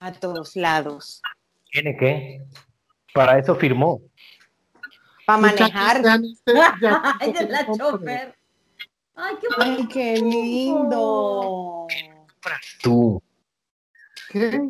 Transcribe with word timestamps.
a 0.00 0.12
todos 0.12 0.56
lados. 0.56 1.22
Tiene 1.70 1.96
que. 1.96 2.42
Para 3.12 3.38
eso 3.38 3.54
firmó. 3.54 4.00
Para 5.26 5.40
manejar. 5.40 6.02
Ay, 7.20 7.34
es 7.38 7.48
la 7.50 7.66
chofer. 7.66 8.34
Ay, 9.14 9.34
qué, 9.40 9.46
Ay, 9.58 9.88
qué 9.88 10.14
lindo. 10.16 11.86
Tú. 12.82 13.22
¿Qué? 14.30 14.60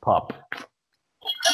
Pop. 0.00 0.32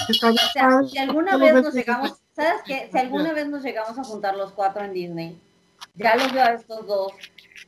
O 0.08 0.32
sea, 0.52 0.82
si 0.82 0.98
alguna 0.98 1.36
vez 1.36 1.54
nos 1.54 1.74
llegamos, 1.74 2.18
¿sabes 2.34 2.62
qué? 2.64 2.88
Si 2.90 2.98
alguna 2.98 3.32
vez 3.32 3.48
nos 3.48 3.62
llegamos 3.62 3.98
a 3.98 4.04
juntar 4.04 4.36
los 4.36 4.52
cuatro 4.52 4.84
en 4.84 4.92
Disney, 4.92 5.40
ya 5.94 6.16
los 6.16 6.32
veo 6.32 6.44
a 6.44 6.54
estos 6.54 6.86
dos 6.86 7.12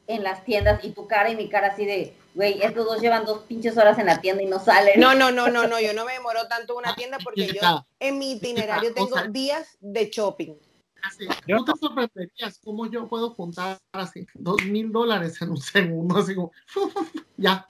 en 0.06 0.22
las 0.22 0.44
tiendas 0.44 0.84
y 0.84 0.90
tu 0.90 1.06
cara 1.06 1.30
y 1.30 1.36
mi 1.36 1.48
cara 1.48 1.68
así 1.68 1.84
de, 1.84 2.14
güey, 2.34 2.62
estos 2.62 2.84
dos 2.84 3.00
llevan 3.00 3.24
dos 3.24 3.42
pinches 3.42 3.76
horas 3.76 3.98
en 3.98 4.06
la 4.06 4.20
tienda 4.20 4.42
y 4.42 4.46
no 4.46 4.58
salen. 4.58 5.00
No, 5.00 5.14
no, 5.14 5.30
no, 5.30 5.48
no, 5.48 5.66
no, 5.66 5.80
yo 5.80 5.92
no 5.94 6.04
me 6.04 6.14
demoro 6.14 6.46
tanto 6.48 6.74
en 6.74 6.78
una 6.80 6.94
tienda 6.94 7.18
porque 7.22 7.46
yo 7.46 7.84
en 8.00 8.18
mi 8.18 8.32
itinerario 8.32 8.92
tengo 8.92 9.16
días 9.28 9.76
de 9.80 10.10
shopping. 10.10 10.54
Así, 11.02 11.26
no 11.46 11.64
te 11.64 11.72
sorprenderías 11.78 12.58
cómo 12.64 12.86
yo 12.86 13.06
puedo 13.06 13.30
juntar 13.30 13.78
así 13.92 14.26
dos 14.32 14.64
mil 14.64 14.90
dólares 14.90 15.40
en 15.42 15.50
un 15.50 15.60
segundo, 15.60 16.18
así 16.18 16.34
como, 16.34 16.50
ya. 17.36 17.66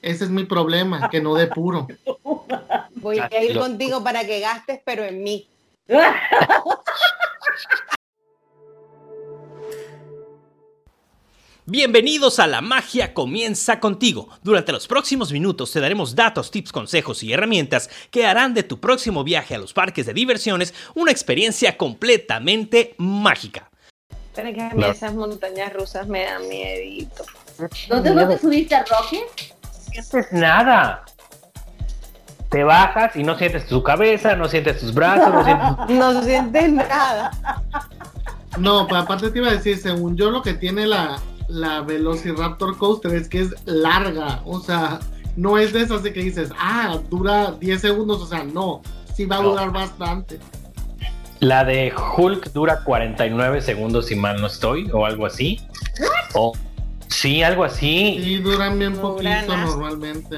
Ese 0.00 0.24
es 0.24 0.30
mi 0.30 0.42
problema, 0.42 1.08
que 1.08 1.20
no 1.20 1.36
depuro. 1.36 1.86
Voy 2.96 3.20
a 3.20 3.28
ir 3.40 3.56
contigo 3.56 4.02
para 4.02 4.26
que 4.26 4.40
gastes, 4.40 4.80
pero 4.84 5.04
en 5.04 5.22
mí. 5.22 5.48
Bienvenidos 11.66 12.40
a 12.40 12.48
La 12.48 12.60
Magia 12.60 13.14
Comienza 13.14 13.78
contigo. 13.78 14.28
Durante 14.42 14.72
los 14.72 14.88
próximos 14.88 15.30
minutos 15.30 15.70
te 15.70 15.78
daremos 15.78 16.16
datos, 16.16 16.50
tips, 16.50 16.72
consejos 16.72 17.22
y 17.22 17.32
herramientas 17.32 17.88
que 18.10 18.26
harán 18.26 18.52
de 18.52 18.64
tu 18.64 18.80
próximo 18.80 19.22
viaje 19.22 19.54
a 19.54 19.58
los 19.58 19.72
parques 19.72 20.06
de 20.06 20.12
diversiones 20.12 20.74
una 20.96 21.12
experiencia 21.12 21.76
completamente 21.76 22.96
mágica. 22.98 23.70
Pero 24.34 24.52
que 24.52 24.60
a 24.60 24.70
mí 24.70 24.82
esas 24.82 25.14
montañas 25.14 25.72
rusas 25.72 26.08
me 26.08 26.24
dan 26.24 26.48
miedito. 26.48 27.22
¿Dónde 27.88 28.12
no 28.12 28.26
te 28.26 28.38
subiste 28.38 28.74
a 28.74 28.84
Rocket? 28.84 29.22
sientes 29.88 30.32
nada. 30.32 31.04
Te 32.48 32.64
bajas 32.64 33.14
y 33.14 33.22
no 33.22 33.38
sientes 33.38 33.68
tu 33.68 33.84
cabeza, 33.84 34.34
no 34.34 34.48
sientes 34.48 34.80
tus 34.80 34.92
brazos, 34.92 35.32
no 35.32 35.44
sientes... 35.44 35.66
No 35.90 36.22
sientes 36.24 36.72
nada. 36.72 37.30
No, 38.58 38.86
pero 38.86 39.00
aparte 39.00 39.30
te 39.30 39.38
iba 39.38 39.48
a 39.48 39.52
decir, 39.52 39.78
según 39.78 40.16
yo, 40.16 40.30
lo 40.30 40.42
que 40.42 40.54
tiene 40.54 40.86
la, 40.86 41.18
la 41.52 41.80
Velociraptor 41.82 42.76
Coaster 42.78 43.14
es 43.14 43.28
que 43.28 43.40
es 43.42 43.54
larga. 43.66 44.40
O 44.44 44.60
sea, 44.60 45.00
no 45.36 45.58
es 45.58 45.72
de 45.72 45.82
esas 45.82 46.02
de 46.02 46.12
que 46.12 46.20
dices, 46.20 46.50
ah, 46.58 46.98
dura 47.10 47.52
10 47.52 47.80
segundos. 47.80 48.22
O 48.22 48.26
sea, 48.26 48.44
no, 48.44 48.82
sí 49.14 49.26
va 49.26 49.36
a 49.36 49.42
No. 49.42 49.50
durar 49.50 49.70
bastante. 49.70 50.38
La 51.40 51.64
de 51.64 51.92
Hulk 52.16 52.52
dura 52.52 52.82
49 52.84 53.60
segundos, 53.62 54.06
si 54.06 54.14
mal 54.14 54.40
no 54.40 54.46
estoy, 54.46 54.88
o 54.92 55.04
algo 55.04 55.26
así. 55.26 55.60
O 56.34 56.52
sí, 57.08 57.42
algo 57.42 57.64
así. 57.64 58.20
Sí, 58.22 58.36
duran 58.38 58.78
bien 58.78 58.92
No 58.94 59.00
poquito 59.02 59.56
normalmente. 59.56 60.36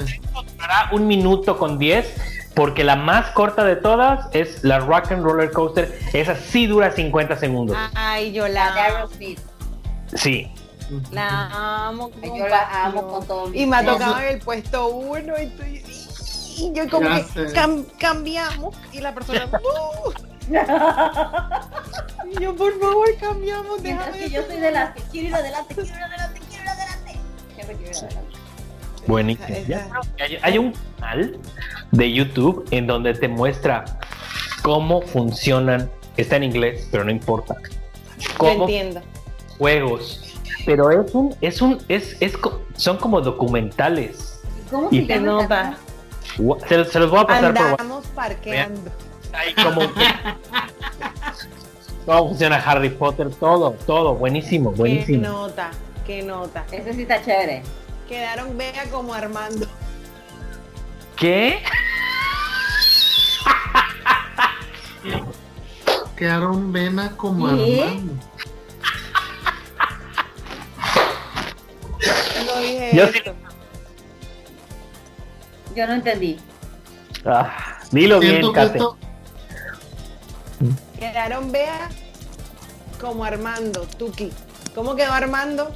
Durará 0.53 0.89
un 0.93 1.07
minuto 1.07 1.59
con 1.59 1.79
10, 1.79 2.51
porque 2.55 2.85
la 2.85 2.97
más 2.97 3.31
corta 3.33 3.65
de 3.65 3.77
todas 3.77 4.29
es 4.33 4.65
la 4.65 4.79
Rock 4.81 5.13
and 5.13 5.23
Roller 5.25 5.51
Coaster. 5.53 5.97
Esa 6.15 6.37
sí 6.37 6.67
dura 6.67 6.91
50 6.91 7.37
segundos. 7.37 7.77
Ay, 7.95 8.33
yo 8.33 8.49
La 8.49 8.73
de 8.73 8.81
Aerosmith. 8.81 9.39
Sí. 10.15 10.51
La 11.11 11.87
amo. 11.89 12.11
Ay, 12.23 12.29
con 12.31 12.39
Yo 12.39 12.49
la 12.49 12.61
pasión. 12.69 12.87
amo 12.87 13.09
con 13.09 13.27
todo 13.27 13.47
mi 13.49 13.61
Y 13.63 13.67
me 13.67 13.77
ha 13.77 13.85
tocado 13.85 14.19
en 14.21 14.29
el 14.29 14.39
puesto 14.41 14.89
uno 14.89 15.35
y 15.39 15.43
estoy... 15.43 15.85
Y 16.57 16.73
yo 16.73 16.89
como 16.89 17.09
Ya 17.09 17.17
que 17.27 17.41
cam- 17.53 17.85
cambiamos 17.99 18.77
y 18.93 19.01
la 19.01 19.13
persona... 19.15 19.47
"No". 20.49 20.61
Y 22.31 22.43
yo, 22.43 22.55
por 22.55 22.79
favor, 22.81 23.09
cambiamos, 23.21 23.81
Mientras 23.81 24.13
déjame. 24.13 24.25
que 24.29 24.35
yo 24.35 24.43
soy 24.47 24.61
de 24.61 24.71
las 24.71 24.95
que 24.95 25.03
quiero 25.11 25.29
ir 25.29 25.35
adelante, 25.35 25.75
quiero 25.75 25.89
ir 25.97 26.03
adelante, 26.05 26.41
quiero 26.49 26.63
ir 26.65 26.69
adelante. 26.71 27.19
Siempre 27.55 27.77
quiero 27.77 27.91
ir 27.91 27.97
adelante. 28.05 28.37
Buenísimo. 29.07 29.57
Hay, 30.21 30.39
hay 30.43 30.59
un 30.59 30.73
canal 30.99 31.39
de 31.93 32.13
YouTube 32.13 32.67
en 32.71 32.87
donde 32.87 33.15
te 33.15 33.29
muestra 33.29 33.85
cómo 34.63 35.03
funcionan. 35.03 35.91
Está 36.17 36.37
en 36.37 36.45
inglés, 36.45 36.89
pero 36.91 37.05
no 37.05 37.11
importa. 37.11 37.57
Cómo 38.39 38.63
entiendo. 38.63 39.03
juegos. 39.59 40.21
Pero 40.67 40.91
es 40.91 41.15
un, 41.15 41.35
es 41.41 41.61
un, 41.63 41.79
es, 41.89 42.17
es, 42.21 42.35
son 42.77 42.97
como 42.99 43.21
documentales. 43.21 44.41
¿Y 44.67 44.71
cómo 44.71 44.89
Y 44.91 45.07
se 45.07 45.21
llama? 45.21 45.77
Gua- 46.39 46.59
Se, 46.69 46.85
se 46.85 46.99
los 47.01 47.11
voy 47.11 47.21
a 47.21 47.27
pasar 47.27 47.55
por. 47.55 47.63
Andamos 47.67 48.07
parqueando. 48.09 48.91
Hay 49.33 49.55
como 49.55 49.81
cómo 52.07 52.29
funciona 52.29 52.57
Harry 52.57 52.91
Potter, 52.91 53.31
todo, 53.31 53.73
todo, 53.87 54.15
buenísimo, 54.15 54.73
Qué 54.73 54.79
buenísimo. 54.79 55.23
nota, 55.23 55.71
qué 56.07 56.23
nota. 56.23 56.65
Ese 56.71 56.93
sí 56.95 57.03
está 57.03 57.23
chévere. 57.23 57.63
Quedaron 58.09 58.57
vea 58.57 58.85
como 58.91 59.13
Armando. 59.15 59.67
¿Qué? 61.17 61.61
Quedaron 66.17 66.73
vena 66.73 67.13
como 67.17 67.49
¿Qué? 67.49 67.83
Armando. 67.83 68.13
Dije 72.65 72.91
Yo 72.95 73.05
esto. 73.05 73.35
Yo 75.75 75.87
no 75.87 75.95
entendí. 75.95 76.39
Ah, 77.25 77.79
dilo 77.91 78.21
bien, 78.21 78.53
Kate. 78.53 78.79
Quedaron 80.99 81.51
vea 81.53 81.89
como 83.01 83.25
Armando, 83.25 83.83
Tuki. 83.99 84.33
¿Cómo 84.75 84.95
quedó 84.95 85.13
Armando? 85.13 85.73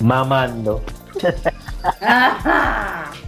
Mamando. 0.00 0.82
Ajá. 2.00 3.10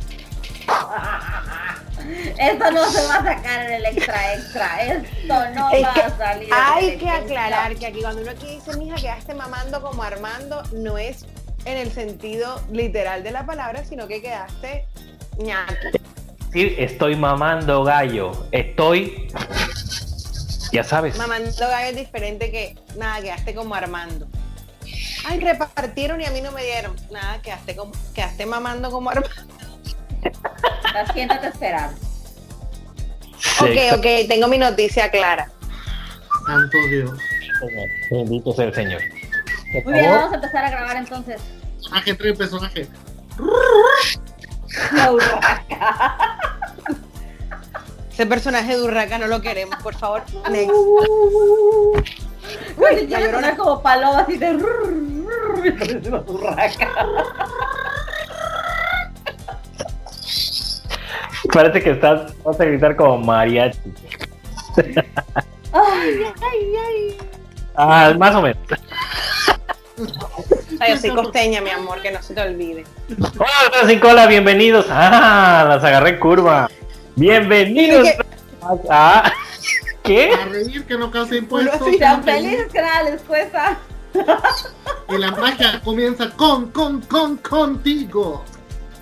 Esto 2.39 2.71
no 2.71 2.85
se 2.91 3.07
va 3.07 3.15
a 3.17 3.25
sacar 3.25 3.67
en 3.67 3.73
el 3.73 3.85
extra 3.87 4.35
extra. 4.35 4.83
Esto 4.85 5.35
no 5.55 5.71
Es 5.71 5.85
va 5.85 5.95
que 5.95 6.03
a 6.03 6.17
salir. 6.17 6.49
Hay 6.53 6.99
que 6.99 7.09
aclarar 7.09 7.77
que 7.77 7.87
aquí 7.87 8.01
cuando 8.01 8.23
uno 8.23 8.31
aquí 8.31 8.47
dice, 8.47 8.77
mija, 8.77 8.97
quedaste 8.97 9.35
mamando 9.35 9.81
como 9.83 10.03
Armando, 10.03 10.63
no 10.73 10.99
es 10.99 11.25
en 11.67 11.77
el 11.77 11.91
sentido 11.93 12.61
literal 12.71 13.23
de 13.23 13.33
la 13.33 13.45
palabra, 13.45 13.85
sino 13.85 14.07
que 14.09 14.23
quedaste 14.23 14.87
ñaki. 15.39 15.75
Decir 16.47 16.75
estoy 16.79 17.17
mamando 17.17 17.85
gallo. 17.85 18.47
Estoy. 18.53 19.29
Ya 20.73 20.85
sabes. 20.85 21.17
Mamando 21.19 21.53
gallo 21.69 21.91
es 21.91 21.97
diferente 21.97 22.51
que 22.51 22.77
nada, 22.97 23.21
quedaste 23.21 23.55
como 23.55 23.75
Armando. 23.75 24.27
Ay, 25.29 25.41
repartieron 25.41 26.21
y 26.21 26.25
a 26.25 26.31
mí 26.31 26.41
no 26.41 26.53
me 26.53 26.63
dieron. 26.65 26.95
Nada, 27.11 27.43
quedaste 27.43 27.75
como, 27.75 27.93
quedaste 28.15 28.47
mamando 28.47 28.91
como 28.91 29.11
Armando. 29.11 29.29
Estás, 30.23 31.13
Siéntate 31.13 31.47
a 31.47 31.51
esperar. 31.51 31.91
Sí, 33.39 33.65
Ok, 33.65 33.99
ok, 33.99 34.07
tengo 34.29 34.49
mi 34.49 34.59
noticia 34.59 35.11
clara. 35.11 35.51
santo 36.47 36.77
Dios. 36.91 37.11
Bendito 38.11 38.53
sea 38.53 38.67
el 38.67 38.75
Señor. 38.75 39.03
Muy 39.85 39.93
bien, 39.95 40.11
vamos 40.11 40.33
a 40.33 40.37
empezar 40.37 40.65
a 40.65 40.71
grabar 40.71 40.97
entonces. 40.97 41.41
Personaje, 41.87 42.11
entre 42.11 42.35
personaje. 42.35 42.89
La 44.93 45.13
urraca. 45.13 46.39
Ese 48.11 48.27
personaje 48.27 48.77
de 48.77 48.83
Urraca 48.83 49.19
no 49.19 49.27
lo 49.29 49.41
queremos, 49.41 49.77
por 49.83 49.95
favor. 49.95 50.23
Next. 50.51 50.73
La 52.79 53.21
llorona. 53.21 53.31
sonar 53.33 53.57
como 53.57 53.83
paloma 53.83 54.21
así 54.21 54.37
de. 54.37 54.59
y 55.65 55.71
parece 55.71 56.09
una 56.09 56.21
urraca. 56.27 56.89
Parece 61.53 61.83
que 61.83 61.91
estás, 61.91 62.35
vas 62.43 62.61
a 62.61 62.65
gritar 62.65 62.97
como 62.97 63.19
mariachi. 63.19 63.79
Ay, 65.73 66.25
ay, 66.43 66.77
ay. 66.87 67.19
Ah, 67.77 68.15
más 68.19 68.35
o 68.35 68.43
menos. 68.43 68.59
Ay, 70.81 70.93
yo 70.95 70.99
soy 71.01 71.11
costeña, 71.11 71.61
mi 71.61 71.71
amor, 71.71 72.01
que 72.03 72.11
no 72.11 72.23
se 72.23 72.35
te 72.35 72.41
olvide. 72.41 72.85
Hola, 73.19 73.51
doctora 73.65 73.89
sin 73.89 74.01
cola, 74.01 74.27
bienvenidos. 74.27 74.87
Ah, 74.91 75.65
las 75.69 75.85
agarré 75.85 76.11
en 76.11 76.19
curva. 76.19 76.71
Bienvenidos. 77.15 78.05
¿Qué? 78.05 78.19
Ah, 78.91 79.33
¿Qué? 80.03 80.33
A 80.33 80.45
reír 80.47 80.85
que 80.85 80.97
no 80.99 81.11
causa 81.11 81.37
impuestos. 81.37 81.81
Así 81.81 81.99
sean 81.99 82.23
felices 82.23 82.69
que 82.73 82.81
nada 82.83 83.03
les 83.05 83.23
cuesta. 83.23 83.79
Y 85.09 85.19
la 85.19 85.31
magia 85.33 85.81
comienza 85.85 86.31
con, 86.31 86.71
con, 86.71 87.01
con, 87.03 87.37
contigo. 87.39 88.45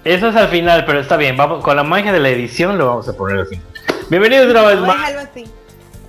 Eso 0.04 0.28
es 0.28 0.36
al 0.36 0.48
final, 0.48 0.84
pero 0.84 1.00
está 1.00 1.16
bien. 1.16 1.36
Vamos 1.36 1.64
con 1.64 1.76
la 1.76 1.82
magia 1.84 2.12
de 2.12 2.20
la 2.20 2.28
edición 2.28 2.76
lo 2.78 2.86
vamos 2.86 3.08
a 3.08 3.12
poner 3.14 3.38
al 3.38 3.46
final. 3.46 3.64
Bienvenidos 4.10 4.50
una 4.50 4.62
vez 4.62 4.76
No, 4.80 4.86
más. 4.86 5.08
déjalo 5.08 5.28
así. 5.30 5.44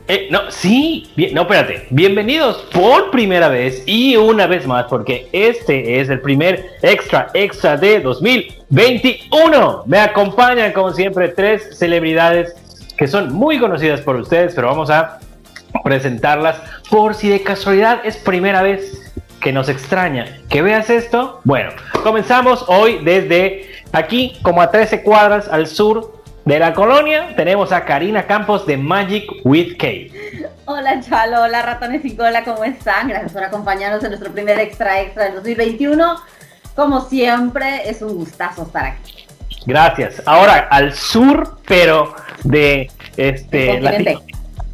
Eh, 0.08 0.28
no, 0.30 0.52
sí, 0.52 1.10
bien, 1.16 1.34
no, 1.34 1.42
espérate. 1.42 1.88
Bienvenidos 1.90 2.58
por 2.72 3.10
primera 3.10 3.50
vez 3.50 3.82
y 3.88 4.16
una 4.16 4.46
vez 4.46 4.68
más, 4.68 4.86
porque 4.86 5.28
este 5.32 6.00
es 6.00 6.10
el 6.10 6.22
primer 6.22 6.74
extra 6.84 7.30
extra 7.34 7.76
de 7.76 8.02
2021. 8.02 9.84
Me 9.88 9.98
acompañan, 9.98 10.74
como 10.74 10.94
siempre, 10.94 11.30
tres 11.30 11.76
celebridades 11.80 12.56
que 12.96 13.08
son 13.08 13.34
muy 13.34 13.58
conocidas 13.58 14.02
por 14.02 14.16
ustedes, 14.18 14.54
pero 14.54 14.68
vamos 14.68 14.92
a 14.92 15.20
presentarlas 15.84 16.58
por 16.92 17.16
si 17.16 17.30
de 17.30 17.42
casualidad 17.42 18.02
es 18.06 18.16
primera 18.16 18.62
vez 18.62 19.12
que 19.42 19.52
nos 19.52 19.70
extraña 19.70 20.38
que 20.50 20.62
veas 20.62 20.92
esto. 20.92 21.42
Bueno, 21.46 21.72
comenzamos 22.04 22.64
hoy 22.68 23.00
desde 23.04 23.72
aquí, 23.92 24.38
como 24.44 24.62
a 24.62 24.70
13 24.70 25.02
cuadras 25.02 25.48
al 25.48 25.66
sur 25.66 26.15
de 26.46 26.60
la 26.60 26.74
colonia 26.74 27.34
tenemos 27.36 27.72
a 27.72 27.84
Karina 27.84 28.28
Campos 28.28 28.68
de 28.68 28.78
Magic 28.78 29.26
with 29.44 29.74
Kate. 29.78 30.48
Hola 30.66 31.02
Chalo, 31.02 31.42
hola 31.42 31.64
ratones 31.64 32.06
y 32.06 32.16
cola, 32.16 32.44
¿cómo 32.44 32.64
están? 32.64 33.08
Gracias 33.08 33.34
por 33.34 33.44
acompañarnos 33.44 34.04
en 34.04 34.10
nuestro 34.10 34.32
primer 34.32 34.60
extra 34.60 35.02
extra 35.02 35.26
del 35.26 35.36
2021. 35.36 36.18
Como 36.76 37.02
siempre, 37.02 37.90
es 37.90 38.02
un 38.04 38.16
gustazo 38.16 38.64
estar 38.64 38.86
aquí. 38.86 39.26
Gracias. 39.66 40.22
Ahora 40.28 40.68
al 40.70 40.94
sur, 40.94 41.58
pero 41.68 42.14
de 42.44 42.92
este 43.18 43.82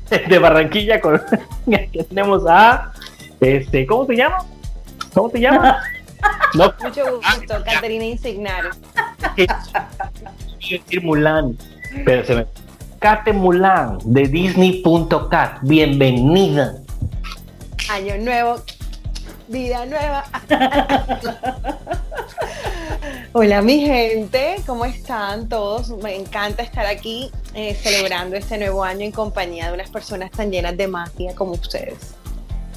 de 0.28 0.40
Barranquilla 0.40 1.00
con 1.00 1.22
tenemos 2.10 2.44
a 2.50 2.92
este, 3.40 3.86
¿cómo 3.88 4.06
te 4.06 4.18
llamas? 4.18 4.44
¿Cómo 5.14 5.30
te 5.30 5.40
llamas? 5.40 5.84
No. 6.54 6.72
Mucho 6.84 7.04
gusto, 7.16 7.64
Caterina 7.66 8.04
Insignario. 8.04 8.70
Decir 10.70 11.04
Mulan, 11.04 11.58
pero 12.06 12.26
se 12.26 12.36
me. 12.36 12.46
Kate 13.00 13.34
Mulan 13.34 13.98
de 14.06 14.28
Disney.cat. 14.28 15.60
Bienvenida. 15.64 16.76
Año 17.90 18.18
nuevo, 18.18 18.62
vida 19.48 19.86
nueva. 19.86 20.24
Hola 23.34 23.62
mi 23.62 23.80
gente, 23.80 24.58
¿cómo 24.66 24.86
están 24.86 25.48
todos? 25.48 25.90
Me 26.04 26.16
encanta 26.16 26.64
estar 26.64 26.86
aquí 26.86 27.32
eh, 27.54 27.74
celebrando 27.74 28.36
este 28.36 28.58
nuevo 28.58 28.84
año 28.84 29.06
en 29.06 29.12
compañía 29.12 29.68
de 29.68 29.74
unas 29.74 29.90
personas 29.90 30.32
tan 30.32 30.52
llenas 30.52 30.76
de 30.78 30.88
magia 30.88 31.34
como 31.34 31.54
ustedes. 31.54 32.16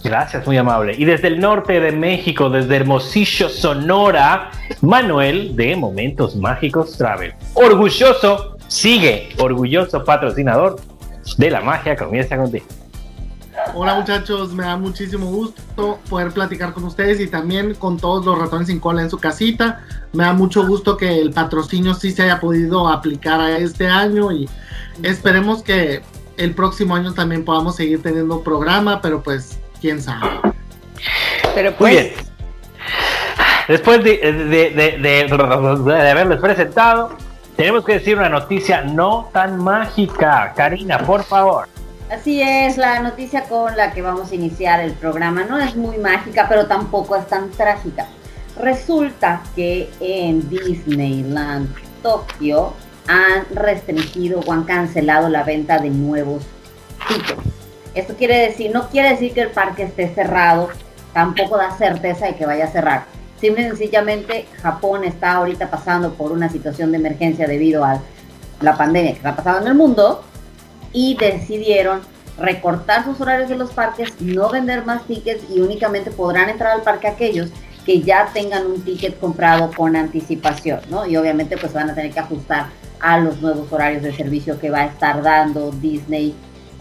Gracias, 0.04 0.46
muy 0.46 0.58
amable. 0.58 0.94
Y 0.98 1.06
desde 1.06 1.28
el 1.28 1.40
norte 1.40 1.80
de 1.80 1.90
México, 1.90 2.50
desde 2.50 2.76
Hermosillo, 2.76 3.48
Sonora, 3.48 4.50
Manuel 4.82 5.56
de 5.56 5.74
Momentos 5.76 6.36
Mágicos 6.36 6.98
Travel. 6.98 7.32
Orgulloso, 7.54 8.58
sigue, 8.68 9.30
orgulloso 9.38 10.04
patrocinador 10.04 10.76
de 11.38 11.50
la 11.50 11.62
magia 11.62 11.96
comienza 11.96 12.36
contigo. 12.36 12.66
Hola 13.72 13.94
muchachos, 13.94 14.52
me 14.52 14.64
da 14.64 14.76
muchísimo 14.76 15.24
gusto 15.30 15.98
poder 16.10 16.32
platicar 16.32 16.74
con 16.74 16.84
ustedes 16.84 17.18
y 17.18 17.26
también 17.26 17.74
con 17.74 17.96
todos 17.96 18.26
los 18.26 18.38
ratones 18.38 18.68
sin 18.68 18.80
cola 18.80 19.00
en 19.00 19.08
su 19.08 19.16
casita. 19.16 19.86
Me 20.12 20.24
da 20.24 20.34
mucho 20.34 20.66
gusto 20.66 20.98
que 20.98 21.18
el 21.18 21.30
patrocinio 21.30 21.94
sí 21.94 22.10
se 22.10 22.24
haya 22.24 22.40
podido 22.40 22.88
aplicar 22.88 23.40
a 23.40 23.56
este 23.56 23.86
año 23.86 24.30
y 24.32 24.50
esperemos 25.02 25.62
que 25.62 26.02
el 26.36 26.54
próximo 26.54 26.94
año 26.94 27.14
también 27.14 27.42
podamos 27.42 27.76
seguir 27.76 28.02
teniendo 28.02 28.42
programa, 28.42 29.00
pero 29.00 29.22
pues 29.22 29.60
quién 29.84 30.00
sabe. 30.00 30.26
Pero 31.54 31.74
pues... 31.76 31.92
Muy 31.92 32.02
bien. 32.02 32.14
Después 33.68 34.02
de, 34.02 34.16
de, 34.16 34.98
de, 34.98 36.10
haberles 36.10 36.40
presentado, 36.40 37.10
tenemos 37.54 37.84
que 37.84 37.94
decir 37.94 38.16
una 38.16 38.30
noticia 38.30 38.80
no 38.80 39.28
tan 39.30 39.58
mágica. 39.58 40.54
Karina, 40.56 40.98
por 41.00 41.22
favor. 41.22 41.68
Así 42.10 42.40
es, 42.40 42.78
la 42.78 43.00
noticia 43.00 43.44
con 43.44 43.76
la 43.76 43.92
que 43.92 44.00
vamos 44.00 44.32
a 44.32 44.34
iniciar 44.34 44.80
el 44.80 44.92
programa 44.92 45.44
no 45.44 45.58
es 45.60 45.76
muy 45.76 45.98
mágica, 45.98 46.46
pero 46.48 46.66
tampoco 46.66 47.16
es 47.16 47.26
tan 47.26 47.50
trágica. 47.50 48.06
Resulta 48.58 49.42
que 49.54 49.90
en 50.00 50.48
Disneyland 50.48 51.68
Tokio 52.02 52.72
han 53.06 53.44
restringido 53.54 54.40
o 54.46 54.52
han 54.52 54.64
cancelado 54.64 55.28
la 55.28 55.42
venta 55.42 55.78
de 55.78 55.90
nuevos 55.90 56.42
tickets. 57.06 57.63
Esto 57.94 58.14
quiere 58.14 58.38
decir, 58.38 58.72
no 58.72 58.88
quiere 58.88 59.10
decir 59.10 59.32
que 59.32 59.42
el 59.42 59.50
parque 59.50 59.84
esté 59.84 60.12
cerrado, 60.14 60.68
tampoco 61.12 61.56
da 61.56 61.76
certeza 61.76 62.26
de 62.26 62.34
que 62.34 62.46
vaya 62.46 62.64
a 62.64 62.68
cerrar. 62.68 63.04
Simple 63.40 63.62
y 63.62 63.68
sencillamente 63.68 64.46
Japón 64.62 65.04
está 65.04 65.32
ahorita 65.34 65.70
pasando 65.70 66.14
por 66.14 66.32
una 66.32 66.48
situación 66.48 66.90
de 66.90 66.98
emergencia 66.98 67.46
debido 67.46 67.84
a 67.84 68.00
la 68.60 68.76
pandemia 68.76 69.12
que 69.12 69.18
está 69.18 69.36
pasando 69.36 69.62
en 69.62 69.68
el 69.68 69.74
mundo 69.74 70.24
y 70.92 71.16
decidieron 71.16 72.00
recortar 72.38 73.04
sus 73.04 73.20
horarios 73.20 73.48
de 73.48 73.56
los 73.56 73.70
parques, 73.70 74.20
no 74.20 74.50
vender 74.50 74.84
más 74.84 75.04
tickets 75.06 75.44
y 75.50 75.60
únicamente 75.60 76.10
podrán 76.10 76.48
entrar 76.48 76.72
al 76.72 76.82
parque 76.82 77.06
aquellos 77.06 77.50
que 77.84 78.00
ya 78.00 78.30
tengan 78.32 78.66
un 78.66 78.82
ticket 78.82 79.20
comprado 79.20 79.70
con 79.76 79.94
anticipación, 79.94 80.80
¿no? 80.88 81.06
Y 81.06 81.16
obviamente 81.16 81.56
pues 81.56 81.72
van 81.72 81.90
a 81.90 81.94
tener 81.94 82.12
que 82.12 82.20
ajustar 82.20 82.68
a 83.00 83.18
los 83.18 83.40
nuevos 83.40 83.70
horarios 83.70 84.02
de 84.02 84.12
servicio 84.12 84.58
que 84.58 84.70
va 84.70 84.80
a 84.80 84.86
estar 84.86 85.22
dando 85.22 85.70
Disney 85.70 86.34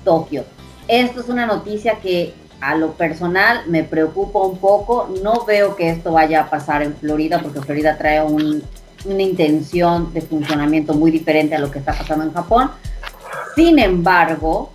Tokio. 0.05 0.45
Esto 0.87 1.21
es 1.21 1.29
una 1.29 1.45
noticia 1.45 1.95
que 1.95 2.33
a 2.59 2.75
lo 2.75 2.93
personal 2.93 3.61
me 3.67 3.83
preocupa 3.83 4.39
un 4.39 4.57
poco. 4.57 5.13
No 5.21 5.45
veo 5.45 5.75
que 5.75 5.89
esto 5.89 6.13
vaya 6.13 6.41
a 6.41 6.49
pasar 6.49 6.81
en 6.81 6.95
Florida 6.95 7.39
porque 7.41 7.61
Florida 7.61 7.97
trae 7.97 8.21
una 8.21 9.21
intención 9.21 10.13
de 10.13 10.21
funcionamiento 10.21 10.93
muy 10.93 11.11
diferente 11.11 11.55
a 11.55 11.59
lo 11.59 11.69
que 11.71 11.79
está 11.79 11.93
pasando 11.93 12.23
en 12.25 12.33
Japón. 12.33 12.71
Sin 13.55 13.79
embargo, 13.79 14.71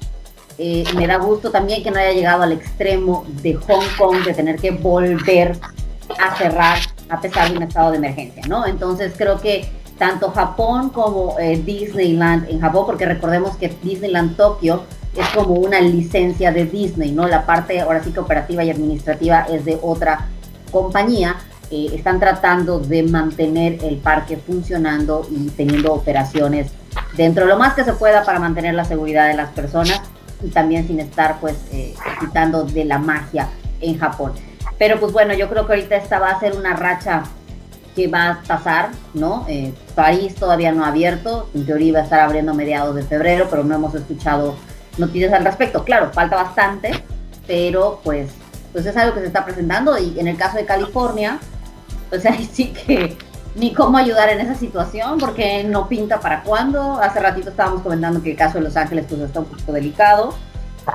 eh, 0.58 0.84
me 0.96 1.06
da 1.06 1.19
gusto 1.19 1.50
también 1.50 1.82
que 1.82 1.90
no 1.90 1.99
haya 1.99 2.12
llegado 2.12 2.43
al 2.43 2.52
extremo 2.52 3.25
de 3.43 3.54
Hong 3.54 3.87
Kong 3.96 4.25
de 4.25 4.34
tener 4.34 4.56
que 4.56 4.70
volver 4.70 5.56
a 6.19 6.37
cerrar 6.37 6.78
a 7.08 7.20
pesar 7.20 7.50
de 7.50 7.56
un 7.56 7.62
estado 7.62 7.90
de 7.90 7.99
emergencia, 7.99 8.43
¿no? 8.49 8.66
Entonces 8.66 9.14
creo 9.16 9.40
que 9.40 9.70
tanto 9.99 10.31
Japón 10.31 10.90
como 10.90 11.38
eh, 11.38 11.61
Disneyland 11.64 12.49
en 12.50 12.61
Japón, 12.61 12.84
porque 12.87 13.06
recordemos 13.06 13.56
que 13.56 13.69
Disneyland 13.82 14.37
Tokio 14.37 14.84
es 15.19 15.29
como 15.31 15.55
una 15.55 15.81
licencia 15.81 16.53
de 16.53 16.65
Disney, 16.65 17.11
¿no? 17.11 17.26
La 17.26 17.44
parte 17.44 17.81
ahora 17.81 18.03
sí 18.03 18.12
que 18.12 18.20
operativa 18.20 18.62
y 18.62 18.70
administrativa 18.70 19.47
es 19.50 19.65
de 19.65 19.79
otra 19.82 20.29
compañía. 20.70 21.37
Eh, 21.70 21.91
están 21.93 22.20
tratando 22.20 22.79
de 22.79 23.03
mantener 23.03 23.85
el 23.85 23.97
parque 23.97 24.37
funcionando 24.37 25.26
y 25.31 25.49
teniendo 25.50 25.93
operaciones 25.93 26.70
dentro 27.17 27.44
de 27.44 27.50
lo 27.50 27.59
más 27.59 27.75
que 27.75 27.85
se 27.85 27.93
pueda 27.94 28.25
para 28.25 28.38
mantener 28.38 28.75
la 28.75 28.85
seguridad 28.85 29.29
de 29.29 29.35
las 29.35 29.50
personas 29.50 30.00
y 30.43 30.49
también 30.49 30.87
sin 30.87 31.00
estar 31.00 31.41
pues 31.41 31.56
eh, 31.73 31.94
quitando 32.21 32.62
de 32.62 32.85
la 32.85 32.99
magia 32.99 33.49
en 33.81 33.99
Japón. 33.99 34.32
Pero 34.79 35.00
pues 35.00 35.12
bueno, 35.12 35.35
yo 35.35 35.49
creo 35.49 35.67
que 35.67 35.73
ahorita 35.73 35.97
esta 35.97 36.21
va 36.21 36.31
a 36.31 36.41
ser 36.41 36.56
una 36.56 36.75
racha 36.75 37.25
que 37.97 38.06
va 38.06 38.29
a 38.29 38.43
pasar, 38.43 38.91
¿no? 39.12 39.44
Eh, 39.49 39.75
París 39.97 40.37
todavía 40.37 40.71
no 40.71 40.85
ha 40.85 40.88
abierto, 40.88 41.50
en 41.55 41.67
teoría 41.67 41.94
va 41.94 41.99
a 41.99 42.03
estar 42.05 42.21
abriendo 42.21 42.53
a 42.53 42.55
mediados 42.55 42.94
de 42.94 43.03
febrero, 43.03 43.49
pero 43.50 43.64
no 43.64 43.75
hemos 43.75 43.94
escuchado 43.97 44.54
noticias 44.99 45.33
al 45.33 45.45
respecto. 45.45 45.85
Claro, 45.85 46.11
falta 46.12 46.37
bastante, 46.37 47.02
pero 47.47 48.00
pues, 48.05 48.31
pues 48.73 48.87
es 48.87 48.97
algo 48.97 49.14
que 49.14 49.21
se 49.21 49.26
está 49.26 49.45
presentando 49.45 49.99
y 49.99 50.19
en 50.19 50.28
el 50.28 50.37
caso 50.37 50.57
de 50.57 50.64
California, 50.64 51.38
pues 52.09 52.25
ahí 52.26 52.49
sí 52.50 52.73
que 52.73 53.17
ni 53.55 53.75
cómo 53.75 53.99
ayudar 53.99 54.28
en 54.31 54.40
esa 54.40 54.55
situación 54.55 55.19
porque 55.19 55.64
no 55.64 55.88
pinta 55.88 56.21
para 56.21 56.43
cuándo. 56.43 57.00
Hace 57.02 57.21
ratito 57.21 57.50
estábamos 57.50 57.83
comentando 57.83 58.23
que 58.23 58.33
el 58.33 58.37
caso 58.37 58.59
de 58.59 58.64
Los 58.64 58.76
Ángeles 58.76 59.07
pues 59.09 59.21
está 59.21 59.40
un 59.40 59.47
poquito 59.47 59.73
delicado. 59.73 60.35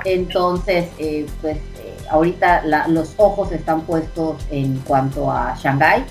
Entonces, 0.05 0.87
eh, 0.97 1.27
pues 1.41 1.57
eh, 1.57 1.97
ahorita 2.09 2.63
los 2.87 3.13
ojos 3.17 3.51
están 3.51 3.81
puestos 3.81 4.37
en 4.49 4.79
cuanto 4.79 5.31
a 5.31 5.55
Shanghái 5.55 6.03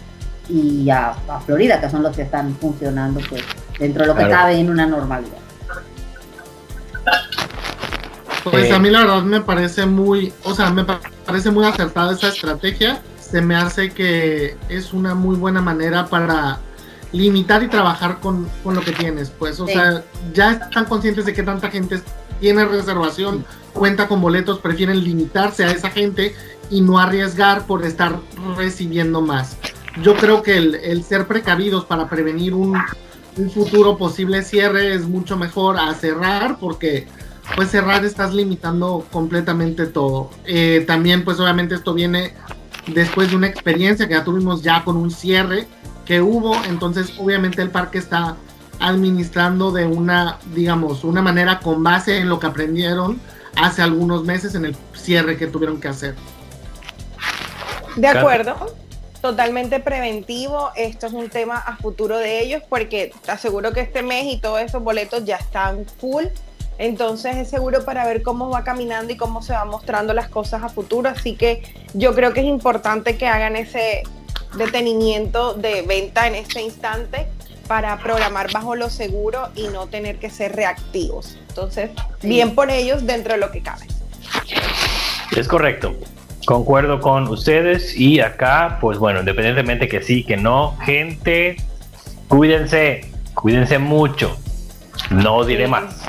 y 0.49 0.89
a, 0.91 1.15
Florida, 1.45 1.81
que 1.81 1.89
son 1.89 2.03
los 2.03 2.15
que 2.15 2.23
están 2.23 2.55
funcionando 2.57 3.21
pues 3.29 3.43
dentro 3.79 4.03
de 4.03 4.09
lo 4.09 4.15
que 4.15 4.29
cabe 4.29 4.59
en 4.59 4.71
una 4.71 4.87
normalidad. 4.87 5.42
Pues 8.45 8.73
a 8.73 8.79
mí 8.79 8.91
la 8.91 9.01
verdad 9.01 9.23
me 9.23 9.41
parece 9.41 9.87
muy, 9.87 10.33
o 10.43 10.55
sea, 10.55 10.71
me 10.71 10.85
parece 10.85 11.51
muy 11.51 11.65
acertada 11.65 12.13
esa 12.13 12.29
estrategia. 12.29 13.01
Se 13.21 13.41
me 13.41 13.55
hace 13.55 13.91
que 13.91 14.57
es 14.69 14.93
una 14.93 15.15
muy 15.15 15.37
buena 15.37 15.61
manera 15.61 16.07
para 16.07 16.59
limitar 17.13 17.63
y 17.63 17.69
trabajar 17.69 18.19
con, 18.21 18.49
lo 18.65 18.81
que 18.81 18.93
tienes. 18.93 19.31
Pues, 19.31 19.61
o 19.61 19.67
sea, 19.67 20.03
ya 20.35 20.53
están 20.53 20.87
conscientes 20.87 21.25
de 21.27 21.33
que 21.33 21.43
tanta 21.43 21.71
gente 21.71 22.03
tiene 22.41 22.65
reservación, 22.65 23.45
cuenta 23.73 24.09
con 24.09 24.21
boletos, 24.21 24.59
prefieren 24.59 25.03
limitarse 25.05 25.65
a 25.65 25.71
esa 25.71 25.91
gente 25.91 26.35
y 26.71 26.81
no 26.81 26.99
arriesgar 26.99 27.67
por 27.67 27.85
estar 27.85 28.19
recibiendo 28.57 29.21
más. 29.21 29.57
Yo 30.03 30.17
creo 30.17 30.43
que 30.43 30.57
el, 30.57 31.05
ser 31.05 31.27
precavidos 31.27 31.85
para 31.85 32.09
prevenir 32.09 32.55
un, 32.55 32.77
un 33.37 33.51
futuro 33.51 33.97
posible 33.97 34.43
cierre 34.43 34.95
es 34.95 35.07
mucho 35.07 35.37
mejor 35.37 35.79
a 35.79 35.93
cerrar 35.95 36.59
porque 36.59 37.07
pues 37.57 37.71
cerrar 37.71 38.05
estás 38.05 38.33
limitando 38.33 39.07
completamente 39.11 39.87
todo. 39.87 40.31
Eh, 40.45 40.85
también 40.87 41.25
pues 41.25 41.39
obviamente 41.41 41.75
esto 41.75 41.95
viene 41.95 42.35
después 42.87 43.31
de 43.31 43.37
una 43.37 43.47
experiencia 43.47 44.09
que 44.09 44.15
ya 44.15 44.25
tuvimos 44.25 44.63
ya 44.63 44.85
con 44.85 44.97
un 44.97 45.11
cierre 45.11 45.67
que 46.05 46.21
hubo, 46.21 46.57
entonces 46.65 47.13
obviamente 47.19 47.63
el 47.63 47.71
parque 47.71 47.99
está 47.99 48.37
administrando 48.81 49.71
de 49.71 49.87
una, 49.87 50.39
digamos, 50.53 51.05
una 51.05 51.23
manera 51.23 51.61
con 51.61 51.83
base 51.85 52.19
en 52.19 52.29
lo 52.29 52.41
que 52.41 52.49
aprendieron 52.49 53.21
hace 53.57 53.83
algunos 53.83 54.25
meses 54.25 54.55
en 54.55 54.65
el 54.65 54.77
cierre 54.95 55.37
que 55.37 55.47
tuvieron 55.47 55.81
que 55.81 55.89
hacer. 55.89 56.17
De 57.97 58.09
acuerdo, 58.09 58.75
totalmente 59.21 59.79
preventivo. 59.79 60.71
Esto 60.75 61.07
es 61.07 61.13
un 61.13 61.29
tema 61.29 61.59
a 61.59 61.77
futuro 61.77 62.19
de 62.19 62.43
ellos 62.43 62.63
porque 62.69 63.13
te 63.25 63.31
aseguro 63.31 63.73
que 63.73 63.81
este 63.81 64.03
mes 64.03 64.25
y 64.27 64.39
todos 64.39 64.61
esos 64.61 64.83
boletos 64.83 65.25
ya 65.25 65.37
están 65.37 65.87
full. 66.01 66.25
Entonces 66.79 67.37
es 67.37 67.49
seguro 67.49 67.85
para 67.85 68.05
ver 68.05 68.23
cómo 68.23 68.51
va 68.51 68.65
caminando 68.65 69.13
y 69.13 69.17
cómo 69.17 69.43
se 69.43 69.53
van 69.53 69.69
mostrando 69.69 70.15
las 70.15 70.29
cosas 70.29 70.63
a 70.63 70.69
futuro. 70.69 71.09
Así 71.09 71.35
que 71.35 71.63
yo 71.95 72.15
creo 72.15 72.33
que 72.33 72.41
es 72.41 72.47
importante 72.47 73.17
que 73.17 73.27
hagan 73.27 73.57
ese 73.57 74.03
detenimiento 74.57 75.55
de 75.55 75.83
venta 75.83 76.27
en 76.27 76.35
este 76.35 76.61
instante 76.61 77.27
para 77.69 77.97
programar 77.99 78.53
bajo 78.53 78.75
lo 78.75 78.91
seguro 78.91 79.49
y 79.55 79.69
no 79.69 79.87
tener 79.87 80.19
que 80.19 80.31
ser 80.31 80.55
reactivos. 80.55 81.39
Entonces, 81.49 81.91
bien 82.23 82.55
por 82.55 82.71
ellos 82.71 83.07
dentro 83.07 83.35
de 83.35 83.39
lo 83.39 83.51
que 83.51 83.63
cabe. 83.63 83.87
Es 85.37 85.49
correcto. 85.49 85.95
Concuerdo 86.45 87.01
con 87.01 87.29
ustedes 87.29 87.97
y 87.97 88.21
acá, 88.21 88.79
pues 88.81 88.99
bueno, 88.99 89.21
independientemente 89.21 89.89
que 89.89 90.03
sí, 90.03 90.25
que 90.25 90.37
no, 90.37 90.77
gente, 90.79 91.57
cuídense, 92.29 93.11
cuídense 93.35 93.79
mucho. 93.79 94.37
No 95.11 95.45
diré 95.45 95.69
más. 95.69 96.02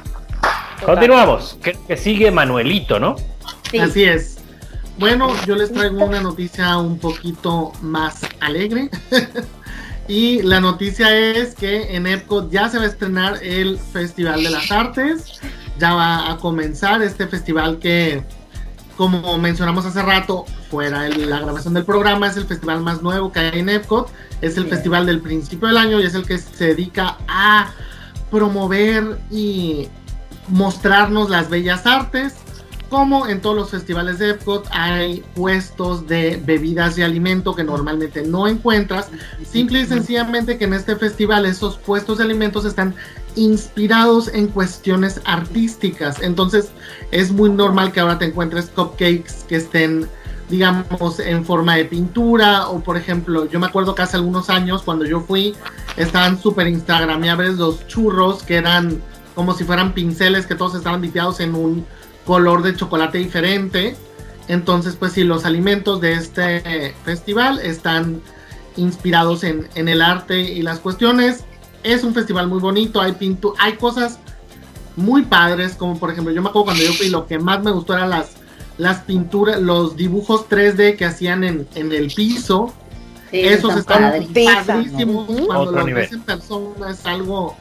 Continuamos. 0.85 1.57
Que, 1.61 1.97
sigue 1.97 2.31
Manuelito, 2.31 2.99
¿no? 2.99 3.15
Así 3.79 4.03
es. 4.03 4.37
Bueno, 4.97 5.33
yo 5.45 5.55
les 5.55 5.71
traigo 5.71 6.05
una 6.05 6.21
noticia 6.21 6.77
un 6.77 6.99
poquito 6.99 7.71
más 7.81 8.21
alegre. 8.39 8.89
y 10.07 10.41
la 10.43 10.59
noticia 10.59 11.15
es 11.17 11.55
que 11.55 11.95
en 11.95 12.05
Epcot 12.05 12.51
ya 12.51 12.69
se 12.69 12.77
va 12.77 12.83
a 12.83 12.87
estrenar 12.87 13.39
el 13.41 13.79
Festival 13.79 14.43
de 14.43 14.49
las 14.51 14.71
Artes. 14.71 15.39
Ya 15.79 15.93
va 15.93 16.31
a 16.31 16.37
comenzar 16.37 17.01
este 17.01 17.27
festival 17.27 17.79
que, 17.79 18.23
como 18.95 19.37
mencionamos 19.39 19.85
hace 19.85 20.01
rato, 20.03 20.45
fuera 20.69 21.09
la 21.09 21.39
grabación 21.39 21.73
del 21.73 21.85
programa, 21.85 22.27
es 22.27 22.37
el 22.37 22.45
festival 22.45 22.81
más 22.81 23.01
nuevo 23.01 23.31
que 23.31 23.39
hay 23.39 23.59
en 23.59 23.69
Epcot. 23.69 24.11
Es 24.41 24.57
el 24.57 24.67
festival 24.67 25.05
del 25.05 25.21
principio 25.21 25.67
del 25.67 25.77
año 25.77 25.99
y 25.99 26.05
es 26.05 26.13
el 26.13 26.25
que 26.25 26.37
se 26.37 26.67
dedica 26.67 27.17
a 27.27 27.71
promover 28.29 29.19
y 29.31 29.87
mostrarnos 30.47 31.29
las 31.29 31.49
bellas 31.49 31.85
artes. 31.85 32.35
Como 32.89 33.27
en 33.27 33.41
todos 33.41 33.55
los 33.55 33.71
festivales 33.71 34.19
de 34.19 34.31
Epcot 34.31 34.67
hay 34.69 35.23
puestos 35.33 36.05
de 36.05 36.39
bebidas 36.45 36.95
y 36.97 37.01
alimento 37.01 37.55
que 37.55 37.63
normalmente 37.63 38.21
no 38.21 38.47
encuentras. 38.47 39.09
Simple 39.43 39.81
y 39.81 39.85
sencillamente 39.87 40.59
que 40.59 40.65
en 40.65 40.75
este 40.75 40.95
festival 40.95 41.47
esos 41.47 41.77
puestos 41.77 42.19
de 42.19 42.25
alimentos 42.25 42.65
están 42.65 42.93
inspirados 43.35 44.27
en 44.31 44.47
cuestiones 44.47 45.21
artísticas. 45.25 46.21
Entonces 46.21 46.69
es 47.09 47.31
muy 47.31 47.49
normal 47.49 47.91
que 47.91 47.99
ahora 47.99 48.19
te 48.19 48.25
encuentres 48.25 48.67
cupcakes 48.67 49.43
que 49.47 49.55
estén 49.55 50.07
digamos, 50.49 51.19
en 51.19 51.45
forma 51.45 51.75
de 51.75 51.85
pintura, 51.85 52.67
o 52.67 52.79
por 52.81 52.95
ejemplo, 52.95 53.49
yo 53.49 53.59
me 53.59 53.65
acuerdo 53.65 53.95
que 53.95 54.03
hace 54.03 54.17
algunos 54.17 54.51
años, 54.51 54.83
cuando 54.83 55.03
yo 55.05 55.19
fui, 55.19 55.55
estaban 55.97 56.39
súper 56.39 56.67
instagramiables 56.67 57.55
los 57.57 57.87
churros, 57.87 58.43
que 58.43 58.57
eran 58.57 59.01
como 59.35 59.53
si 59.53 59.63
fueran 59.63 59.93
pinceles 59.93 60.45
que 60.45 60.55
todos 60.55 60.75
estaban 60.75 61.01
dipeados 61.01 61.39
en 61.39 61.55
un 61.55 61.85
color 62.25 62.61
de 62.63 62.75
chocolate 62.75 63.17
diferente. 63.17 63.95
Entonces, 64.47 64.95
pues 64.95 65.13
sí, 65.13 65.23
los 65.23 65.45
alimentos 65.45 66.01
de 66.01 66.13
este 66.13 66.93
festival 67.05 67.59
están 67.59 68.21
inspirados 68.75 69.43
en, 69.43 69.67
el 69.75 70.01
arte 70.01 70.41
y 70.41 70.61
las 70.61 70.79
cuestiones. 70.79 71.43
Es 71.83 72.03
un 72.03 72.13
festival 72.13 72.47
muy 72.47 72.59
bonito, 72.59 73.01
hay 73.01 73.13
pintu 73.13 73.53
hay 73.59 73.73
cosas 73.73 74.19
muy 74.95 75.23
padres, 75.23 75.73
como 75.73 75.97
por 75.99 76.11
ejemplo, 76.11 76.33
yo 76.33 76.41
me 76.41 76.49
acuerdo 76.49 76.65
cuando 76.65 76.83
yo 76.83 76.93
fui, 76.93 77.09
lo 77.09 77.25
que 77.27 77.39
más 77.39 77.63
me 77.63 77.71
gustó 77.71 77.93
eran 77.93 78.09
las, 78.09 78.31
las 78.77 78.99
pinturas, 79.01 79.59
los 79.59 79.95
dibujos 79.95 80.47
3D 80.49 80.97
que 80.97 81.05
hacían 81.05 81.43
en, 81.43 81.67
el 81.75 82.11
piso. 82.13 82.73
Esos 83.31 83.75
están 83.77 84.01
padrísimos. 84.11 85.27
Cuando 85.47 85.71
los 85.71 85.85
ves 85.85 86.11
en 86.11 86.21
persona 86.21 86.91
es 86.91 87.05
algo 87.05 87.55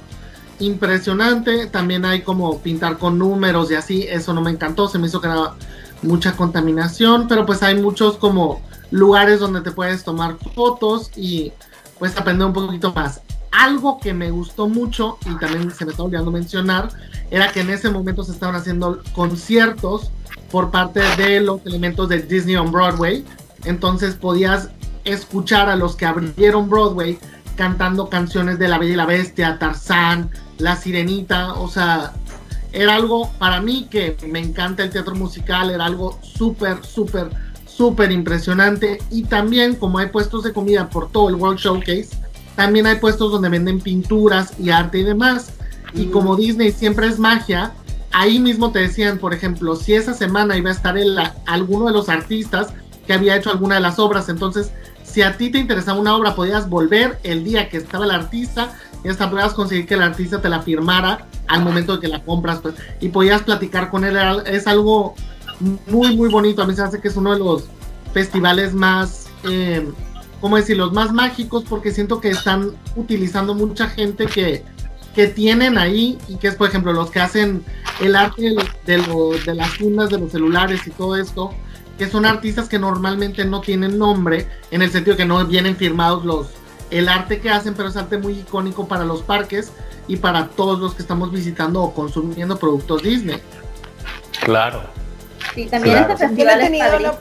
impresionante. 0.59 1.67
También 1.67 2.05
hay 2.05 2.23
como 2.23 2.59
pintar 2.61 2.99
con 2.99 3.19
números 3.19 3.71
y 3.71 3.75
así. 3.75 4.03
Eso 4.09 4.33
no 4.33 4.41
me 4.41 4.51
encantó. 4.51 4.89
Se 4.89 4.99
me 4.99 5.07
hizo 5.07 5.21
que 5.21 5.29
era 5.29 5.55
mucha 6.03 6.37
contaminación. 6.37 7.29
Pero 7.29 7.47
pues 7.47 7.63
hay 7.63 7.81
muchos 7.81 8.17
como 8.17 8.63
lugares 8.91 9.41
donde 9.41 9.63
te 9.63 9.73
puedes 9.73 10.05
tomar 10.05 10.37
fotos 10.55 11.11
y 11.17 11.53
pues 11.99 12.17
aprender 12.17 12.47
un 12.47 12.53
poquito 12.53 12.93
más. 12.93 13.21
Algo 13.51 13.99
que 14.01 14.15
me 14.15 14.31
gustó 14.31 14.69
mucho 14.69 15.19
y 15.27 15.39
también 15.39 15.71
se 15.71 15.85
me 15.85 15.91
está 15.91 16.03
olvidando 16.03 16.31
mencionar 16.31 16.89
era 17.31 17.51
que 17.53 17.61
en 17.61 17.71
ese 17.71 17.91
momento 17.91 18.25
se 18.25 18.33
estaban 18.33 18.55
haciendo 18.55 19.03
conciertos 19.15 20.11
por 20.51 20.71
parte 20.71 21.01
de 21.17 21.41
los 21.41 21.65
elementos 21.65 22.09
de 22.09 22.23
Disney 22.23 22.57
on 22.57 22.71
Broadway. 22.71 23.25
Entonces 23.65 24.15
podías 24.15 24.69
escuchar 25.05 25.69
a 25.69 25.77
los 25.77 25.97
que 25.97 26.07
abrieron 26.07 26.69
Broadway 26.69 27.19
cantando 27.63 28.09
canciones 28.09 28.59
de 28.59 28.67
La 28.67 28.77
Bella 28.77 28.93
y 28.93 28.97
la 28.97 29.07
Bestia, 29.07 29.57
Tarzán, 29.57 30.31
La 30.59 30.75
Sirenita, 30.75 31.55
o 31.55 31.69
sea, 31.69 32.13
era 32.73 32.97
algo 32.97 33.31
para 33.39 33.61
mí 33.61 33.87
que 33.89 34.17
me 34.27 34.41
encanta 34.41 34.83
el 34.83 34.91
teatro 34.91 35.15
musical, 35.15 35.71
era 35.71 35.85
algo 35.85 36.19
súper, 36.23 36.85
súper, 36.85 37.29
súper 37.65 38.11
impresionante. 38.11 38.99
Y 39.13 39.23
también 39.23 39.77
como 39.77 39.99
hay 39.99 40.09
puestos 40.09 40.43
de 40.43 40.53
comida 40.53 40.91
por 40.91 41.13
todo 41.13 41.29
el 41.29 41.37
World 41.37 41.61
Showcase, 41.61 42.09
también 42.57 42.85
hay 42.89 42.97
puestos 42.97 43.31
donde 43.31 43.49
venden 43.49 43.81
pinturas 43.81 44.59
y 44.59 44.71
arte 44.71 44.99
y 44.99 45.05
demás. 45.05 45.53
Y 45.95 46.07
como 46.07 46.35
Disney 46.35 46.73
siempre 46.73 47.07
es 47.07 47.21
magia, 47.21 47.75
ahí 48.11 48.41
mismo 48.41 48.73
te 48.73 48.81
decían, 48.81 49.19
por 49.19 49.35
ejemplo, 49.35 49.77
si 49.77 49.95
esa 49.95 50.15
semana 50.15 50.57
iba 50.57 50.71
a 50.71 50.73
estar 50.73 50.99
el, 50.99 51.17
alguno 51.47 51.87
de 51.87 51.93
los 51.93 52.09
artistas 52.09 52.75
que 53.07 53.13
había 53.13 53.37
hecho 53.37 53.51
alguna 53.51 53.77
de 53.77 53.83
las 53.83 54.01
obras, 54.01 54.29
entonces 54.29 54.73
si 55.03 55.23
a 55.23 55.37
ti 55.37 55.51
te 55.51 55.59
interesaba 55.59 55.99
una 55.99 56.17
obra, 56.17 56.35
podías 56.35 56.69
volver 56.69 57.19
el 57.23 57.45
día 57.45 57.69
que 57.69 57.77
estaba 57.77 58.05
el 58.05 58.11
artista 58.11 58.75
y 59.05 59.09
hasta 59.09 59.31
podías 59.31 59.53
conseguir 59.53 59.87
que 59.87 59.95
el 59.95 60.03
artista 60.03 60.41
te 60.41 60.49
la 60.49 60.63
firmara 60.63 61.27
al 61.49 61.63
momento 61.63 61.95
de 61.95 62.01
que 62.01 62.09
la 62.09 62.23
compras, 62.23 62.61
pues, 62.61 62.75
y 63.01 63.09
podías 63.09 63.43
platicar 63.43 63.91
con 63.91 64.05
él. 64.05 64.17
Es 64.47 64.67
algo 64.67 65.15
muy, 65.87 66.17
muy 66.17 66.29
bonito. 66.29 66.63
A 66.63 66.67
mí 66.67 66.75
se 66.75 66.83
hace 66.83 67.01
que 67.01 67.09
es 67.09 67.17
uno 67.17 67.33
de 67.33 67.39
los 67.41 67.65
festivales 68.13 68.75
más, 68.75 69.27
eh, 69.45 69.87
¿cómo 70.41 70.57
decir? 70.57 70.77
Los 70.77 70.93
más 70.93 71.13
mágicos 71.13 71.65
porque 71.69 71.91
siento 71.91 72.21
que 72.21 72.31
están 72.31 72.71
utilizando 72.97 73.55
mucha 73.55 73.89
gente 73.89 74.27
que, 74.27 74.65
que 75.15 75.27
tienen 75.27 75.79
ahí 75.79 76.19
y 76.29 76.37
que 76.37 76.49
es, 76.49 76.55
por 76.55 76.69
ejemplo, 76.69 76.93
los 76.93 77.11
que 77.11 77.21
hacen 77.21 77.65
el 78.01 78.17
arte 78.17 78.55
de, 78.87 78.97
de 79.45 79.55
las 79.55 79.71
fundas 79.71 80.11
de 80.11 80.19
los 80.19 80.31
celulares 80.31 80.87
y 80.87 80.91
todo 80.91 81.17
esto 81.17 81.53
que 82.03 82.11
son 82.11 82.27
artistas 82.27 82.69
que 82.69 82.81
normalmente 82.81 83.45
no 83.45 83.61
tienen 83.61 83.97
nombre, 83.97 84.49
en 84.73 84.83
el 84.83 84.91
sentido 84.91 85.17
que 85.17 85.25
no 85.25 85.47
vienen 85.47 85.77
firmados 85.77 86.25
los 86.25 86.49
el 86.91 87.09
arte 87.09 87.41
que 87.41 87.49
hacen, 87.49 87.75
pero 87.75 87.89
es 87.89 87.97
arte 87.97 88.19
muy 88.19 88.41
icónico 88.41 88.89
para 88.89 89.05
los 89.05 89.23
parques 89.23 89.71
y 90.09 90.17
para 90.17 90.49
todos 90.49 90.81
los 90.81 90.95
que 90.95 91.03
estamos 91.03 91.31
visitando 91.31 91.81
o 91.81 91.95
consumiendo 91.95 92.59
productos 92.59 93.05
Disney. 93.05 93.41
Claro. 94.45 94.83
Sí, 95.55 95.67
también 95.67 95.99
este 95.99 96.17
festival 96.17 96.61
he 96.61 96.65
tenido 96.65 96.99
la... 96.99 97.15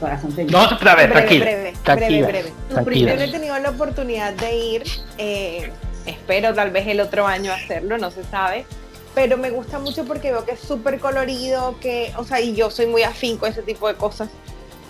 corazón. 0.00 0.34
No, 0.50 0.60
a 0.60 0.94
ver, 0.94 1.10
breve, 1.10 1.38
breve, 1.38 1.74
breve, 1.84 2.52
breve. 2.80 3.24
he 3.24 3.30
tenido 3.30 3.58
la 3.58 3.70
oportunidad 3.70 4.32
de 4.32 4.56
ir, 4.56 4.82
eh, 5.18 5.70
espero 6.06 6.54
tal 6.54 6.70
vez 6.70 6.86
el 6.88 7.00
otro 7.00 7.26
año 7.26 7.52
hacerlo, 7.52 7.98
no 7.98 8.10
se 8.10 8.24
sabe, 8.24 8.64
pero 9.14 9.36
me 9.36 9.50
gusta 9.50 9.78
mucho 9.78 10.04
porque 10.04 10.30
veo 10.30 10.44
que 10.44 10.52
es 10.52 10.60
súper 10.60 10.98
colorido, 10.98 11.78
que, 11.80 12.12
o 12.16 12.24
sea, 12.24 12.40
y 12.40 12.54
yo 12.54 12.70
soy 12.70 12.86
muy 12.86 13.02
afín 13.02 13.36
con 13.36 13.50
ese 13.50 13.62
tipo 13.62 13.88
de 13.88 13.94
cosas, 13.94 14.28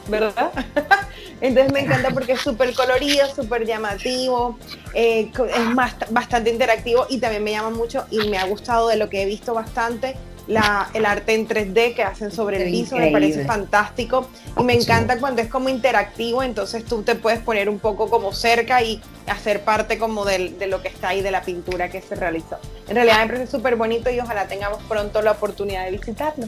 ¿verdad? 0.09 0.53
Entonces 1.41 1.73
me 1.73 1.81
encanta 1.81 2.11
porque 2.11 2.33
es 2.33 2.41
súper 2.41 2.75
colorido, 2.75 3.27
súper 3.35 3.65
llamativo, 3.65 4.59
eh, 4.95 5.31
es 5.55 5.65
más, 5.67 5.95
bastante 6.11 6.51
interactivo 6.51 7.07
y 7.09 7.19
también 7.19 7.45
me 7.45 7.53
llama 7.53 7.71
mucho 7.71 8.07
y 8.11 8.29
me 8.29 8.39
ha 8.39 8.45
gustado 8.47 8.89
de 8.89 8.97
lo 8.97 9.09
que 9.09 9.23
he 9.23 9.27
visto 9.27 9.55
bastante 9.55 10.17
la, 10.49 10.89
el 10.95 11.05
arte 11.05 11.35
en 11.35 11.47
3D 11.47 11.95
que 11.95 12.03
hacen 12.03 12.33
sobre 12.33 12.65
el 12.65 12.71
piso, 12.71 12.97
me 12.97 13.11
parece 13.11 13.45
fantástico. 13.45 14.29
Y 14.59 14.63
me 14.65 14.75
encanta 14.75 15.19
cuando 15.19 15.43
es 15.43 15.49
como 15.49 15.69
interactivo, 15.69 16.43
entonces 16.43 16.85
tú 16.85 17.03
te 17.03 17.15
puedes 17.15 17.41
poner 17.41 17.69
un 17.69 17.79
poco 17.79 18.09
como 18.11 18.33
cerca 18.33 18.83
y 18.83 19.01
hacer 19.27 19.61
parte 19.61 19.99
como 19.99 20.25
de, 20.25 20.51
de 20.59 20.67
lo 20.67 20.83
que 20.83 20.89
está 20.89 21.11
ahí 21.11 21.21
de 21.21 21.31
la 21.31 21.43
pintura 21.43 21.91
que 21.91 22.01
se 22.01 22.15
realizó. 22.15 22.59
En 22.89 22.97
realidad 22.97 23.21
me 23.21 23.27
parece 23.27 23.47
súper 23.47 23.77
bonito 23.77 24.11
y 24.11 24.19
ojalá 24.19 24.49
tengamos 24.49 24.83
pronto 24.89 25.23
la 25.23 25.33
oportunidad 25.33 25.85
de 25.85 25.93
visitarlo. 25.93 26.47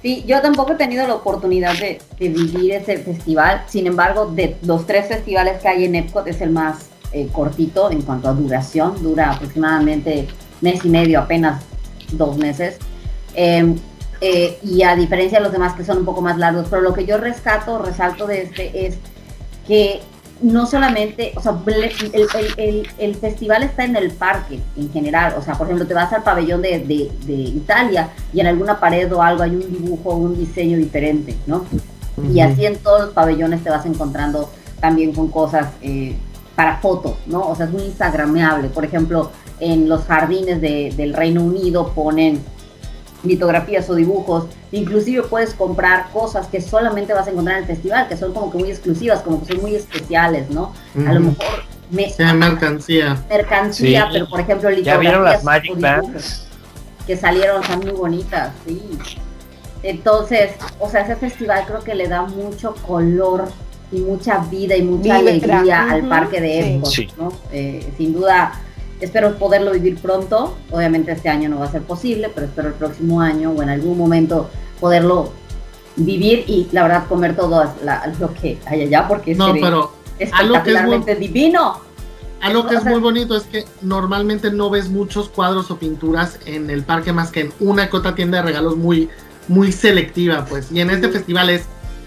Sí, 0.00 0.24
yo 0.26 0.40
tampoco 0.40 0.72
he 0.72 0.76
tenido 0.76 1.06
la 1.06 1.14
oportunidad 1.14 1.78
de, 1.78 2.00
de, 2.18 2.28
vivir 2.28 2.72
ese 2.72 2.98
festival, 2.98 3.64
sin 3.68 3.86
embargo, 3.86 4.26
de 4.26 4.56
los 4.62 4.84
tres 4.84 5.06
festivales 5.06 5.60
que 5.60 5.68
hay 5.68 5.84
en 5.84 5.94
Epcot 5.94 6.26
es 6.26 6.40
el 6.40 6.50
más 6.50 6.86
eh, 7.12 7.28
cortito 7.30 7.90
en 7.90 8.02
cuanto 8.02 8.28
a 8.28 8.32
duración, 8.32 9.00
dura 9.02 9.30
aproximadamente 9.32 10.26
mes 10.60 10.84
y 10.84 10.88
medio 10.88 11.20
apenas 11.20 11.62
dos 12.16 12.36
meses. 12.36 12.78
Em, 13.34 13.76
eh, 14.20 14.58
y 14.62 14.82
a 14.82 14.94
diferencia 14.94 15.38
de 15.38 15.44
los 15.44 15.52
demás 15.52 15.74
que 15.74 15.84
son 15.84 15.98
un 15.98 16.04
poco 16.04 16.22
más 16.22 16.38
largos, 16.38 16.66
pero 16.70 16.80
lo 16.82 16.94
que 16.94 17.04
yo 17.04 17.18
rescato, 17.18 17.78
resalto 17.78 18.26
de 18.26 18.42
este 18.42 18.86
es 18.86 18.96
que 19.66 20.00
no 20.42 20.66
solamente, 20.66 21.32
o 21.36 21.40
sea, 21.40 21.56
el, 21.66 23.14
festival 23.16 23.62
está 23.62 23.84
en 23.84 23.96
el 23.96 24.10
parque 24.10 24.60
en 24.76 24.92
general, 24.92 25.34
o 25.38 25.42
sea, 25.42 25.54
por 25.54 25.66
ejemplo, 25.66 25.86
te 25.86 25.94
vas 25.94 26.12
al 26.12 26.22
pabellón 26.22 26.62
de, 26.62 27.10
Italia 27.26 28.10
y 28.32 28.40
en 28.40 28.48
alguna 28.48 28.78
pared 28.78 29.12
o 29.12 29.22
algo 29.22 29.42
hay 29.42 29.50
un 29.50 29.72
dibujo 29.72 30.10
o 30.10 30.16
un 30.16 30.36
diseño 30.36 30.76
diferente, 30.76 31.36
¿no? 31.46 31.64
Y 32.32 32.40
así 32.40 32.66
en 32.66 32.76
todos 32.76 33.00
los 33.00 33.10
pabellones 33.10 33.62
te 33.62 33.70
vas 33.70 33.86
encontrando 33.86 34.50
también 34.80 35.12
con 35.12 35.28
cosas 35.28 35.68
eh, 35.80 36.16
para 36.54 36.78
fotos, 36.78 37.14
¿no? 37.26 37.40
O 37.40 37.56
sea, 37.56 37.66
es 37.66 37.72
muy 37.72 37.84
instagrameable. 37.84 38.68
Por 38.68 38.84
ejemplo, 38.84 39.30
en 39.62 39.88
los 39.88 40.04
jardines 40.04 40.60
del 40.60 41.14
Reino 41.14 41.40
Unido 41.40 41.92
ponen 41.94 42.42
litografías 43.22 43.88
o 43.88 43.94
dibujos. 43.94 44.46
Inclusive 44.72 45.22
puedes 45.22 45.54
comprar 45.54 46.10
cosas 46.12 46.48
que 46.48 46.60
solamente 46.60 47.14
vas 47.14 47.28
a 47.28 47.30
encontrar 47.30 47.58
en 47.58 47.62
el 47.62 47.68
festival, 47.68 48.08
que 48.08 48.16
son 48.16 48.34
como 48.34 48.50
que 48.50 48.58
muy 48.58 48.70
exclusivas, 48.70 49.20
como 49.22 49.40
que 49.40 49.52
son 49.52 49.62
muy 49.62 49.76
especiales, 49.76 50.50
¿no? 50.50 50.72
A 51.06 51.12
lo 51.12 51.20
mejor... 51.20 51.46
Me, 51.90 52.12
mercancía. 52.34 53.22
Mercancía, 53.28 54.08
pero 54.10 54.26
por 54.26 54.40
ejemplo 54.40 54.70
litografías 54.70 54.94
¿Ya 54.94 54.98
vieron 54.98 55.24
las 55.24 55.44
Magic 55.44 55.78
Bands? 55.78 56.46
Que 57.06 57.16
salieron, 57.16 57.62
son 57.62 57.80
muy 57.80 57.90
bonitas, 57.90 58.52
sí. 58.66 58.80
Entonces, 59.82 60.52
o 60.80 60.88
sea, 60.88 61.02
ese 61.02 61.16
festival 61.16 61.64
creo 61.66 61.84
que 61.84 61.94
le 61.94 62.08
da 62.08 62.22
mucho 62.22 62.74
color 62.86 63.48
y 63.92 64.00
mucha 64.00 64.38
vida 64.38 64.74
y 64.74 64.82
mucha 64.82 65.16
alegría 65.16 65.90
al 65.90 66.08
parque 66.08 66.40
de 66.40 66.76
Epcot, 66.76 67.16
¿no? 67.18 67.32
Eh, 67.52 67.92
sin 67.98 68.14
duda, 68.14 68.58
espero 69.04 69.36
poderlo 69.36 69.72
vivir 69.72 69.98
pronto. 69.98 70.56
Obviamente 70.70 71.12
este 71.12 71.28
año 71.28 71.48
no 71.48 71.58
va 71.58 71.66
a 71.66 71.70
ser 71.70 71.82
posible, 71.82 72.30
pero 72.34 72.46
espero 72.46 72.68
el 72.68 72.74
próximo 72.74 73.20
año 73.20 73.50
o 73.50 73.62
en 73.62 73.68
algún 73.68 73.98
momento 73.98 74.48
poderlo 74.80 75.32
vivir 75.96 76.44
y 76.46 76.68
la 76.72 76.82
verdad 76.82 77.06
comer 77.06 77.36
todo 77.36 77.64
lo 78.18 78.34
que 78.34 78.58
hay 78.66 78.82
allá 78.82 79.06
porque 79.06 79.34
no, 79.34 79.52
pero 79.52 79.92
espectacularmente 80.18 81.14
divino. 81.16 81.80
Algo 82.40 82.66
que 82.66 82.74
es 82.74 82.84
muy 82.84 82.98
bonito 82.98 83.36
es 83.36 83.44
que 83.44 83.64
normalmente 83.82 84.50
no 84.50 84.68
ves 84.68 84.88
muchos 84.88 85.28
cuadros 85.28 85.70
o 85.70 85.78
pinturas 85.78 86.40
en 86.44 86.70
el 86.70 86.82
parque 86.82 87.12
más 87.12 87.30
que 87.30 87.42
en 87.42 87.52
una 87.60 87.88
que 87.88 87.96
otra 87.96 88.16
tienda 88.16 88.38
de 88.38 88.42
regalos 88.42 88.76
muy, 88.76 89.08
muy 89.46 89.70
selectiva, 89.70 90.44
pues. 90.46 90.72
Y 90.72 90.80
en 90.80 90.90
este 90.90 91.08
festival 91.08 91.50
es 91.50 91.66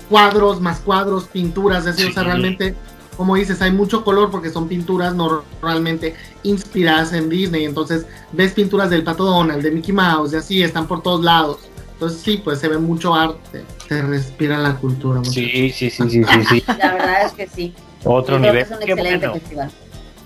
cuadros 0.10 0.60
más 0.60 0.80
cuadros, 0.82 1.26
pinturas, 1.26 1.88
así, 1.88 2.04
o 2.04 2.12
sea, 2.12 2.24
realmente 2.24 2.76
como 3.16 3.36
dices, 3.36 3.62
hay 3.62 3.72
mucho 3.72 4.04
color 4.04 4.32
porque 4.32 4.50
son 4.50 4.68
pinturas 4.68 5.16
normalmente 5.16 6.16
inspiradas 6.44 7.14
en 7.14 7.30
Disney. 7.30 7.66
Entonces, 7.66 8.06
ves 8.32 8.54
pinturas 8.54 8.90
del 8.90 9.04
Pato 9.04 9.24
Donald, 9.26 9.64
de 9.64 9.72
Mickey 9.72 9.94
Mouse, 9.94 10.34
y 10.34 10.36
así, 10.38 10.64
están 10.64 10.88
por 10.88 11.02
todos 11.02 11.24
lados. 11.24 11.60
Entonces, 11.94 12.22
sí, 12.22 12.42
pues 12.44 12.60
se 12.60 12.68
ve 12.68 12.78
mucho 12.78 13.16
arte, 13.16 13.64
se 13.88 14.02
respira 14.02 14.58
la 14.58 14.76
cultura. 14.76 15.24
Sí, 15.24 15.72
sí, 15.72 15.90
sí, 15.90 16.10
sí, 16.10 16.24
sí, 16.50 16.64
La 16.78 16.94
verdad 16.94 17.26
es 17.26 17.32
que 17.32 17.48
sí. 17.48 17.74
Otro 18.04 18.38
nivel. 18.38 18.58
Es 18.58 18.72
un 18.72 18.84
excelente 18.84 19.30
festival. 19.30 19.72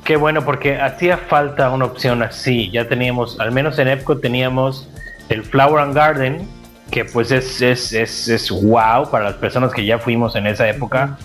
Qué 0.04 0.16
bueno, 0.16 0.44
porque 0.44 0.80
hacía 0.82 1.18
falta 1.18 1.70
una 1.70 1.86
opción 1.86 2.24
así. 2.24 2.72
Ya 2.72 2.88
teníamos, 2.88 3.40
al 3.40 3.52
menos 3.52 3.78
en 3.78 3.90
Epcot 3.90 4.20
teníamos 4.20 4.90
el 5.30 5.44
Flower 5.44 5.84
and 5.84 5.94
Garden, 5.94 6.48
que 6.90 7.06
pues 7.06 7.30
es, 7.30 7.62
es, 7.62 7.94
es, 7.94 8.28
es 8.28 8.50
wow 8.50 9.12
para 9.12 9.26
las 9.26 9.36
personas 9.36 9.72
que 9.72 9.86
ya 9.86 10.00
fuimos 10.00 10.36
en 10.36 10.48
esa 10.48 10.68
época. 10.68 11.20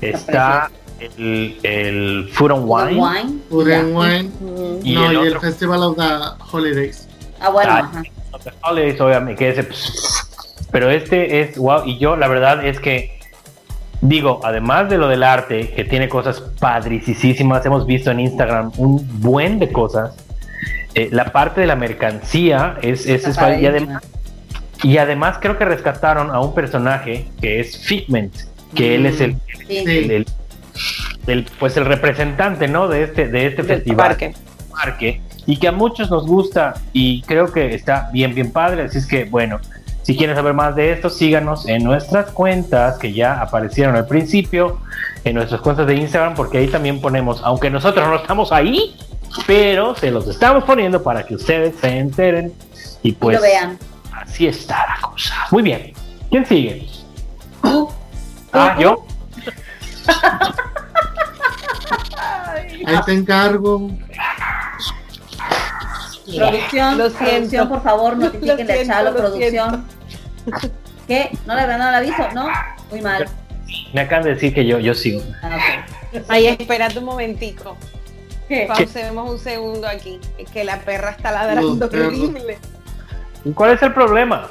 Está 0.00 0.70
el, 1.18 1.58
el 1.62 2.28
Food 2.32 2.52
and 2.52 2.64
Wine. 2.66 3.40
Food 3.48 3.70
and 3.70 3.96
Wine. 3.96 4.30
Y 4.82 4.94
no, 4.94 5.10
el 5.10 5.16
y 5.16 5.26
el 5.28 5.40
Festival 5.40 5.82
of 5.82 5.96
the 5.96 6.44
Holidays. 6.50 7.08
Ah, 7.40 7.50
bueno, 7.50 7.72
ah, 7.72 7.78
ajá. 7.78 8.02
Holidays, 8.62 9.00
obviamente, 9.00 9.38
que 9.38 9.50
ese, 9.50 9.68
pero 10.70 10.90
este 10.90 11.40
es 11.40 11.58
wow. 11.58 11.84
Y 11.86 11.98
yo, 11.98 12.16
la 12.16 12.28
verdad 12.28 12.64
es 12.64 12.80
que 12.80 13.18
digo, 14.00 14.40
además 14.42 14.90
de 14.90 14.98
lo 14.98 15.08
del 15.08 15.22
arte, 15.22 15.70
que 15.70 15.84
tiene 15.84 16.08
cosas 16.08 16.40
padricísimas, 16.58 17.64
hemos 17.66 17.86
visto 17.86 18.10
en 18.10 18.20
Instagram 18.20 18.72
un 18.76 19.20
buen 19.20 19.58
de 19.58 19.70
cosas. 19.70 20.14
Eh, 20.94 21.08
la 21.10 21.32
parte 21.32 21.62
de 21.62 21.66
la 21.66 21.76
mercancía 21.76 22.76
es, 22.82 23.06
es, 23.06 23.26
es 23.26 23.36
y 23.36 23.66
además 23.66 24.02
y 24.82 24.98
además 24.98 25.38
creo 25.40 25.56
que 25.56 25.64
rescataron 25.64 26.30
a 26.30 26.40
un 26.40 26.54
personaje 26.54 27.26
que 27.40 27.60
es 27.60 27.78
Figment, 27.78 28.34
que 28.74 28.96
él 28.96 29.06
es 29.06 29.20
el, 29.20 29.36
el, 29.68 30.10
el, 30.10 30.26
pues 31.58 31.76
el 31.76 31.84
representante, 31.84 32.68
¿no? 32.68 32.88
De 32.88 33.04
este, 33.04 33.28
de 33.28 33.46
este 33.46 33.62
festival. 33.62 34.08
Parque. 34.08 34.34
parque. 34.70 35.20
Y 35.46 35.56
que 35.56 35.68
a 35.68 35.72
muchos 35.72 36.10
nos 36.10 36.26
gusta 36.26 36.74
y 36.92 37.22
creo 37.22 37.52
que 37.52 37.74
está 37.74 38.10
bien, 38.12 38.34
bien 38.34 38.52
padre. 38.52 38.82
Así 38.82 38.98
es 38.98 39.06
que, 39.06 39.24
bueno, 39.24 39.60
si 40.02 40.16
quieren 40.16 40.34
saber 40.34 40.54
más 40.54 40.74
de 40.74 40.92
esto, 40.92 41.10
síganos 41.10 41.68
en 41.68 41.84
nuestras 41.84 42.30
cuentas 42.30 42.98
que 42.98 43.12
ya 43.12 43.40
aparecieron 43.40 43.94
al 43.96 44.06
principio, 44.06 44.78
en 45.24 45.34
nuestras 45.34 45.60
cuentas 45.60 45.86
de 45.86 45.94
Instagram, 45.94 46.34
porque 46.34 46.58
ahí 46.58 46.68
también 46.68 47.00
ponemos, 47.00 47.40
aunque 47.44 47.70
nosotros 47.70 48.06
no 48.08 48.16
estamos 48.16 48.50
ahí, 48.50 48.96
pero 49.46 49.94
se 49.94 50.10
los 50.10 50.26
estamos 50.26 50.64
poniendo 50.64 51.02
para 51.02 51.24
que 51.24 51.36
ustedes 51.36 51.76
se 51.80 51.98
enteren 51.98 52.52
y 53.02 53.12
pues 53.12 53.36
lo 53.36 53.42
vean. 53.42 53.78
así 54.12 54.46
está 54.46 54.84
la 54.88 55.08
cosa. 55.08 55.34
Muy 55.50 55.62
bien. 55.62 55.92
¿Quién 56.30 56.46
sigue? 56.46 56.88
Ah, 58.52 58.76
yo. 58.78 59.04
Ahí 62.86 62.96
te 63.06 63.12
encargo. 63.12 63.90
Producción, 66.36 66.96
producción, 66.96 67.68
por 67.68 67.82
favor, 67.82 68.16
notifiquen 68.16 68.70
a 68.70 68.84
Chalo, 68.86 69.14
producción. 69.14 69.84
¿Qué? 71.06 71.30
¿No 71.46 71.54
le, 71.54 71.66
no 71.66 71.90
le 71.90 71.96
aviso? 71.96 72.28
¿No? 72.34 72.48
Muy 72.90 73.00
mal. 73.00 73.28
Me 73.92 74.02
acaban 74.02 74.24
de 74.24 74.34
decir 74.34 74.54
que 74.54 74.64
yo, 74.66 74.78
yo 74.78 74.94
sigo. 74.94 75.22
Ah, 75.42 75.84
Ahí, 76.28 76.46
espérate 76.46 76.98
un 76.98 77.04
momentico. 77.06 77.76
¿Qué? 78.48 78.66
Pausemos 78.68 79.30
un 79.30 79.38
segundo 79.38 79.86
aquí. 79.88 80.20
Que 80.52 80.64
la 80.64 80.80
perra 80.80 81.10
está 81.10 81.32
ladrando 81.32 81.86
horrible. 81.86 82.58
¿Y 83.44 83.52
cuál 83.52 83.72
es 83.72 83.82
el 83.82 83.92
problema? 83.92 84.48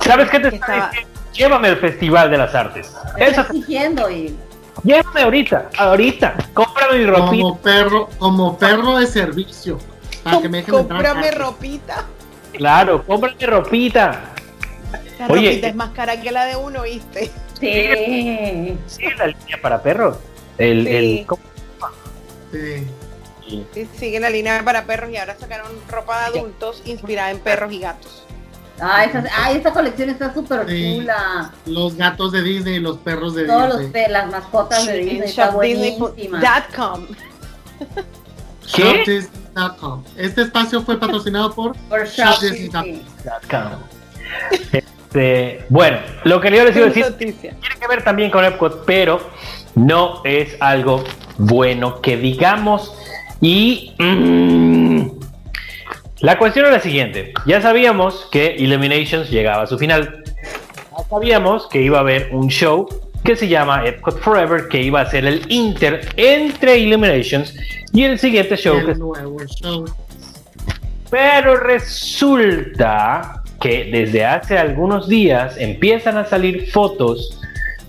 ¿Sabes 0.00 0.30
qué 0.30 0.40
te 0.40 0.48
está 0.54 0.90
Llévame 1.32 1.68
al 1.68 1.76
Festival 1.76 2.30
de 2.30 2.38
las 2.38 2.54
Artes. 2.54 2.92
Eso 3.18 3.42
está 3.42 3.42
exigiendo 3.42 4.10
y 4.10 4.34
Llévame 4.82 5.22
ahorita, 5.22 5.70
ahorita. 5.76 6.36
Cómprame 6.52 6.98
mi 6.98 7.06
ropita. 7.06 7.30
Como 7.30 7.58
perro, 7.58 8.08
como 8.18 8.58
perro 8.58 8.98
de 8.98 9.06
servicio. 9.06 9.78
Para 10.22 10.40
que 10.40 10.48
me 10.48 10.64
Cómprame 10.64 11.30
ropita. 11.30 12.06
Claro, 12.52 13.04
cómprame 13.04 13.46
ropita. 13.46 14.32
La 15.18 15.26
Oye, 15.28 15.50
ropita 15.50 15.68
es 15.68 15.74
más 15.74 15.90
cara 15.90 16.20
que 16.20 16.30
la 16.30 16.44
de 16.44 16.56
uno, 16.56 16.82
¿viste? 16.82 17.30
Sí. 17.58 18.78
Sí, 18.86 19.04
la 19.16 19.26
línea 19.28 19.58
para 19.62 19.82
perros. 19.82 20.18
El, 20.58 20.86
sí. 20.86 20.94
el, 20.94 21.26
sí. 22.52 23.66
sí. 23.72 23.88
Sigue 23.96 24.20
la 24.20 24.30
línea 24.30 24.62
para 24.62 24.84
perros 24.84 25.10
y 25.10 25.16
ahora 25.16 25.36
sacaron 25.38 25.72
ropa 25.88 26.20
de 26.20 26.38
adultos 26.38 26.82
inspirada 26.84 27.30
en 27.30 27.38
perros 27.38 27.72
y 27.72 27.80
gatos. 27.80 28.25
Ah, 28.80 29.04
esta 29.52 29.72
colección 29.72 30.10
está 30.10 30.34
súper 30.34 30.66
chula. 30.66 31.50
Los 31.64 31.96
gatos 31.96 32.32
de 32.32 32.42
Disney 32.42 32.74
y 32.74 32.80
los 32.80 32.98
perros 32.98 33.34
de 33.34 33.46
Todos 33.46 33.78
Disney. 33.78 34.02
Todos 34.04 34.10
las 34.10 34.30
mascotas 34.30 34.86
de 34.86 34.98
Disney. 34.98 35.28
Está 35.28 35.50
buenísima. 35.50 36.40
¿Qué? 38.74 39.26
Este 40.16 40.42
espacio 40.42 40.82
fue 40.82 40.98
patrocinado 40.98 41.54
por, 41.54 41.76
por 41.88 42.06
Este, 44.72 45.64
bueno, 45.70 45.98
lo 46.24 46.40
que 46.40 46.50
yo 46.50 46.64
les 46.64 46.76
iba 46.76 46.86
a 46.86 46.90
decir 46.90 47.12
tiene 47.16 47.34
que 47.80 47.88
ver 47.88 48.04
también 48.04 48.30
con 48.30 48.44
Epcot, 48.44 48.84
pero 48.84 49.30
no 49.74 50.20
es 50.24 50.60
algo 50.60 51.04
bueno 51.38 52.02
que 52.02 52.18
digamos. 52.18 52.92
Y 53.40 53.94
mmm, 53.98 55.08
la 56.20 56.38
cuestión 56.38 56.66
es 56.66 56.72
la 56.72 56.80
siguiente. 56.80 57.32
Ya 57.46 57.60
sabíamos 57.60 58.28
que 58.32 58.56
Illuminations 58.58 59.30
llegaba 59.30 59.64
a 59.64 59.66
su 59.66 59.78
final. 59.78 60.24
Ya 60.96 61.04
sabíamos 61.10 61.68
que 61.68 61.82
iba 61.82 61.98
a 61.98 62.00
haber 62.00 62.30
un 62.32 62.48
show 62.48 62.86
que 63.22 63.36
se 63.36 63.48
llama 63.48 63.84
Epcot 63.84 64.20
Forever, 64.20 64.68
que 64.68 64.80
iba 64.80 65.00
a 65.00 65.10
ser 65.10 65.26
el 65.26 65.42
inter 65.50 66.08
entre 66.16 66.78
Illuminations 66.78 67.54
y 67.92 68.04
el 68.04 68.18
siguiente 68.18 68.56
show. 68.56 68.78
Pero 71.10 71.56
resulta 71.56 73.42
que 73.60 73.84
desde 73.90 74.24
hace 74.24 74.58
algunos 74.58 75.08
días 75.08 75.56
empiezan 75.58 76.16
a 76.18 76.24
salir 76.24 76.70
fotos 76.70 77.40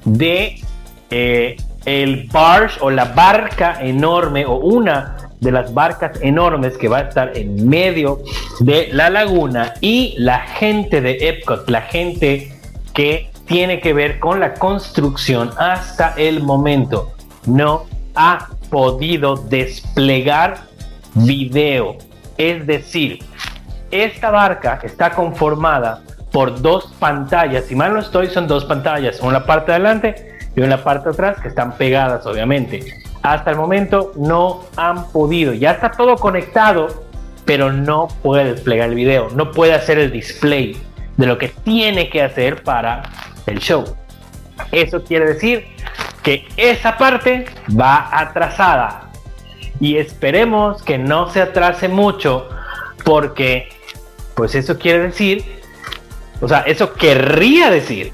de 0.03 0.61
eh, 1.09 1.55
el 1.85 2.27
barge 2.31 2.79
o 2.81 2.89
la 2.89 3.05
barca 3.05 3.79
enorme 3.81 4.45
o 4.45 4.55
una 4.57 5.16
de 5.39 5.51
las 5.51 5.73
barcas 5.73 6.19
enormes 6.21 6.77
que 6.77 6.87
va 6.87 6.99
a 6.99 7.01
estar 7.01 7.37
en 7.37 7.67
medio 7.67 8.21
de 8.59 8.89
la 8.91 9.09
laguna 9.09 9.73
y 9.81 10.15
la 10.17 10.39
gente 10.39 11.01
de 11.01 11.29
Epcot, 11.29 11.69
la 11.69 11.81
gente 11.81 12.51
que 12.93 13.29
tiene 13.45 13.79
que 13.79 13.93
ver 13.93 14.19
con 14.19 14.39
la 14.39 14.55
construcción 14.55 15.51
hasta 15.57 16.13
el 16.17 16.43
momento 16.43 17.13
no 17.45 17.85
ha 18.15 18.49
podido 18.69 19.35
desplegar 19.35 20.57
video. 21.13 21.97
Es 22.37 22.65
decir, 22.67 23.19
esta 23.91 24.31
barca 24.31 24.79
está 24.83 25.11
conformada 25.11 26.01
por 26.31 26.61
dos 26.61 26.93
pantallas, 26.99 27.65
si 27.65 27.75
mal 27.75 27.93
no 27.93 27.99
estoy, 27.99 28.27
son 28.27 28.47
dos 28.47 28.65
pantallas, 28.65 29.21
una 29.21 29.45
parte 29.45 29.71
de 29.71 29.75
adelante 29.75 30.37
y 30.55 30.61
una 30.61 30.83
parte 30.83 31.05
de 31.05 31.13
atrás 31.13 31.39
que 31.39 31.47
están 31.47 31.77
pegadas, 31.77 32.25
obviamente. 32.25 32.83
Hasta 33.33 33.51
el 33.51 33.57
momento 33.57 34.13
no 34.15 34.63
han 34.77 35.11
podido. 35.11 35.53
Ya 35.53 35.71
está 35.71 35.91
todo 35.91 36.15
conectado, 36.15 37.03
pero 37.43 37.73
no 37.73 38.07
puede 38.23 38.53
desplegar 38.53 38.89
el 38.89 38.95
video, 38.95 39.29
no 39.35 39.51
puede 39.51 39.73
hacer 39.73 39.99
el 39.99 40.11
display 40.11 40.77
de 41.17 41.25
lo 41.25 41.37
que 41.37 41.49
tiene 41.49 42.09
que 42.09 42.21
hacer 42.21 42.63
para 42.63 43.03
el 43.45 43.59
show. 43.59 43.83
Eso 44.71 45.03
quiere 45.03 45.25
decir 45.25 45.65
que 46.23 46.47
esa 46.55 46.97
parte 46.97 47.45
va 47.77 48.09
atrasada 48.11 49.09
y 49.81 49.97
esperemos 49.97 50.81
que 50.83 50.97
no 50.97 51.29
se 51.29 51.41
atrase 51.41 51.89
mucho 51.89 52.47
porque 53.03 53.69
pues 54.35 54.55
eso 54.55 54.77
quiere 54.77 54.99
decir, 54.99 55.43
o 56.39 56.47
sea, 56.47 56.59
eso 56.61 56.93
querría 56.93 57.69
decir 57.71 58.13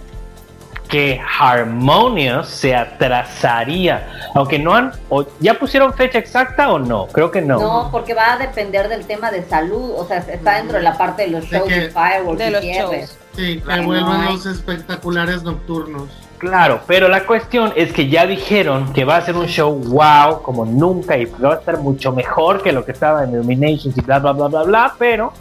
que 0.94 1.20
Harmonious 1.40 2.48
se 2.48 2.76
atrasaría, 2.76 4.30
aunque 4.36 4.60
no 4.60 4.76
han, 4.76 4.92
o 5.10 5.26
ya 5.40 5.56
pusieron 5.56 5.92
fecha 5.96 6.20
exacta 6.20 6.72
o 6.72 6.78
no, 6.78 7.08
creo 7.08 7.32
que 7.32 7.42
no. 7.42 7.60
No, 7.60 7.90
porque 7.92 8.14
va 8.14 8.34
a 8.34 8.38
depender 8.38 8.88
del 8.90 9.04
tema 9.08 9.32
de 9.32 9.42
salud, 9.42 9.96
o 9.98 10.06
sea, 10.06 10.20
está 10.20 10.58
dentro 10.58 10.78
de 10.78 10.84
la 10.84 10.96
parte 10.96 11.24
de 11.24 11.30
los 11.30 11.46
shows 11.46 11.68
de, 11.68 11.90
fireworks 11.90 12.38
de 12.38 12.52
los 12.52 12.64
shows. 12.64 13.18
Sí, 13.36 13.60
que 13.68 13.80
vuelvan 13.82 14.26
los 14.26 14.46
espectaculares 14.46 15.42
nocturnos. 15.42 16.10
Claro, 16.38 16.82
pero 16.86 17.08
la 17.08 17.26
cuestión 17.26 17.74
es 17.76 17.92
que 17.92 18.08
ya 18.08 18.28
dijeron 18.28 18.94
que 18.94 19.04
va 19.04 19.18
a 19.18 19.22
ser 19.22 19.36
un 19.36 19.48
show 19.48 19.74
wow 19.74 20.44
como 20.44 20.64
nunca 20.64 21.18
y 21.18 21.26
va 21.26 21.54
a 21.54 21.56
estar 21.56 21.80
mucho 21.80 22.12
mejor 22.12 22.62
que 22.62 22.72
lo 22.72 22.86
que 22.86 22.92
estaba 22.92 23.24
en 23.24 23.32
Illuminations 23.32 23.98
y 23.98 24.02
bla 24.02 24.20
bla 24.20 24.34
bla 24.34 24.48
bla 24.48 24.62
bla, 24.62 24.96
pero 25.00 25.34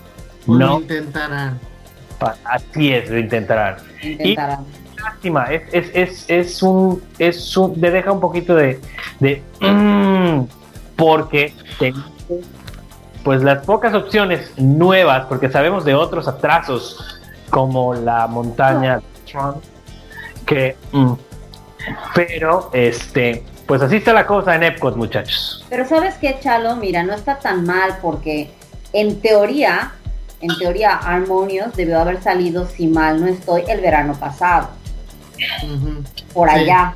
pues 0.46 0.58
no. 0.58 0.66
Lo 0.66 0.80
intentarán. 0.80 1.60
Así 2.44 2.90
es, 2.94 3.10
lo 3.10 3.18
intentarán. 3.18 3.76
Intentarán 4.00 4.64
lástima, 5.02 5.44
es, 5.44 5.62
es, 5.72 5.90
es, 5.94 6.24
es, 6.28 6.62
un, 6.62 7.02
es 7.18 7.56
un, 7.56 7.80
te 7.80 7.90
deja 7.90 8.12
un 8.12 8.20
poquito 8.20 8.54
de, 8.54 8.80
de 9.20 9.42
mm, 9.60 10.46
porque 10.96 11.54
pues 13.22 13.42
las 13.42 13.64
pocas 13.64 13.94
opciones 13.94 14.52
nuevas, 14.56 15.26
porque 15.26 15.50
sabemos 15.50 15.84
de 15.84 15.94
otros 15.94 16.26
atrasos 16.28 17.20
como 17.50 17.94
la 17.94 18.26
montaña 18.26 19.00
Trump, 19.30 19.58
que, 20.46 20.76
mm, 20.92 21.12
pero 22.14 22.70
este, 22.72 23.44
pues 23.66 23.82
así 23.82 23.96
está 23.96 24.12
la 24.12 24.26
cosa 24.26 24.54
en 24.54 24.64
Epcot, 24.64 24.96
muchachos. 24.96 25.64
Pero 25.68 25.86
sabes 25.86 26.14
qué, 26.16 26.38
Chalo, 26.40 26.76
mira, 26.76 27.02
no 27.02 27.14
está 27.14 27.38
tan 27.38 27.64
mal 27.64 27.98
porque 28.00 28.50
en 28.92 29.20
teoría, 29.20 29.92
en 30.40 30.56
teoría, 30.58 30.96
Harmonious 30.96 31.74
debió 31.74 32.00
haber 32.00 32.20
salido, 32.22 32.66
si 32.66 32.88
mal 32.88 33.20
no 33.20 33.28
estoy, 33.28 33.62
el 33.68 33.80
verano 33.80 34.14
pasado 34.14 34.81
por 36.32 36.50
allá. 36.50 36.94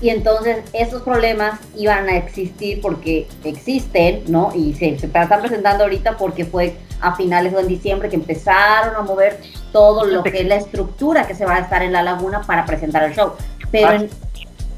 Y 0.00 0.10
entonces 0.10 0.58
esos 0.74 1.02
problemas 1.02 1.58
iban 1.74 2.08
a 2.08 2.16
existir 2.16 2.80
porque 2.82 3.26
existen, 3.44 4.24
¿no? 4.28 4.52
Y 4.54 4.74
se, 4.74 4.98
se 4.98 5.06
están 5.06 5.40
presentando 5.40 5.84
ahorita 5.84 6.18
porque 6.18 6.44
fue 6.44 6.76
a 7.00 7.14
finales 7.14 7.52
de 7.52 7.64
diciembre 7.64 8.08
que 8.08 8.16
empezaron 8.16 8.94
a 8.94 9.00
mover 9.02 9.40
todo 9.72 10.04
lo 10.04 10.22
que 10.22 10.40
es 10.40 10.46
la 10.46 10.56
estructura 10.56 11.26
que 11.26 11.34
se 11.34 11.44
va 11.44 11.56
a 11.56 11.58
estar 11.60 11.82
en 11.82 11.92
la 11.92 12.02
laguna 12.02 12.42
para 12.42 12.64
presentar 12.66 13.04
el 13.04 13.14
show. 13.14 13.32
Pero 13.70 13.92
en... 13.92 14.10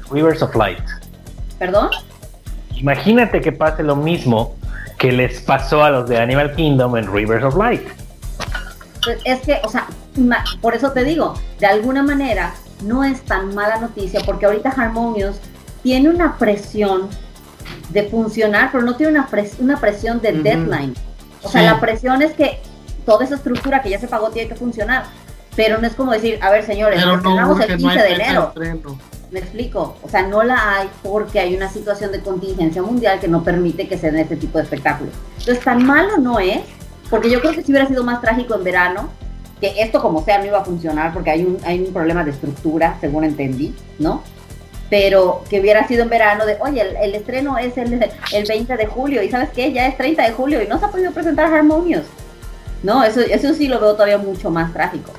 Rivers 0.09 0.41
of 0.41 0.55
Light. 0.55 0.83
¿Perdón? 1.57 1.89
Imagínate 2.75 3.41
que 3.41 3.51
pase 3.51 3.83
lo 3.83 3.95
mismo 3.95 4.55
que 4.97 5.11
les 5.11 5.41
pasó 5.41 5.83
a 5.83 5.89
los 5.89 6.09
de 6.09 6.17
Animal 6.17 6.55
Kingdom 6.55 6.97
en 6.97 7.11
Rivers 7.11 7.43
of 7.43 7.55
Light. 7.55 7.81
Pues 9.03 9.19
es 9.23 9.39
que, 9.41 9.59
o 9.63 9.69
sea, 9.69 9.87
por 10.61 10.75
eso 10.75 10.91
te 10.91 11.03
digo, 11.03 11.35
de 11.59 11.67
alguna 11.67 12.03
manera 12.03 12.53
no 12.83 13.03
es 13.03 13.21
tan 13.21 13.53
mala 13.55 13.79
noticia 13.79 14.21
porque 14.25 14.45
ahorita 14.45 14.69
Harmonious 14.69 15.37
tiene 15.83 16.09
una 16.09 16.37
presión 16.37 17.09
de 17.89 18.03
funcionar, 18.03 18.69
pero 18.71 18.83
no 18.83 18.95
tiene 18.95 19.13
una, 19.13 19.29
una 19.59 19.79
presión 19.79 20.21
de 20.21 20.33
deadline. 20.33 20.95
O 21.41 21.49
sea, 21.49 21.63
la 21.63 21.79
presión 21.79 22.21
es 22.21 22.33
que 22.33 22.59
toda 23.05 23.25
esa 23.25 23.35
estructura 23.35 23.81
que 23.81 23.89
ya 23.89 23.99
se 23.99 24.07
pagó 24.07 24.29
tiene 24.29 24.49
que 24.49 24.55
funcionar, 24.55 25.05
pero 25.55 25.79
no 25.79 25.87
es 25.87 25.93
como 25.93 26.11
decir, 26.11 26.37
a 26.41 26.51
ver 26.51 26.65
señores, 26.65 27.01
estrenamos 27.01 27.59
el 27.61 27.77
15 27.77 27.99
de 27.99 28.13
enero. 28.13 28.53
Me 29.31 29.39
explico, 29.39 29.95
o 30.01 30.09
sea, 30.09 30.23
no 30.23 30.41
la 30.41 30.77
hay 30.77 30.89
porque 31.03 31.39
hay 31.39 31.55
una 31.55 31.69
situación 31.69 32.11
de 32.11 32.19
contingencia 32.21 32.81
mundial 32.81 33.19
que 33.19 33.27
no 33.27 33.43
permite 33.43 33.87
que 33.87 33.97
se 33.97 34.09
den 34.09 34.21
este 34.21 34.35
tipo 34.35 34.57
de 34.57 34.63
espectáculos. 34.63 35.13
Entonces, 35.37 35.63
tan 35.63 35.85
malo 35.85 36.17
no 36.17 36.39
es, 36.39 36.61
porque 37.11 37.29
yo 37.29 37.39
creo 37.39 37.53
que 37.53 37.61
si 37.61 37.71
hubiera 37.71 37.87
sido 37.87 38.03
más 38.03 38.21
trágico 38.21 38.55
en 38.55 38.63
verano, 38.63 39.09
que 39.59 39.81
esto 39.81 40.01
como 40.01 40.23
sea 40.23 40.39
no 40.39 40.45
iba 40.45 40.59
a 40.59 40.65
funcionar 40.65 41.13
porque 41.13 41.31
hay 41.31 41.43
un, 41.43 41.57
hay 41.65 41.79
un 41.81 41.93
problema 41.93 42.23
de 42.23 42.31
estructura, 42.31 42.97
según 43.01 43.23
entendí, 43.23 43.73
¿no? 43.97 44.23
Pero 44.89 45.43
que 45.49 45.59
hubiera 45.59 45.87
sido 45.87 46.03
en 46.03 46.09
verano 46.09 46.45
de, 46.45 46.57
oye, 46.61 46.81
el, 47.01 47.13
estreno 47.13 47.57
es 47.57 47.77
el, 47.77 47.93
el 48.33 48.45
20 48.47 48.77
de 48.77 48.85
julio 48.87 49.21
y 49.21 49.29
¿sabes 49.29 49.49
qué? 49.49 49.71
Ya 49.71 49.87
es 49.87 49.97
30 49.97 50.23
de 50.23 50.31
julio 50.31 50.61
y 50.63 50.67
no 50.67 50.79
se 50.79 50.85
ha 50.85 50.89
podido 50.89 51.11
presentar 51.11 51.53
Harmonious. 51.53 52.05
No, 52.81 53.03
eso, 53.03 53.19
eso 53.19 53.53
sí 53.53 53.67
lo 53.67 53.79
veo 53.79 53.93
todavía 53.93 54.17
mucho 54.17 54.49
más 54.49 54.71
trágico. 54.73 55.11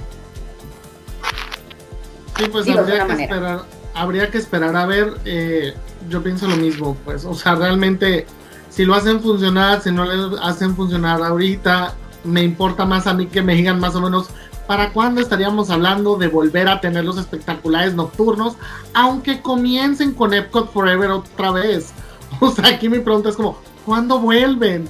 Sí, 2.39 2.47
pues 2.51 2.67
habría, 2.69 3.07
que 3.07 3.23
esperar, 3.23 3.61
habría 3.95 4.31
que 4.31 4.39
esperar 4.39 4.75
a 4.75 4.87
ver, 4.87 5.15
eh, 5.27 5.75
yo 6.09 6.23
pienso 6.23 6.49
lo 6.49 6.57
mismo, 6.57 6.97
pues, 7.05 7.27
o 7.27 7.35
sea, 7.35 7.55
realmente, 7.55 8.27
si 8.71 8.87
lo 8.87 8.95
hacen 8.95 9.21
funcionar, 9.21 9.83
si 9.83 9.93
no 9.93 10.07
lo 10.07 10.43
hacen 10.43 10.75
funcionar 10.75 11.23
ahorita, 11.23 11.95
me 12.25 12.43
importa 12.43 12.85
más 12.85 13.07
a 13.07 13.15
mí 13.15 13.27
que 13.27 13.43
me 13.43 13.55
digan 13.55 13.81
más 13.81 13.95
o 13.95 14.01
menos 14.01 14.29
para 14.67 14.93
cuándo 14.93 15.21
estaríamos 15.21 15.71
hablando 15.71 16.17
de 16.17 16.29
volver 16.29 16.69
a 16.69 16.81
tener 16.81 17.05
los 17.05 17.19
espectaculares 17.19 17.95
nocturnos, 17.95 18.57
aunque 18.95 19.43
comiencen 19.43 20.13
con 20.13 20.33
Epcot 20.33 20.73
Forever 20.73 21.11
otra 21.11 21.51
vez. 21.51 21.93
O 22.39 22.49
sea, 22.53 22.69
aquí 22.69 22.89
mi 22.89 23.01
pregunta 23.01 23.31
es 23.31 23.37
como, 23.37 23.59
¿cuándo 23.85 24.21
vuelven? 24.21 24.89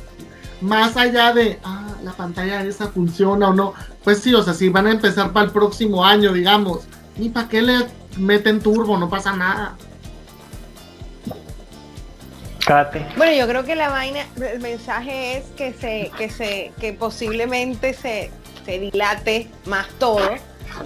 Más 0.60 0.98
allá 0.98 1.32
de, 1.32 1.58
ah, 1.64 1.94
la 2.04 2.12
pantalla 2.12 2.62
esa 2.62 2.88
funciona 2.88 3.48
o 3.48 3.54
no. 3.54 3.72
Pues 4.04 4.18
sí, 4.18 4.34
o 4.34 4.42
sea, 4.42 4.52
si 4.52 4.68
van 4.68 4.86
a 4.86 4.90
empezar 4.90 5.32
para 5.32 5.46
el 5.46 5.52
próximo 5.52 6.04
año, 6.04 6.34
digamos, 6.34 6.80
ni 7.16 7.30
para 7.30 7.48
qué 7.48 7.62
le 7.62 7.86
meten 8.18 8.60
turbo, 8.60 8.98
no 8.98 9.08
pasa 9.08 9.34
nada. 9.34 9.76
Bueno, 13.16 13.32
yo 13.32 13.48
creo 13.48 13.64
que 13.64 13.74
la 13.74 13.88
vaina, 13.88 14.26
el 14.36 14.60
mensaje 14.60 15.38
es 15.38 15.44
que 15.56 15.72
se, 15.72 16.10
que 16.16 16.30
se, 16.30 16.72
que 16.80 16.92
posiblemente 16.92 17.94
se, 17.94 18.30
se 18.64 18.78
dilate 18.78 19.48
más 19.66 19.88
todo, 19.98 20.20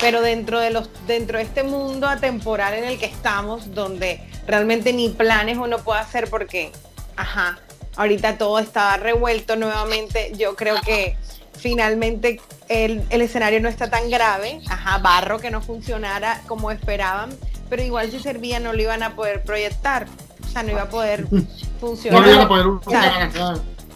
pero 0.00 0.22
dentro 0.22 0.60
de 0.60 0.70
los, 0.70 0.88
dentro 1.06 1.36
de 1.36 1.44
este 1.44 1.62
mundo 1.62 2.06
atemporal 2.06 2.72
en 2.72 2.84
el 2.84 2.98
que 2.98 3.04
estamos, 3.04 3.74
donde 3.74 4.20
realmente 4.46 4.94
ni 4.94 5.10
planes 5.10 5.58
uno 5.58 5.78
puede 5.78 6.00
hacer 6.00 6.30
porque, 6.30 6.72
ajá, 7.16 7.58
ahorita 7.96 8.38
todo 8.38 8.58
está 8.60 8.96
revuelto 8.96 9.56
nuevamente, 9.56 10.32
yo 10.38 10.56
creo 10.56 10.80
que 10.80 11.16
finalmente 11.58 12.40
el, 12.68 13.02
el, 13.10 13.20
escenario 13.20 13.60
no 13.60 13.68
está 13.68 13.90
tan 13.90 14.08
grave, 14.08 14.60
ajá, 14.70 14.98
barro 14.98 15.38
que 15.38 15.50
no 15.50 15.60
funcionara 15.60 16.40
como 16.46 16.70
esperaban, 16.70 17.30
pero 17.68 17.82
igual 17.82 18.10
si 18.10 18.20
servía 18.20 18.58
no 18.58 18.72
lo 18.72 18.80
iban 18.80 19.02
a 19.02 19.14
poder 19.14 19.42
proyectar 19.42 20.06
sea, 20.54 20.62
no 20.62 20.70
iba 20.72 20.82
a 20.82 20.88
poder 20.88 21.26
funcionar. 21.80 22.22
No 22.22 22.32
iba 22.32 22.42
a 22.42 22.48
poder 22.48 22.64
funcionar. 22.64 23.30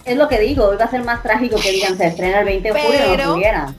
es 0.05 0.17
lo 0.17 0.29
que 0.29 0.41
digo, 0.41 0.73
iba 0.75 0.85
a 0.85 0.91
ser 0.91 1.05
más 1.05 1.23
trágico 1.23 1.57
que 1.57 1.73
digan 1.73 1.97
se 1.97 2.07
estrena 2.09 2.41
el 2.41 2.45
20 2.45 2.73
de 2.73 2.81
julio 2.81 3.37
no. 3.57 3.75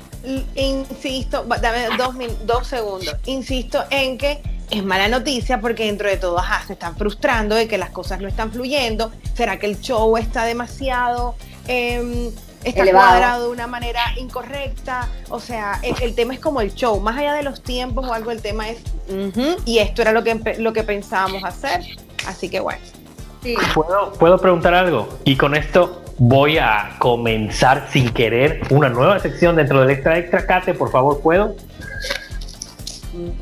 Insisto, 0.55 1.45
dame 1.61 1.87
dos, 1.97 2.15
dos 2.45 2.67
segundos. 2.67 3.15
Insisto 3.25 3.83
en 3.89 4.17
que 4.17 4.41
es 4.69 4.83
mala 4.83 5.07
noticia 5.07 5.59
porque 5.61 5.85
dentro 5.85 6.09
de 6.09 6.17
todo 6.17 6.37
ajá, 6.37 6.63
se 6.67 6.73
están 6.73 6.95
frustrando 6.95 7.55
de 7.55 7.67
que 7.67 7.77
las 7.77 7.89
cosas 7.89 8.19
no 8.19 8.27
están 8.27 8.51
fluyendo. 8.51 9.11
¿Será 9.33 9.57
que 9.57 9.65
el 9.65 9.79
show 9.79 10.17
está 10.17 10.43
demasiado 10.43 11.35
eh, 11.67 12.31
está 12.63 12.85
cuadrado 12.91 13.45
de 13.45 13.51
una 13.51 13.67
manera 13.67 14.01
incorrecta? 14.17 15.07
O 15.29 15.39
sea, 15.39 15.79
el, 15.83 16.13
tema 16.15 16.33
es 16.33 16.39
como 16.39 16.61
el 16.61 16.73
show, 16.73 16.99
más 16.99 17.17
allá 17.17 17.33
de 17.33 17.43
los 17.43 17.61
tiempos 17.61 18.07
o 18.07 18.13
algo, 18.13 18.31
el 18.31 18.41
tema 18.41 18.69
es 18.69 18.79
y 19.65 19.79
esto 19.79 20.01
era 20.01 20.11
lo 20.11 20.23
que 20.23 20.55
lo 20.59 20.73
que 20.73 20.83
pensábamos 20.83 21.43
hacer. 21.43 21.81
Así 22.27 22.49
que 22.49 22.59
bueno. 22.59 22.81
¿Puedo, 23.73 24.13
¿Puedo 24.13 24.37
preguntar 24.37 24.73
algo? 24.73 25.07
Y 25.23 25.37
con 25.37 25.55
esto 25.55 26.03
voy 26.17 26.57
a 26.57 26.97
comenzar 26.99 27.87
sin 27.89 28.09
querer 28.09 28.61
una 28.69 28.89
nueva 28.89 29.19
sección 29.19 29.55
dentro 29.55 29.79
del 29.79 29.91
Extra 29.91 30.17
Extra 30.17 30.45
Cate, 30.45 30.73
por 30.73 30.91
favor, 30.91 31.21
¿puedo? 31.21 31.55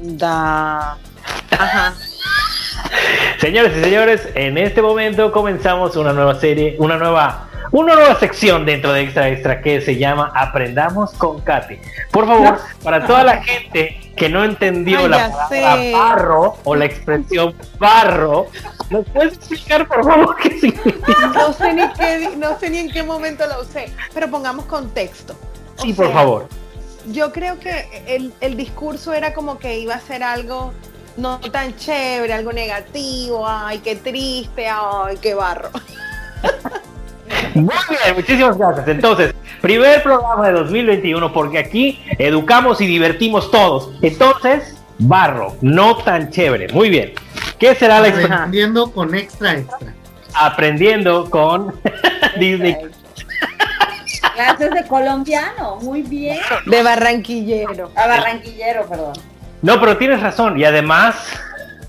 Da. 0.02 0.98
Ajá. 1.52 1.96
Señores 3.40 3.78
y 3.78 3.84
señores, 3.84 4.30
en 4.36 4.58
este 4.58 4.82
momento 4.82 5.32
comenzamos 5.32 5.96
una 5.96 6.14
nueva 6.14 6.36
serie, 6.36 6.76
una 6.80 6.98
nueva 6.98 7.48
una 7.72 7.96
nueva 7.96 8.16
sección 8.20 8.66
dentro 8.66 8.94
de 8.94 9.02
Extra 9.02 9.30
Extra 9.30 9.62
que 9.62 9.82
se 9.82 9.98
llama 9.98 10.32
Aprendamos 10.36 11.12
con 11.14 11.42
Katy. 11.42 11.80
Por 12.12 12.26
favor, 12.26 12.60
para 12.84 13.06
toda 13.06 13.24
la 13.24 13.44
gente 13.44 14.00
que 14.16 14.30
no 14.30 14.44
entendió 14.44 15.08
la 15.08 15.30
palabra 15.30 15.78
barro 15.92 16.58
o 16.64 16.76
la 16.76 16.86
expresión 16.86 17.54
barro, 17.78 18.48
¿nos 18.90 19.06
puedes 19.10 19.34
explicar 19.34 19.88
por 19.88 20.04
favor 20.04 20.36
qué 20.38 20.60
significa? 20.60 21.28
No 21.34 21.54
sé 21.54 21.74
ni, 21.74 21.94
qué, 21.94 22.30
no 22.38 22.58
sé 22.60 22.70
ni 22.70 22.80
en 22.80 22.90
qué 22.90 23.04
momento 23.04 23.46
la 23.46 23.60
usé, 23.60 23.92
pero 24.14 24.30
pongamos 24.30 24.66
contexto. 24.66 25.36
sí, 25.76 25.94
por 25.94 26.12
favor. 26.12 26.48
Yo 27.10 27.32
creo 27.32 27.58
que 27.58 28.04
el, 28.08 28.34
el 28.42 28.58
discurso 28.58 29.14
era 29.14 29.34
como 29.34 29.60
que 29.60 29.80
iba 29.80 29.96
a 29.96 30.00
ser 30.02 30.24
algo 30.24 30.74
no 31.18 31.40
tan 31.40 31.76
chévere, 31.76 32.34
algo 32.34 32.54
negativo, 32.54 33.46
ay, 33.48 33.80
qué 33.80 33.96
triste, 33.96 34.68
ay, 34.68 35.18
qué 35.22 35.34
barro. 35.34 35.70
Muy 37.56 37.74
bien, 37.90 38.16
muchísimas 38.16 38.58
gracias. 38.58 38.88
Entonces, 38.88 39.34
primer 39.62 40.04
programa 40.04 40.48
de 40.48 40.54
2021 40.54 41.34
porque 41.34 41.58
aquí 41.58 42.04
educamos 42.20 42.80
y 42.82 42.88
divertimos 42.88 43.50
todos. 43.52 43.92
Entonces, 44.02 44.78
barro, 45.00 45.56
no 45.62 45.98
tan 45.98 46.30
chévere. 46.30 46.72
Muy 46.74 46.90
bien. 46.90 47.14
¿Qué 47.60 47.74
será 47.76 48.00
la 48.00 48.10
Aprendiendo 48.10 48.92
con 48.92 49.16
extra 49.16 49.54
extra. 49.58 49.94
Aprendiendo 50.34 51.30
con 51.30 51.74
Disney. 52.40 52.78
Clases 54.36 54.72
de 54.72 54.84
colombiano, 54.86 55.78
muy 55.78 56.04
bien. 56.04 56.38
De 56.68 56.84
barranquillero. 56.84 57.92
A 57.96 58.08
barranquillero, 58.08 58.86
perdón. 58.88 59.14
No, 59.62 59.80
pero 59.80 59.98
tienes 59.98 60.22
razón. 60.22 60.60
Y 60.60 60.66
además 60.66 61.16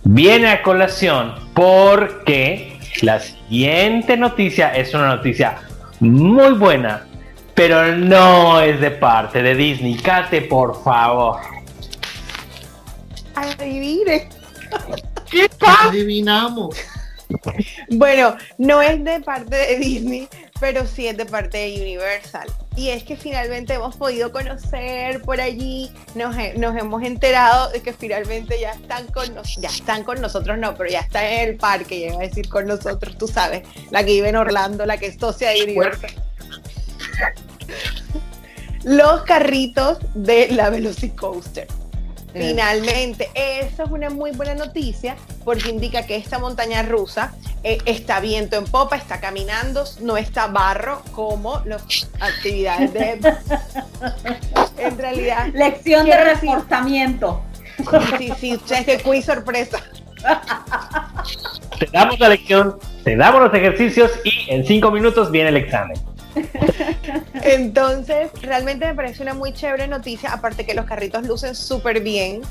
viene 0.05 0.49
a 0.49 0.63
colación 0.63 1.35
porque 1.55 2.79
la 3.03 3.21
siguiente 3.21 4.17
noticia 4.17 4.75
es 4.75 4.95
una 4.95 5.09
noticia 5.17 5.59
muy 6.01 6.53
buena, 6.53 7.07
pero 7.55 7.95
no 7.97 8.61
es 8.61 8.81
de 8.81 8.91
parte 8.91 9.43
de 9.43 9.55
Disney. 9.55 9.97
Kate, 9.97 10.43
por 10.43 10.83
favor. 10.83 11.41
Adivine. 13.35 14.29
¿Qué 15.31 15.49
pasa? 15.59 15.89
Adivinamos. 15.89 16.77
Bueno, 17.91 18.37
no 18.57 18.81
es 18.81 19.05
de 19.05 19.21
parte 19.21 19.55
de 19.55 19.77
Disney, 19.79 20.29
pero 20.59 20.87
sí 20.87 21.07
es 21.07 21.17
de 21.17 21.27
parte 21.27 21.59
de 21.59 21.83
Universal. 21.83 22.49
Y 22.79 22.91
es 22.91 23.03
que 23.03 23.17
finalmente 23.17 23.75
hemos 23.75 23.97
podido 23.97 24.31
conocer 24.31 25.21
por 25.23 25.41
allí, 25.41 25.91
nos, 26.15 26.37
hemos 26.37 27.03
enterado 27.03 27.71
de 27.71 27.83
que 27.83 27.93
finalmente 27.93 28.61
ya 28.61 28.71
están 28.71 29.09
con 29.09 29.27
ya 29.59 29.69
están 29.69 30.05
con 30.05 30.21
nosotros, 30.21 30.57
no, 30.59 30.77
pero 30.77 30.89
ya 30.89 31.01
está 31.01 31.29
en 31.29 31.49
el 31.49 31.57
parque, 31.57 31.99
llega 31.99 32.15
a 32.15 32.21
decir 32.21 32.49
con 32.49 32.69
nosotros, 32.69 33.19
tú 33.19 33.27
sabes, 33.27 33.67
la 33.91 34.05
que 34.05 34.13
vive 34.13 34.29
en 34.29 34.37
Orlando, 34.37 34.87
la 34.87 34.97
que 34.97 35.07
es 35.07 35.17
socia 35.19 35.49
de. 35.49 35.91
Los 38.85 39.23
carritos 39.25 39.99
de 40.15 40.47
la 40.53 40.71
Velocicoaster. 40.71 41.67
Finalmente, 42.33 43.31
eso 43.35 43.85
es 43.85 43.91
una 43.91 44.11
muy 44.11 44.33
buena 44.33 44.55
noticia 44.55 45.17
porque 45.45 45.71
indica 45.71 46.07
que 46.07 46.17
esta 46.17 46.39
montaña 46.39 46.83
rusa 46.83 47.33
eh, 47.65 47.79
está 47.87 48.21
viento 48.21 48.57
en 48.57 48.65
popa, 48.65 48.97
está 48.97 49.21
caminando, 49.21 49.85
no 50.01 50.17
está 50.17 50.47
barro 50.47 51.03
como 51.13 51.63
las 51.65 52.09
actividades 52.21 52.93
de... 52.93 53.35
en 54.79 54.99
realidad... 54.99 55.49
Lección 55.55 56.07
de 56.07 56.25
reforzamiento. 56.25 57.43
Sí, 58.19 58.33
sí, 58.39 58.61
es 58.71 58.85
que 58.85 58.99
quiz 58.99 59.25
sorpresa. 59.25 59.83
Te 61.79 61.87
damos 61.93 62.19
la 62.19 62.29
lección, 62.29 62.79
te 63.05 63.17
damos 63.17 63.41
los 63.41 63.55
ejercicios 63.55 64.11
y 64.25 64.53
en 64.53 64.67
cinco 64.67 64.91
minutos 64.91 65.31
viene 65.31 65.51
el 65.51 65.57
examen. 65.57 65.97
Entonces, 67.43 68.31
realmente 68.43 68.87
me 68.87 68.95
parece 68.95 69.23
una 69.23 69.35
muy 69.35 69.53
chévere 69.53 69.89
noticia, 69.89 70.33
aparte 70.33 70.65
que 70.65 70.75
los 70.75 70.85
carritos 70.85 71.27
lucen 71.27 71.55
súper 71.55 72.01
bien, 72.01 72.43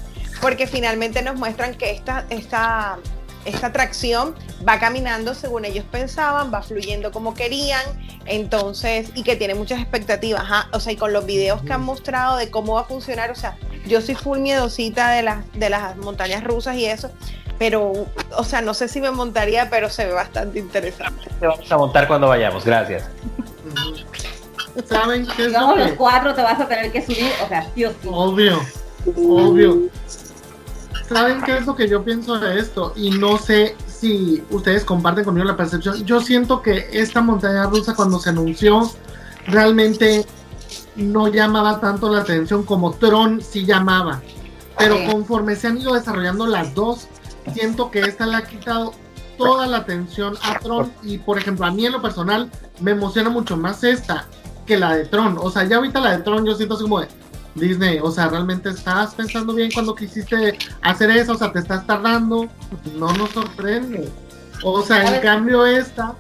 porque 0.41 0.67
finalmente 0.67 1.21
nos 1.21 1.35
muestran 1.35 1.75
que 1.75 1.91
esta, 1.91 2.25
esta, 2.29 2.97
esta 3.45 3.67
atracción 3.67 4.35
va 4.67 4.79
caminando 4.79 5.33
según 5.33 5.65
ellos 5.65 5.85
pensaban, 5.91 6.53
va 6.53 6.61
fluyendo 6.61 7.11
como 7.11 7.33
querían, 7.33 7.83
entonces, 8.25 9.11
y 9.15 9.23
que 9.23 9.35
tiene 9.35 9.55
muchas 9.55 9.79
expectativas, 9.79 10.43
o 10.71 10.79
sea, 10.79 10.93
y 10.93 10.95
con 10.95 11.13
los 11.13 11.25
videos 11.25 11.61
que 11.61 11.73
han 11.73 11.83
mostrado 11.83 12.37
de 12.37 12.49
cómo 12.49 12.73
va 12.73 12.81
a 12.81 12.85
funcionar, 12.85 13.31
o 13.31 13.35
sea, 13.35 13.57
yo 13.85 14.01
soy 14.01 14.15
full 14.15 14.39
miedosita 14.39 15.11
de 15.11 15.23
las, 15.23 15.51
de 15.53 15.69
las 15.69 15.95
montañas 15.97 16.43
rusas 16.43 16.75
y 16.75 16.85
eso, 16.85 17.11
pero, 17.57 18.05
o 18.35 18.43
sea, 18.43 18.61
no 18.61 18.73
sé 18.73 18.87
si 18.87 19.01
me 19.01 19.11
montaría, 19.11 19.69
pero 19.69 19.89
se 19.89 20.05
ve 20.05 20.13
bastante 20.13 20.59
interesante. 20.59 21.23
Te 21.39 21.47
vamos 21.47 21.71
a 21.71 21.77
montar 21.77 22.07
cuando 22.07 22.27
vayamos, 22.27 22.63
gracias. 22.63 23.09
¿Saben 24.87 25.27
qué 25.35 25.47
es 25.47 25.53
lo 25.53 25.73
que... 25.73 25.79
los 25.79 25.91
cuatro 25.93 26.33
te 26.33 26.41
vas 26.41 26.59
a 26.59 26.67
tener 26.67 26.91
que 26.91 27.01
subir, 27.01 27.31
o 27.43 27.47
sea, 27.47 27.69
sí 27.73 27.85
Obvio, 28.05 28.61
obvio. 29.15 29.89
¿Saben 31.09 31.41
qué 31.41 31.57
es 31.57 31.65
lo 31.65 31.75
que 31.75 31.87
yo 31.87 32.03
pienso 32.03 32.37
de 32.37 32.59
esto? 32.59 32.93
Y 32.95 33.11
no 33.11 33.37
sé 33.37 33.75
si 33.87 34.43
ustedes 34.49 34.83
comparten 34.83 35.23
conmigo 35.23 35.45
la 35.45 35.55
percepción. 35.55 36.03
Yo 36.05 36.19
siento 36.19 36.61
que 36.61 36.89
esta 36.91 37.21
montaña 37.21 37.65
rusa 37.65 37.95
cuando 37.95 38.19
se 38.19 38.29
anunció 38.29 38.91
realmente 39.47 40.25
no 40.95 41.29
llamaba 41.29 41.79
tanto 41.79 42.09
la 42.11 42.21
atención 42.21 42.63
como 42.63 42.93
Tron 42.93 43.41
sí 43.41 43.65
llamaba. 43.65 44.21
Pero 44.77 44.97
conforme 45.11 45.55
se 45.55 45.67
han 45.67 45.77
ido 45.77 45.93
desarrollando 45.93 46.45
las 46.45 46.75
dos, 46.75 47.07
siento 47.53 47.89
que 47.89 48.01
esta 48.01 48.27
le 48.27 48.35
ha 48.35 48.43
quitado 48.43 48.93
toda 49.37 49.67
la 49.67 49.77
atención 49.77 50.35
a 50.41 50.59
Tron 50.59 50.91
y 51.03 51.17
por 51.17 51.37
ejemplo 51.37 51.65
a 51.65 51.71
mí 51.71 51.85
en 51.85 51.93
lo 51.93 52.01
personal 52.01 52.49
me 52.79 52.91
emociona 52.91 53.29
mucho 53.29 53.57
más 53.57 53.83
esta 53.83 54.25
que 54.65 54.77
la 54.77 54.95
de 54.95 55.05
Tron. 55.05 55.37
O 55.39 55.49
sea, 55.49 55.63
ya 55.63 55.77
ahorita 55.77 55.99
la 55.99 56.17
de 56.17 56.23
Tron 56.23 56.45
yo 56.45 56.55
siento 56.55 56.75
así 56.75 56.83
como 56.83 56.99
de 56.99 57.07
Disney, 57.55 57.99
o 58.01 58.11
sea, 58.11 58.27
realmente 58.27 58.69
estás 58.69 59.15
pensando 59.15 59.53
bien 59.53 59.71
cuando 59.73 59.95
quisiste 59.95 60.57
hacer 60.81 61.09
eso, 61.11 61.33
o 61.33 61.37
sea, 61.37 61.51
te 61.51 61.59
estás 61.59 61.85
tardando, 61.87 62.47
no 62.95 63.11
nos 63.13 63.31
sorprende. 63.31 64.09
O 64.63 64.81
sea, 64.81 65.15
en 65.15 65.21
cambio 65.21 65.65
esta, 65.65 66.13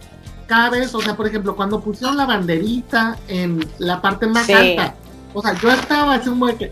cada 0.47 0.69
vez, 0.69 0.93
o 0.95 1.01
sea, 1.01 1.15
por 1.15 1.27
ejemplo, 1.27 1.55
cuando 1.55 1.79
pusieron 1.79 2.17
la 2.17 2.25
banderita 2.25 3.17
en 3.27 3.67
la 3.77 4.01
parte 4.01 4.27
más 4.27 4.49
alta, 4.49 4.95
o 5.33 5.41
sea, 5.41 5.53
yo 5.53 5.69
estaba 5.69 6.15
así 6.15 6.29
como 6.29 6.47
de 6.47 6.55
que, 6.55 6.71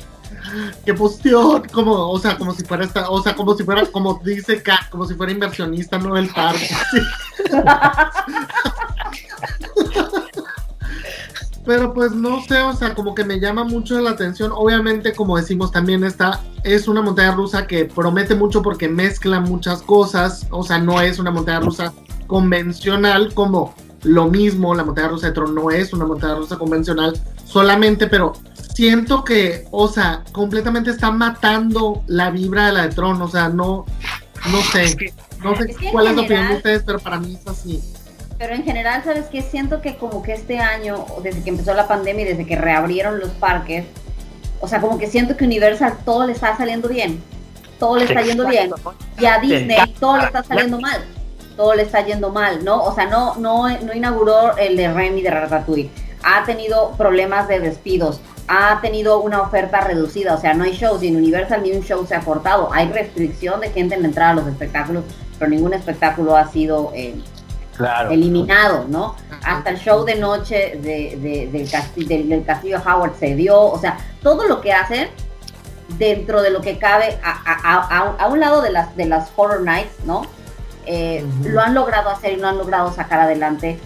que 0.85 0.93
posteó 0.93 1.63
como, 1.71 2.09
o 2.09 2.19
sea, 2.19 2.37
como 2.37 2.53
si 2.53 2.63
fuera 2.63 2.85
esta, 2.85 3.09
o 3.09 3.21
sea, 3.21 3.35
como 3.35 3.55
si 3.55 3.63
fuera, 3.63 3.85
como 3.85 4.21
dice 4.23 4.61
Kat, 4.61 4.89
como 4.89 5.05
si 5.05 5.15
fuera 5.15 5.31
inversionista, 5.31 5.97
no 5.97 6.15
del 6.15 6.29
parque. 6.29 6.69
Pero 11.65 11.93
pues 11.93 12.11
no 12.11 12.43
sé, 12.43 12.61
o 12.61 12.73
sea, 12.73 12.93
como 12.93 13.15
que 13.15 13.25
me 13.25 13.39
llama 13.39 13.63
mucho 13.63 13.99
la 13.99 14.11
atención. 14.11 14.51
Obviamente, 14.53 15.13
como 15.13 15.35
decimos 15.35 15.71
también, 15.71 16.03
esta 16.03 16.39
es 16.63 16.87
una 16.87 17.01
montaña 17.01 17.31
rusa 17.31 17.65
que 17.65 17.85
promete 17.85 18.35
mucho 18.35 18.61
porque 18.61 18.87
mezcla 18.87 19.39
muchas 19.39 19.81
cosas. 19.81 20.45
O 20.51 20.61
sea, 20.63 20.77
no 20.77 21.01
es 21.01 21.17
una 21.17 21.31
montaña 21.31 21.61
rusa 21.61 21.91
convencional 22.27 23.33
como 23.33 23.73
lo 24.03 24.27
mismo. 24.27 24.75
La 24.75 24.83
montaña 24.83 25.07
rusa 25.07 25.27
de 25.27 25.33
Tron 25.33 25.55
no 25.55 25.71
es 25.71 25.91
una 25.91 26.05
montaña 26.05 26.35
rusa 26.35 26.57
convencional 26.57 27.19
solamente, 27.45 28.05
pero 28.05 28.33
siento 28.75 29.23
que, 29.23 29.65
o 29.71 29.87
sea, 29.87 30.23
completamente 30.31 30.91
está 30.91 31.09
matando 31.09 32.03
la 32.07 32.29
vibra 32.29 32.67
de 32.67 32.73
la 32.73 32.87
de 32.87 32.89
Tron. 32.93 33.21
O 33.21 33.27
sea, 33.27 33.49
no, 33.49 33.85
no 34.51 34.61
sé. 34.71 35.13
No 35.41 35.55
sé 35.55 35.75
cuál 35.91 36.07
es 36.07 36.15
la 36.15 36.21
opinión 36.21 36.47
de 36.49 36.55
ustedes, 36.55 36.83
pero 36.85 36.99
para 36.99 37.19
mí 37.19 37.37
es 37.39 37.47
así. 37.47 37.81
Pero 38.37 38.53
en 38.53 38.63
general, 38.63 39.01
¿sabes 39.03 39.27
qué? 39.31 39.41
Siento 39.41 39.81
que 39.81 39.95
como 39.97 40.21
que 40.21 40.33
este 40.33 40.59
año, 40.59 41.05
desde 41.23 41.41
que 41.41 41.49
empezó 41.49 41.73
la 41.73 41.87
pandemia 41.87 42.25
y 42.25 42.29
desde 42.29 42.45
que 42.45 42.57
reabrieron 42.57 43.19
los 43.19 43.29
parques, 43.31 43.85
o 44.59 44.67
sea, 44.67 44.81
como 44.81 44.97
que 44.97 45.07
siento 45.07 45.37
que 45.37 45.45
Universal 45.45 45.97
todo 46.03 46.25
le 46.25 46.33
está 46.33 46.57
saliendo 46.57 46.89
bien. 46.89 47.23
Todo 47.79 47.97
le 47.97 48.05
está 48.05 48.21
yendo 48.21 48.47
bien. 48.47 48.71
Y 49.19 49.25
a 49.25 49.39
Disney 49.39 49.77
todo 49.99 50.17
le 50.17 50.25
está 50.25 50.43
saliendo 50.43 50.79
mal. 50.79 51.01
Todo 51.55 51.75
le 51.75 51.83
está 51.83 52.05
yendo 52.05 52.31
mal, 52.31 52.65
¿no? 52.65 52.83
O 52.83 52.93
sea, 52.93 53.05
no, 53.05 53.35
no, 53.35 53.69
no 53.69 53.93
inauguró 53.93 54.57
el 54.57 54.75
de 54.75 54.91
Remy 54.91 55.21
de 55.21 55.29
Ratatouille. 55.29 55.89
Ha 56.23 56.43
tenido 56.43 56.91
problemas 56.97 57.47
de 57.47 57.59
despidos. 57.59 58.19
Ha 58.47 58.79
tenido 58.81 59.19
una 59.21 59.41
oferta 59.41 59.81
reducida. 59.81 60.33
O 60.33 60.39
sea, 60.39 60.53
no 60.53 60.63
hay 60.63 60.73
shows. 60.73 61.03
Y 61.03 61.07
en 61.07 61.15
Universal 61.17 61.63
ni 61.63 61.71
un 61.71 61.83
show 61.83 62.05
se 62.05 62.15
ha 62.15 62.21
cortado. 62.21 62.69
Hay 62.71 62.89
restricción 62.89 63.61
de 63.61 63.69
gente 63.71 63.95
en 63.95 64.01
la 64.01 64.07
entrada 64.07 64.31
a 64.31 64.33
los 64.35 64.47
espectáculos, 64.47 65.03
pero 65.39 65.49
ningún 65.49 65.73
espectáculo 65.73 66.35
ha 66.35 66.47
sido... 66.47 66.91
Eh, 66.93 67.15
eliminado, 68.09 68.85
¿no? 68.87 69.15
Hasta 69.43 69.71
el 69.71 69.77
show 69.77 70.05
de 70.05 70.15
noche 70.15 70.79
de, 70.81 71.49
del, 71.51 71.69
castillo, 71.69 72.07
del, 72.07 72.45
castillo 72.45 72.81
Howard 72.85 73.15
se 73.19 73.35
dio, 73.35 73.59
o 73.59 73.77
sea, 73.77 73.97
todo 74.21 74.47
lo 74.47 74.61
que 74.61 74.71
hacen 74.71 75.09
dentro 75.97 76.41
de 76.41 76.51
lo 76.51 76.61
que 76.61 76.77
cabe 76.77 77.19
a, 77.23 78.27
un 78.29 78.39
lado 78.39 78.61
de 78.61 78.71
las, 78.71 78.95
de 78.95 79.05
las 79.05 79.29
Horror 79.35 79.61
Nights, 79.61 80.05
¿no? 80.05 80.23
Eh, 80.85 81.25
lo 81.43 81.61
han 81.61 81.73
logrado 81.73 82.09
hacer 82.09 82.33
y 82.33 82.35
lo 82.37 82.47
han 82.47 82.57
logrado 82.57 82.93
sacar 82.93 83.19
adelante. 83.19 83.79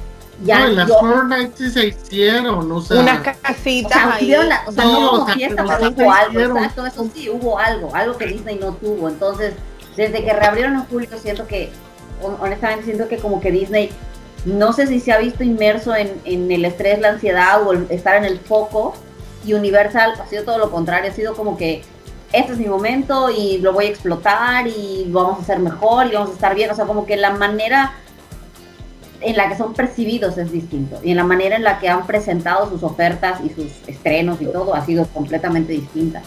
Ya, 0.43 0.59
no, 0.59 0.67
las 0.69 0.89
Horror 0.89 1.25
Nights 1.25 1.57
sí 1.57 1.69
se 1.69 1.87
hicieron, 1.87 2.71
o 2.71 2.81
sea, 2.81 3.01
unas 3.01 3.19
casitas 3.41 3.91
o 3.91 3.95
sea, 3.95 4.15
ahí. 4.15 4.33
o 4.67 4.71
sea, 4.71 4.85
no, 4.85 5.09
como 5.09 5.27
fiesta, 5.27 5.65
pero 5.65 5.91
hubo 5.91 6.11
algo, 6.13 6.57
exacto, 6.57 6.85
eso 6.85 7.09
sí, 7.13 7.29
hubo 7.29 7.59
algo, 7.59 7.93
algo 7.93 8.17
que 8.17 8.27
Disney 8.27 8.57
no 8.57 8.73
tuvo. 8.73 9.09
Entonces, 9.09 9.53
desde 9.97 10.23
que 10.23 10.31
reabrieron 10.31 10.75
en 10.75 10.85
julio, 10.85 11.09
siento 11.21 11.45
que 11.45 11.71
honestamente 12.21 12.85
siento 12.85 13.07
que 13.09 13.17
como 13.17 13.41
que 13.41 13.51
Disney, 13.51 13.89
no 14.45 14.71
sé 14.71 14.87
si 14.87 15.01
se 15.01 15.11
ha 15.11 15.17
visto 15.17 15.43
inmerso 15.43 15.93
en, 15.95 16.51
el 16.51 16.63
estrés, 16.63 16.99
la 16.99 17.09
ansiedad 17.09 17.67
o 17.67 17.73
estar 17.73 18.15
en 18.15 18.23
el 18.23 18.39
foco, 18.39 18.93
y 19.45 19.53
Universal 19.53 20.13
ha 20.21 20.27
sido 20.27 20.43
todo 20.43 20.57
lo 20.57 20.71
contrario, 20.71 21.11
ha 21.11 21.13
sido 21.13 21.33
como 21.33 21.57
que 21.57 21.81
este 22.31 22.53
es 22.53 22.59
mi 22.59 22.67
momento 22.67 23.29
y 23.29 23.57
lo 23.57 23.73
voy 23.73 23.85
a 23.85 23.89
explotar 23.89 24.67
y 24.67 25.05
lo 25.09 25.23
vamos 25.23 25.39
a 25.39 25.41
hacer 25.41 25.59
mejor 25.59 26.07
y 26.07 26.11
vamos 26.11 26.29
a 26.31 26.33
estar 26.33 26.55
bien, 26.55 26.69
o 26.69 26.75
sea, 26.75 26.85
como 26.85 27.05
que 27.05 27.17
la 27.17 27.31
manera 27.31 27.93
en 29.21 29.35
la 29.35 29.49
que 29.49 29.57
son 29.57 29.73
percibidos 29.73 30.37
es 30.37 30.51
distinto 30.51 30.99
y 31.03 31.11
en 31.11 31.17
la 31.17 31.23
manera 31.23 31.55
en 31.55 31.63
la 31.63 31.79
que 31.79 31.89
han 31.89 32.07
presentado 32.07 32.69
sus 32.69 32.83
ofertas 32.83 33.39
y 33.43 33.49
sus 33.49 33.67
estrenos 33.87 34.41
y 34.41 34.45
todo 34.45 34.73
ha 34.73 34.85
sido 34.85 35.05
completamente 35.07 35.73
distinta. 35.73 36.21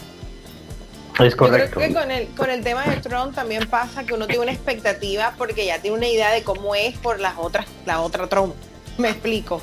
Es 1.19 1.35
correcto. 1.35 1.75
creo 1.75 1.89
que 1.89 1.93
con 1.93 2.11
el, 2.11 2.27
con 2.29 2.49
el 2.49 2.63
tema 2.63 2.83
de 2.83 2.95
Tron 2.97 3.33
también 3.33 3.67
pasa 3.67 4.03
que 4.03 4.13
uno 4.13 4.25
tiene 4.25 4.43
una 4.43 4.51
expectativa 4.51 5.33
porque 5.37 5.65
ya 5.65 5.79
tiene 5.79 5.97
una 5.97 6.07
idea 6.07 6.31
de 6.31 6.43
cómo 6.43 6.73
es 6.73 6.97
por 6.97 7.19
las 7.19 7.33
otras, 7.37 7.67
la 7.85 8.01
otra 8.01 8.27
Tron. 8.27 8.53
Me 8.97 9.09
explico. 9.09 9.61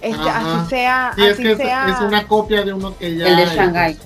Este, 0.00 0.28
así 0.28 0.70
sea, 0.70 1.08
así 1.08 1.26
es 1.26 1.36
que 1.36 1.56
sea. 1.56 1.88
Es, 1.88 2.00
una 2.00 2.26
copia 2.26 2.62
de 2.62 2.72
uno 2.72 2.96
que 2.96 3.16
ya. 3.16 3.28
El 3.28 3.36
de 3.36 3.46
Shanghai. 3.46 3.98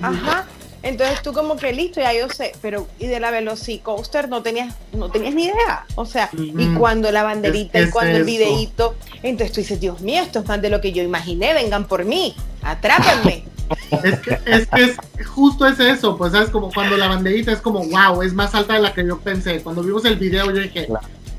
Ajá. 0.00 0.46
Entonces 0.82 1.22
tú 1.22 1.32
como 1.32 1.56
que 1.56 1.72
listo, 1.72 2.00
ya 2.00 2.12
yo 2.12 2.28
sé, 2.28 2.52
pero 2.62 2.86
y 2.98 3.06
de 3.06 3.18
la 3.18 3.30
Velocicoaster 3.30 4.28
no 4.28 4.42
tenías, 4.42 4.74
no 4.92 5.10
tenías 5.10 5.34
ni 5.34 5.44
idea. 5.44 5.84
O 5.96 6.06
sea, 6.06 6.30
y 6.32 6.74
cuando 6.74 7.10
la 7.10 7.24
banderita 7.24 7.80
y 7.80 7.90
cuando 7.90 8.16
el 8.16 8.24
videíto, 8.24 8.94
entonces 9.22 9.52
tú 9.52 9.60
dices, 9.60 9.80
Dios 9.80 10.00
mío, 10.00 10.22
esto 10.22 10.40
es 10.40 10.46
más 10.46 10.62
de 10.62 10.70
lo 10.70 10.80
que 10.80 10.92
yo 10.92 11.02
imaginé, 11.02 11.52
vengan 11.52 11.86
por 11.86 12.04
mí, 12.04 12.34
atrápenme. 12.62 13.44
Es 14.02 14.18
que, 14.20 14.38
es 14.46 14.66
que 14.66 14.82
es, 14.82 14.96
justo 15.26 15.66
es 15.66 15.78
eso, 15.78 16.16
pues 16.16 16.32
sabes, 16.32 16.48
como 16.48 16.72
cuando 16.72 16.96
la 16.96 17.06
banderita 17.06 17.52
es 17.52 17.60
como, 17.60 17.84
wow, 17.84 18.22
es 18.22 18.32
más 18.32 18.54
alta 18.54 18.72
de 18.72 18.80
la 18.80 18.94
que 18.94 19.06
yo 19.06 19.18
pensé. 19.18 19.62
Cuando 19.62 19.82
vimos 19.82 20.06
el 20.06 20.16
video 20.16 20.46
yo 20.46 20.62
dije, 20.62 20.88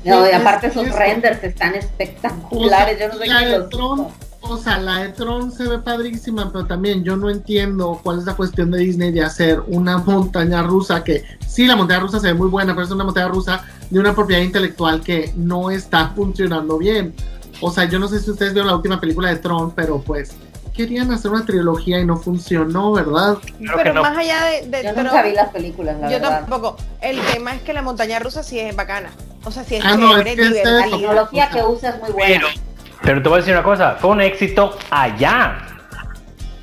no, 0.04 0.28
y 0.28 0.32
aparte 0.32 0.68
esos 0.68 0.88
renders 0.92 1.42
están 1.42 1.74
espectaculares, 1.74 3.00
yo 3.00 3.08
no 3.08 3.14
sé 3.14 3.24
qué 3.24 4.29
o 4.50 4.58
sea, 4.58 4.78
la 4.78 4.98
de 5.02 5.08
Tron 5.10 5.52
se 5.52 5.66
ve 5.68 5.78
padrísima, 5.78 6.50
pero 6.52 6.66
también 6.66 7.02
yo 7.04 7.16
no 7.16 7.30
entiendo 7.30 8.00
cuál 8.02 8.18
es 8.18 8.24
la 8.24 8.34
cuestión 8.34 8.70
de 8.70 8.78
Disney 8.78 9.10
de 9.12 9.22
hacer 9.22 9.60
una 9.66 9.98
montaña 9.98 10.62
rusa 10.62 11.02
que, 11.04 11.24
sí, 11.46 11.66
la 11.66 11.76
montaña 11.76 12.00
rusa 12.00 12.20
se 12.20 12.28
ve 12.28 12.34
muy 12.34 12.48
buena, 12.48 12.74
pero 12.74 12.84
es 12.86 12.90
una 12.92 13.04
montaña 13.04 13.28
rusa 13.28 13.64
de 13.88 13.98
una 14.00 14.14
propiedad 14.14 14.42
intelectual 14.42 15.00
que 15.02 15.32
no 15.36 15.70
está 15.70 16.08
funcionando 16.14 16.78
bien. 16.78 17.14
O 17.60 17.70
sea, 17.70 17.84
yo 17.84 17.98
no 17.98 18.08
sé 18.08 18.20
si 18.20 18.30
ustedes 18.30 18.52
vieron 18.52 18.68
la 18.68 18.76
última 18.76 19.00
película 19.00 19.28
de 19.28 19.36
Tron, 19.36 19.72
pero 19.72 20.00
pues 20.00 20.32
querían 20.74 21.10
hacer 21.12 21.30
una 21.30 21.44
trilogía 21.44 21.98
y 22.00 22.06
no 22.06 22.16
funcionó, 22.16 22.92
¿verdad? 22.92 23.36
pero 23.76 24.02
más 24.02 24.16
allá 24.16 24.44
de, 24.46 24.66
de 24.68 24.84
yo 24.84 25.02
nunca 25.02 25.22
vi 25.22 25.32
las 25.32 25.50
películas, 25.50 25.98
la 26.00 26.06
yo 26.10 26.18
verdad. 26.20 26.40
tampoco. 26.40 26.76
El 27.02 27.20
tema 27.32 27.54
es 27.54 27.62
que 27.62 27.72
la 27.74 27.82
montaña 27.82 28.18
rusa 28.18 28.42
sí 28.42 28.58
es 28.58 28.74
bacana. 28.74 29.10
O 29.44 29.50
sea, 29.50 29.64
sí 29.64 29.76
es 29.76 29.84
Ah, 29.84 29.96
no, 29.96 30.16
es 30.16 30.24
que 30.24 30.32
este- 30.42 30.64
La 30.64 30.84
tecnología 30.84 31.50
que 31.50 31.62
usa 31.62 31.90
es 31.90 32.00
muy 32.00 32.12
buena. 32.12 32.46
Pero 32.50 32.69
te 33.02 33.14
voy 33.20 33.34
a 33.34 33.36
decir 33.38 33.52
una 33.54 33.62
cosa, 33.62 33.96
fue 34.00 34.10
un 34.10 34.20
éxito 34.20 34.76
allá. 34.90 35.58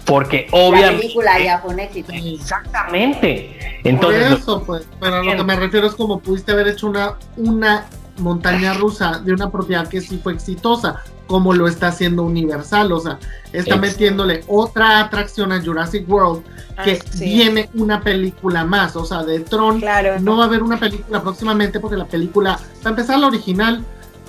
Porque 0.06 0.48
La 0.52 0.58
obviamente. 0.60 1.02
película 1.02 1.40
ya 1.40 1.60
fue 1.60 1.74
un 1.74 1.80
éxito. 1.82 2.14
Exactamente. 2.14 3.58
Por 3.84 3.92
Entonces, 3.92 4.32
eso, 4.40 4.64
pues, 4.64 4.88
pero 5.02 5.18
a 5.18 5.24
lo 5.24 5.36
que 5.36 5.44
me 5.44 5.56
refiero 5.56 5.88
es 5.88 5.96
como 5.96 6.20
pudiste 6.20 6.54
haber 6.54 6.68
hecho 6.70 6.88
una, 6.88 7.16
una 7.36 7.86
montaña 8.20 8.74
rusa 8.74 9.20
de 9.20 9.34
una 9.34 9.52
propiedad 9.52 9.88
que 9.88 10.00
sí 10.00 10.20
fue 10.24 10.34
exitosa, 10.34 11.02
como 11.28 11.54
lo 11.54 11.68
está 11.68 11.88
haciendo 11.90 12.24
Universal, 12.24 12.92
o 12.94 13.00
sea, 13.02 13.20
está 13.48 13.58
Exacto. 13.58 13.82
metiéndole 13.82 14.44
otra 14.48 15.02
atracción 15.02 15.52
a 15.52 15.62
Jurassic 15.62 16.10
World 16.10 16.42
que 16.86 16.94
Ah, 17.04 17.06
sí. 17.12 17.26
viene 17.26 17.70
una 17.74 18.02
película 18.02 18.64
más, 18.64 18.96
o 18.96 19.04
sea, 19.04 19.24
de 19.24 19.42
Tron 19.42 19.82
Claro. 19.82 20.20
no 20.22 20.38
va 20.38 20.46
a 20.46 20.48
haber 20.48 20.64
una 20.64 20.78
película 20.80 21.22
próximamente 21.22 21.82
porque 21.82 21.98
la 21.98 22.06
película, 22.06 22.58
para 22.82 22.92
empezar 22.92 23.20
la 23.20 23.28
original, 23.28 23.84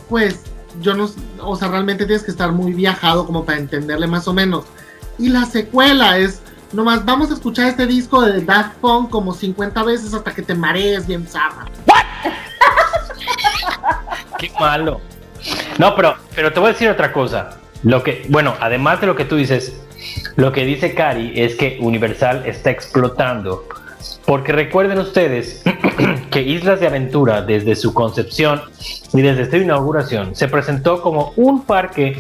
pues 0.09 0.43
yo 0.81 0.95
no, 0.95 1.11
o 1.41 1.57
sea, 1.57 1.69
realmente 1.69 2.07
tienes 2.07 2.25
que 2.25 2.31
estar 2.31 2.53
muy 2.53 2.73
viajado 2.73 3.27
como 3.27 3.45
para 3.45 3.59
entenderle 3.59 4.07
más 4.07 4.29
o 4.29 4.33
menos. 4.33 4.65
Y 5.19 5.29
la 5.29 5.45
secuela 5.45 6.19
es, 6.19 6.41
nomás 6.73 7.05
vamos 7.05 7.31
a 7.31 7.35
escuchar 7.35 7.69
este 7.69 7.87
disco 7.87 8.23
de 8.23 8.41
Daft 8.43 8.77
Punk 8.77 9.11
como 9.11 9.33
50 9.33 9.83
veces 9.83 10.15
hasta 10.15 10.33
que 10.33 10.43
te 10.43 10.55
marees 10.55 11.07
bien 11.07 11.27
zarra. 11.27 11.67
qué 14.39 14.51
malo. 14.61 15.01
No, 15.79 15.95
pero, 15.95 16.17
pero 16.35 16.53
te 16.53 16.61
voy 16.61 16.71
a 16.71 16.73
decir 16.73 16.89
otra 16.89 17.13
cosa. 17.13 17.59
Lo 17.83 18.03
que, 18.03 18.27
bueno, 18.29 18.55
además 18.61 19.01
de 19.01 19.07
lo 19.07 19.17
que 19.17 19.25
tú 19.25 19.37
dices, 19.37 19.81
lo 20.37 20.53
que 20.53 20.65
dice 20.65 20.95
Cari 20.95 21.41
es 21.41 21.55
que 21.55 21.79
Universal 21.81 22.45
está 22.47 22.71
explotando. 22.71 23.67
Porque 24.29 24.53
recuerden 24.53 24.99
ustedes 24.99 25.63
que 26.31 26.43
Islas 26.43 26.81
de 26.81 26.87
Aventura, 26.87 27.41
desde 27.41 27.75
su 27.75 27.95
concepción 27.95 28.61
y 29.15 29.23
desde 29.23 29.51
su 29.51 29.57
inauguración, 29.57 30.37
se 30.37 30.49
presentó 30.49 31.01
como 31.01 31.33
un 31.37 31.65
parque 31.65 32.15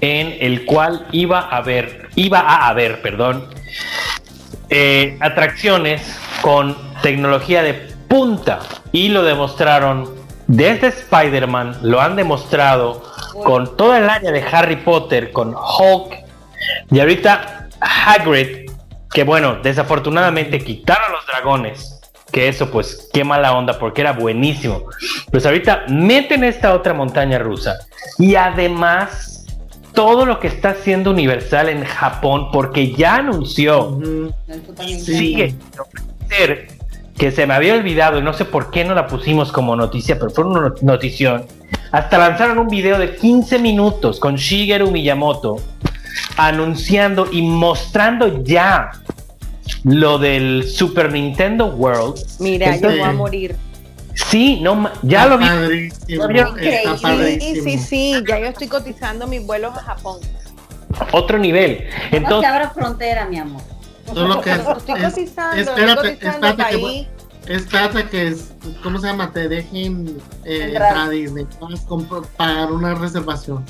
en 0.00 0.34
el 0.40 0.64
cual 0.64 1.06
iba 1.12 1.40
a 1.40 1.58
haber, 1.58 2.08
iba 2.14 2.40
a 2.40 2.68
haber, 2.68 3.02
perdón, 3.02 3.50
eh, 4.70 5.18
atracciones 5.20 6.00
con 6.40 6.74
tecnología 7.02 7.62
de 7.62 7.74
punta. 8.08 8.60
Y 8.92 9.10
lo 9.10 9.22
demostraron 9.22 10.08
desde 10.46 10.86
Spider-Man, 10.86 11.80
lo 11.82 12.00
han 12.00 12.16
demostrado 12.16 13.02
con 13.44 13.76
toda 13.76 13.98
el 13.98 14.08
área 14.08 14.32
de 14.32 14.42
Harry 14.42 14.76
Potter, 14.76 15.32
con 15.32 15.54
Hulk. 15.54 16.16
Y 16.90 16.98
ahorita 16.98 17.68
Hagrid, 17.80 18.65
que 19.12 19.24
bueno, 19.24 19.56
desafortunadamente 19.62 20.58
quitaron 20.58 21.12
los 21.12 21.26
dragones, 21.26 22.00
que 22.32 22.48
eso 22.48 22.70
pues 22.70 23.08
qué 23.12 23.24
mala 23.24 23.52
onda 23.54 23.78
porque 23.78 24.00
era 24.02 24.12
buenísimo. 24.12 24.84
Pues 25.30 25.46
ahorita 25.46 25.84
meten 25.88 26.44
esta 26.44 26.74
otra 26.74 26.92
montaña 26.92 27.38
rusa 27.38 27.76
y 28.18 28.34
además 28.34 29.46
todo 29.92 30.26
lo 30.26 30.38
que 30.40 30.48
está 30.48 30.70
haciendo 30.70 31.10
Universal 31.12 31.68
en 31.70 31.84
Japón 31.84 32.48
porque 32.52 32.92
ya 32.92 33.16
anunció 33.16 33.98
también. 34.76 35.00
Sí. 35.00 35.16
sigue 35.16 35.54
ofrecer, 35.78 36.68
que 37.16 37.30
se 37.30 37.46
me 37.46 37.54
había 37.54 37.74
olvidado 37.74 38.18
y 38.18 38.22
no 38.22 38.34
sé 38.34 38.44
por 38.44 38.70
qué 38.70 38.84
no 38.84 38.94
la 38.94 39.06
pusimos 39.06 39.52
como 39.52 39.74
noticia, 39.74 40.18
pero 40.18 40.30
fue 40.30 40.44
una 40.44 40.60
not- 40.60 40.82
notición. 40.82 41.46
Hasta 41.92 42.18
lanzaron 42.18 42.58
un 42.58 42.68
video 42.68 42.98
de 42.98 43.14
15 43.16 43.58
minutos 43.58 44.20
con 44.20 44.34
Shigeru 44.36 44.90
Miyamoto 44.90 45.56
anunciando 46.36 47.28
y 47.32 47.42
mostrando 47.42 48.42
ya 48.42 48.90
lo 49.84 50.18
del 50.18 50.64
Super 50.68 51.12
Nintendo 51.12 51.66
World. 51.66 52.20
Mira, 52.40 52.74
Entonces- 52.74 52.98
yo 52.98 53.04
voy 53.04 53.10
a 53.10 53.16
morir. 53.16 53.56
Sí, 54.14 54.60
no, 54.62 54.90
ya 55.02 55.24
Está 55.24 55.28
lo 55.28 55.38
vi. 55.38 55.44
Padrísimo, 55.46 56.28
está 56.30 56.96
Sí, 56.96 57.02
padrísimo. 57.02 57.64
sí, 57.64 57.78
sí, 57.78 58.14
ya 58.26 58.38
yo 58.38 58.46
estoy 58.46 58.66
cotizando 58.68 59.26
mis 59.26 59.44
vuelos 59.44 59.76
a 59.76 59.82
Japón. 59.82 60.20
Otro 61.12 61.38
nivel. 61.38 61.84
No 62.12 62.16
Entonces, 62.16 62.50
abra 62.50 62.70
frontera, 62.70 63.26
mi 63.26 63.38
amor. 63.38 63.60
Solo 64.14 64.40
que 64.40 64.52
Estoy 64.52 64.94
es- 64.96 65.02
cotizando, 65.04 65.56
espérate, 65.60 66.08
estoy 66.12 66.30
cotizando 66.30 66.46
espérate 66.48 66.76
que. 66.80 67.16
Espérate 67.54 68.08
que 68.08 68.28
es, 68.28 68.52
¿cómo 68.82 68.98
se 68.98 69.06
llama? 69.06 69.32
Te 69.32 69.48
dejen 69.48 70.16
eh, 70.44 70.62
Entrar. 70.68 70.96
a 70.96 71.08
Disney. 71.10 71.46
Pagar 72.36 72.72
una 72.72 72.94
reservación. 72.94 73.64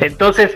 Entonces, 0.00 0.50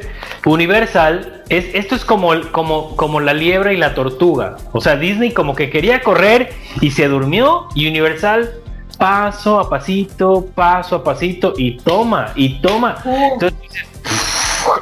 Universal, 0.47 1.43
es, 1.49 1.67
esto 1.75 1.95
es 1.95 2.05
como, 2.05 2.33
como, 2.53 2.97
como 2.97 3.21
la 3.21 3.35
liebre 3.35 3.75
y 3.75 3.77
la 3.77 3.95
tortuga. 3.95 4.57
O 4.73 4.81
sea, 4.81 4.97
Disney 4.97 5.33
como 5.33 5.55
que 5.55 5.71
quería 5.71 6.03
correr 6.03 6.53
y 6.81 6.91
se 6.91 7.09
durmió 7.09 7.69
y 7.75 7.89
Universal 7.89 8.51
paso 8.99 9.61
a 9.61 9.69
pasito, 9.69 10.47
paso 10.55 10.97
a 10.97 11.05
pasito 11.05 11.55
y 11.57 11.79
toma, 11.79 12.33
y 12.35 12.61
toma. 12.61 12.97
Entonces 13.05 13.59
dices, 13.63 13.87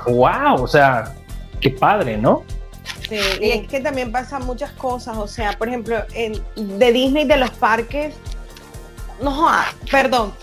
wow, 0.06 0.62
o 0.62 0.66
sea, 0.68 1.14
qué 1.60 1.70
padre, 1.70 2.16
¿no? 2.16 2.44
Sí, 3.08 3.18
y 3.40 3.50
es 3.50 3.68
que 3.68 3.80
también 3.80 4.10
pasan 4.10 4.44
muchas 4.46 4.72
cosas, 4.72 5.16
o 5.16 5.28
sea, 5.28 5.52
por 5.52 5.68
ejemplo, 5.68 5.96
en- 6.14 6.40
de 6.78 6.92
Disney, 6.92 7.24
de 7.24 7.36
los 7.36 7.50
parques, 7.50 8.14
no 9.22 9.48
perdón. 9.90 10.32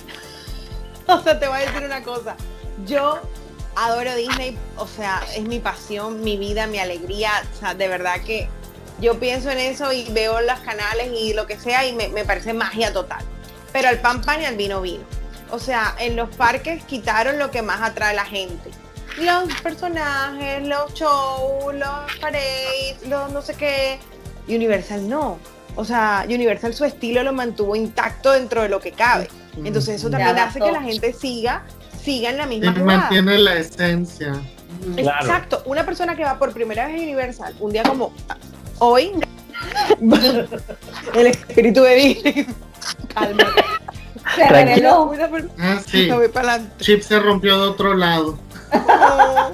O 1.06 1.20
sea, 1.20 1.38
te 1.38 1.48
voy 1.48 1.58
a 1.58 1.60
decir 1.60 1.84
una 1.86 2.02
cosa. 2.02 2.38
Yo 2.88 3.20
adoro 3.76 4.16
Disney, 4.16 4.58
o 4.78 4.88
sea, 4.88 5.22
es 5.36 5.44
mi 5.44 5.60
pasión, 5.60 6.22
mi 6.22 6.38
vida, 6.38 6.68
mi 6.68 6.80
alegría, 6.80 7.32
o 7.56 7.60
sea, 7.60 7.74
de 7.74 7.88
verdad 7.88 8.22
que 8.26 8.48
yo 9.00 9.20
pienso 9.20 9.50
en 9.50 9.60
eso 9.60 9.92
y 9.92 10.08
veo 10.12 10.42
los 10.42 10.60
canales 10.60 11.12
y 11.14 11.34
lo 11.34 11.48
que 11.48 11.60
sea 11.60 11.86
y 11.86 11.94
me, 11.94 12.10
me 12.10 12.26
parece 12.26 12.54
magia 12.54 12.94
total. 12.94 13.24
Pero 13.72 13.90
al 13.90 14.00
pan 14.00 14.22
pan 14.22 14.42
y 14.42 14.46
al 14.46 14.56
vino 14.56 14.82
vino. 14.82 15.04
O 15.52 15.60
sea, 15.60 15.96
en 16.00 16.16
los 16.16 16.30
parques 16.36 16.84
quitaron 16.84 17.40
lo 17.40 17.52
que 17.52 17.62
más 17.62 17.82
atrae 17.82 18.12
a 18.12 18.14
la 18.14 18.26
gente 18.26 18.72
los 19.18 19.62
personajes, 19.62 20.68
los 20.68 20.94
shows, 20.94 21.74
los 21.76 22.20
parades, 22.20 23.08
los 23.08 23.32
no 23.32 23.42
sé 23.42 23.54
qué. 23.56 24.00
Universal 24.48 25.08
no. 25.08 25.38
O 25.76 25.86
sea, 25.86 26.26
Universal 26.28 26.74
su 26.74 26.86
estilo 26.86 27.24
lo 27.24 27.34
mantuvo 27.34 27.76
intacto 27.76 28.32
dentro 28.32 28.62
de 28.62 28.70
lo 28.70 28.80
que 28.80 28.92
cabe. 28.92 29.28
Entonces 29.64 29.96
eso 29.96 30.10
también 30.10 30.38
hace 30.40 30.60
que 30.60 30.72
la 30.72 30.82
gente 30.82 31.14
siga, 31.14 31.64
siga 32.04 32.30
en 32.30 32.38
la 32.38 32.44
Y 32.46 32.48
misma 32.60 32.74
jugada. 32.74 33.00
mantiene 33.02 33.38
la 33.38 33.56
esencia. 33.56 34.34
Claro. 34.98 35.26
Exacto. 35.26 35.64
Una 35.66 35.86
persona 35.86 36.16
que 36.16 36.24
va 36.24 36.38
por 36.38 36.52
primera 36.54 36.88
vez 36.88 36.96
a 37.00 37.04
Universal, 37.04 37.56
un 37.60 37.72
día 37.72 37.84
como 37.84 38.12
hoy, 38.80 39.12
el 41.14 41.28
espíritu 41.28 41.82
de 41.84 41.96
Disney. 41.96 42.48
Calma. 43.14 43.46
Se 44.36 44.48
Tranquilo. 44.48 45.12
reveló. 45.14 45.38
Una 45.38 45.50
Ah, 45.60 45.80
sí. 45.86 46.08
No. 46.10 46.20
Chip 46.80 47.02
se 47.02 47.20
rompió 47.20 47.58
de 47.62 47.68
otro 47.70 47.94
lado. 47.94 48.38
No, 48.74 49.52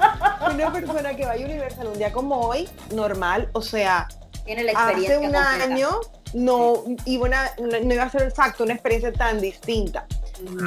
una 0.53 0.71
persona 0.71 1.15
que 1.15 1.25
va 1.25 1.33
a 1.33 1.35
Universal 1.35 1.87
un 1.87 1.97
día 1.97 2.11
como 2.11 2.39
hoy, 2.39 2.67
normal, 2.93 3.49
o 3.53 3.61
sea, 3.61 4.07
Tiene 4.45 4.63
la 4.63 4.71
experiencia. 4.71 5.17
hace 5.17 5.27
un 5.27 5.33
completa. 5.33 5.63
año 5.63 5.89
no 6.33 6.83
iba, 7.05 7.25
una- 7.57 7.79
no 7.83 7.93
iba 7.93 8.03
a 8.03 8.09
ser 8.09 8.23
exacto 8.23 8.63
una 8.63 8.73
experiencia 8.73 9.11
tan 9.11 9.41
distinta. 9.41 10.05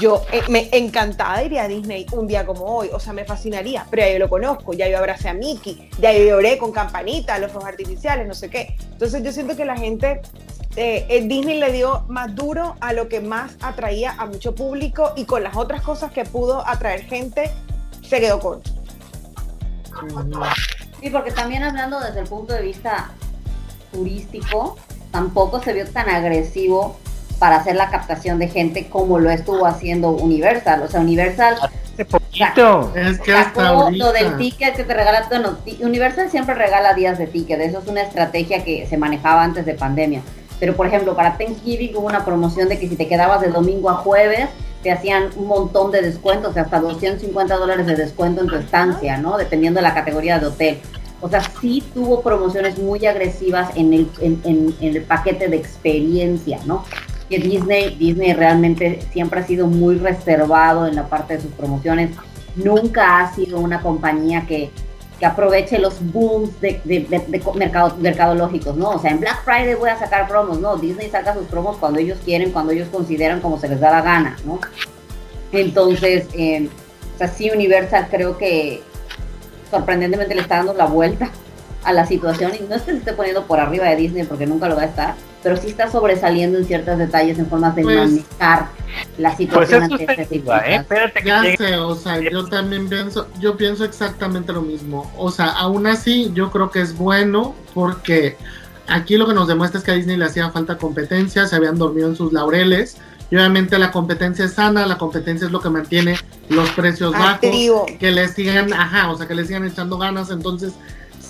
Yo 0.01 0.23
eh, 0.33 0.43
me 0.49 0.69
encantada 0.73 1.43
iría 1.43 1.65
a 1.65 1.69
Disney 1.69 2.07
un 2.13 2.27
día 2.27 2.45
como 2.45 2.65
hoy, 2.65 2.91
o 2.93 3.01
sea, 3.01 3.13
me 3.13 3.25
fascinaría, 3.25 3.87
pero 3.91 4.03
ya 4.03 4.13
yo 4.13 4.19
lo 4.19 4.29
conozco, 4.29 4.73
ya 4.73 4.89
yo 4.89 4.99
abracé 4.99 5.29
a 5.29 5.35
Mickey, 5.35 5.89
ya 5.99 6.13
yo 6.13 6.25
lloré 6.25 6.59
con 6.59 6.73
campanita, 6.73 7.39
los 7.39 7.51
fuegos 7.53 7.71
artificiales, 7.71 8.27
no 8.27 8.35
sé 8.35 8.51
qué. 8.51 8.77
Entonces 8.93 9.23
yo 9.23 9.33
siento 9.33 9.57
que 9.57 9.65
la 9.65 9.77
gente, 9.77 10.21
eh, 10.77 11.25
Disney 11.27 11.59
le 11.59 11.73
dio 11.73 12.05
más 12.09 12.35
duro 12.35 12.77
a 12.81 12.93
lo 12.93 13.09
que 13.09 13.21
más 13.21 13.57
atraía 13.61 14.13
a 14.19 14.27
mucho 14.27 14.55
público 14.55 15.13
y 15.17 15.25
con 15.25 15.43
las 15.43 15.57
otras 15.57 15.83
cosas 15.83 16.13
que 16.13 16.25
pudo 16.25 16.67
atraer 16.67 17.03
gente, 17.05 17.51
se 18.03 18.21
quedó 18.21 18.41
corto. 18.41 18.71
Sí, 21.01 21.11
porque 21.11 21.31
también 21.33 21.63
hablando 21.63 21.99
desde 22.01 22.21
el 22.21 22.27
punto 22.27 22.53
de 22.53 22.63
vista 22.63 23.11
turístico, 23.93 24.77
tampoco 25.11 25.63
se 25.63 25.73
vio 25.73 25.87
tan 25.91 26.09
agresivo 26.09 26.97
para 27.43 27.57
hacer 27.57 27.75
la 27.75 27.91
captación 27.91 28.39
de 28.39 28.47
gente 28.47 28.87
como 28.89 29.19
lo 29.19 29.29
estuvo 29.29 29.67
haciendo 29.67 30.11
Universal. 30.11 30.81
O 30.85 30.87
sea, 30.89 31.01
Universal 31.01 31.57
Hace 31.93 32.05
poquito. 32.05 32.93
Es 32.95 33.19
que 33.19 33.35
hasta 33.35 33.67
ahorita. 33.67 34.05
lo 34.07 34.13
del 34.13 34.37
ticket 34.37 34.77
que 34.77 34.85
te 34.85 34.95
regala. 34.95 35.27
Bueno, 35.29 35.57
ti- 35.65 35.81
Universal 35.83 36.31
siempre 36.31 36.55
regala 36.55 36.95
días 36.95 37.19
de 37.19 37.27
ticket. 37.27 37.61
Eso 37.61 37.81
es 37.81 37.89
una 37.89 38.03
estrategia 38.03 38.63
que 38.63 38.87
se 38.87 38.97
manejaba 38.97 39.43
antes 39.43 39.67
de 39.67 39.75
pandemia. 39.75 40.21
Pero, 40.61 40.77
por 40.77 40.87
ejemplo, 40.87 41.17
para 41.17 41.37
Thanksgiving 41.37 41.97
hubo 41.97 42.07
una 42.07 42.25
promoción 42.25 42.69
de 42.69 42.79
que 42.79 42.89
si 42.89 42.95
te 42.95 43.09
quedabas 43.09 43.41
de 43.41 43.49
domingo 43.49 43.91
a 43.91 43.95
jueves, 43.95 44.49
te 44.85 44.93
hacían 44.93 45.31
un 45.35 45.49
montón 45.49 45.91
de 45.91 46.01
descuentos, 46.01 46.57
hasta 46.57 46.79
250 46.79 47.57
dólares 47.57 47.87
de 47.89 47.97
descuento 47.97 48.41
en 48.43 48.47
tu 48.47 48.55
estancia, 48.55 49.17
¿no? 49.19 49.37
Dependiendo 49.37 49.79
de 49.81 49.83
la 49.83 49.95
categoría 49.95 50.39
de 50.39 50.47
hotel. 50.47 50.79
O 51.21 51.29
sea, 51.29 51.41
sí 51.61 51.83
tuvo 51.93 52.21
promociones 52.23 52.79
muy 52.79 53.05
agresivas 53.05 53.71
en 53.75 53.93
el, 53.93 54.09
en, 54.21 54.41
en- 54.45 54.75
en 54.81 54.97
el 54.97 55.03
paquete 55.03 55.49
de 55.49 55.57
experiencia, 55.57 56.61
¿no? 56.67 56.85
Que 57.33 57.39
Disney, 57.39 57.95
Disney 57.95 58.35
realmente 58.35 59.01
siempre 59.11 59.41
ha 59.41 59.47
sido 59.47 59.67
muy 59.67 59.97
reservado 59.97 60.87
en 60.87 60.97
la 60.97 61.09
parte 61.09 61.37
de 61.37 61.41
sus 61.41 61.51
promociones. 61.53 62.11
Nunca 62.57 63.21
ha 63.21 63.35
sido 63.35 63.59
una 63.59 63.81
compañía 63.81 64.45
que, 64.47 64.71
que 65.19 65.25
aproveche 65.25 65.79
los 65.79 65.95
booms 66.13 66.61
de, 66.61 66.83
de, 66.85 67.07
mercado- 67.55 67.97
mercadológicos, 67.99 68.77
¿no? 68.77 68.91
O 68.91 68.99
sea, 68.99 69.13
en 69.13 69.21
Black 69.21 69.45
Friday 69.47 69.77
voy 69.77 69.89
a 69.89 69.99
sacar 69.99 70.29
promos, 70.29 70.61
¿no? 70.61 70.77
Disney 70.77 71.09
saca 71.09 71.33
sus 71.33 71.47
promos 71.47 71.79
cuando 71.79 72.01
ellos 72.01 72.19
quieren, 72.23 72.53
cuando 72.53 72.73
ellos 72.73 72.89
consideran 72.93 73.41
como 73.41 73.59
se 73.59 73.69
les 73.69 73.81
da 73.81 73.91
la 73.91 74.03
gana, 74.03 74.37
¿no? 74.45 74.61
Entonces, 75.53 76.27
eh, 76.35 76.69
o 77.15 77.19
sea, 77.19 77.29
sí, 77.29 77.51
Universal 77.51 78.09
creo 78.11 78.37
que 78.37 78.83
sorprendentemente 79.71 80.35
le 80.35 80.43
está 80.43 80.57
dando 80.59 80.75
la 80.75 80.85
vuelta 80.85 81.31
a 81.85 81.95
la 81.95 82.05
situación 82.07 82.53
y 82.61 82.63
no 82.69 82.75
es 82.75 82.83
que 82.83 82.93
se 82.93 82.99
esté 82.99 83.15
poniendo 83.15 83.47
por 83.47 83.59
arriba 83.59 83.87
de 83.87 83.97
Disney 83.97 84.25
porque 84.25 84.47
nunca 84.47 84.69
lo 84.69 84.77
va 84.77 84.83
a 84.83 84.87
estar, 84.87 85.15
pero 85.43 85.57
sí 85.57 85.69
está 85.69 85.91
sobresaliendo 85.91 86.59
en 86.59 86.65
ciertos 86.65 86.99
detalles 86.99 87.39
en 87.39 87.47
formas 87.47 87.75
de 87.77 87.83
Pues- 87.83 87.97
manejar 88.11 88.69
la 89.19 89.29
Pues 89.31 89.39
situación 89.39 89.83
eso 89.85 89.95
ante 89.95 90.23
arriba, 90.23 90.59
¿eh? 90.67 90.75
Espérate 90.77 91.21
que 91.21 91.27
Ya 91.29 91.43
llegue. 91.43 91.57
sé, 91.57 91.77
o 91.77 91.95
sea, 91.95 92.21
yo 92.21 92.47
también 92.47 92.89
pienso, 92.89 93.27
yo 93.41 93.57
pienso 93.57 93.85
exactamente 93.85 94.53
lo 94.53 94.63
mismo. 94.63 95.11
O 95.17 95.31
sea, 95.31 95.47
aún 95.47 95.87
así, 95.87 96.31
yo 96.35 96.51
creo 96.51 96.71
que 96.71 96.81
es 96.81 96.97
bueno 96.97 97.55
porque 97.75 98.37
aquí 98.87 99.17
lo 99.17 99.27
que 99.27 99.35
nos 99.35 99.49
demuestra 99.49 99.79
es 99.79 99.85
que 99.85 99.91
a 99.91 99.95
Disney 99.95 100.17
le 100.17 100.27
hacía 100.27 100.51
falta 100.51 100.77
competencia, 100.79 101.47
se 101.47 101.57
habían 101.57 101.79
dormido 101.79 102.09
en 102.09 102.17
sus 102.17 102.33
laureles. 102.33 102.97
Y 103.31 103.37
obviamente 103.37 103.79
la 103.79 103.91
competencia 103.93 104.45
es 104.45 104.53
sana, 104.53 104.85
la 104.87 104.99
competencia 104.99 105.47
es 105.47 105.53
lo 105.53 105.61
que 105.61 105.71
mantiene 105.71 106.17
los 106.51 106.69
precios 106.73 107.13
bajos, 107.13 107.35
Activo. 107.37 107.87
que 107.99 108.11
le 108.11 108.29
sigan, 108.29 108.71
ajá, 108.75 109.11
o 109.11 109.17
sea, 109.17 109.27
que 109.27 109.35
le 109.35 109.47
sigan 109.47 109.65
echando 109.65 109.97
ganas. 109.97 110.31
Entonces, 110.31 110.75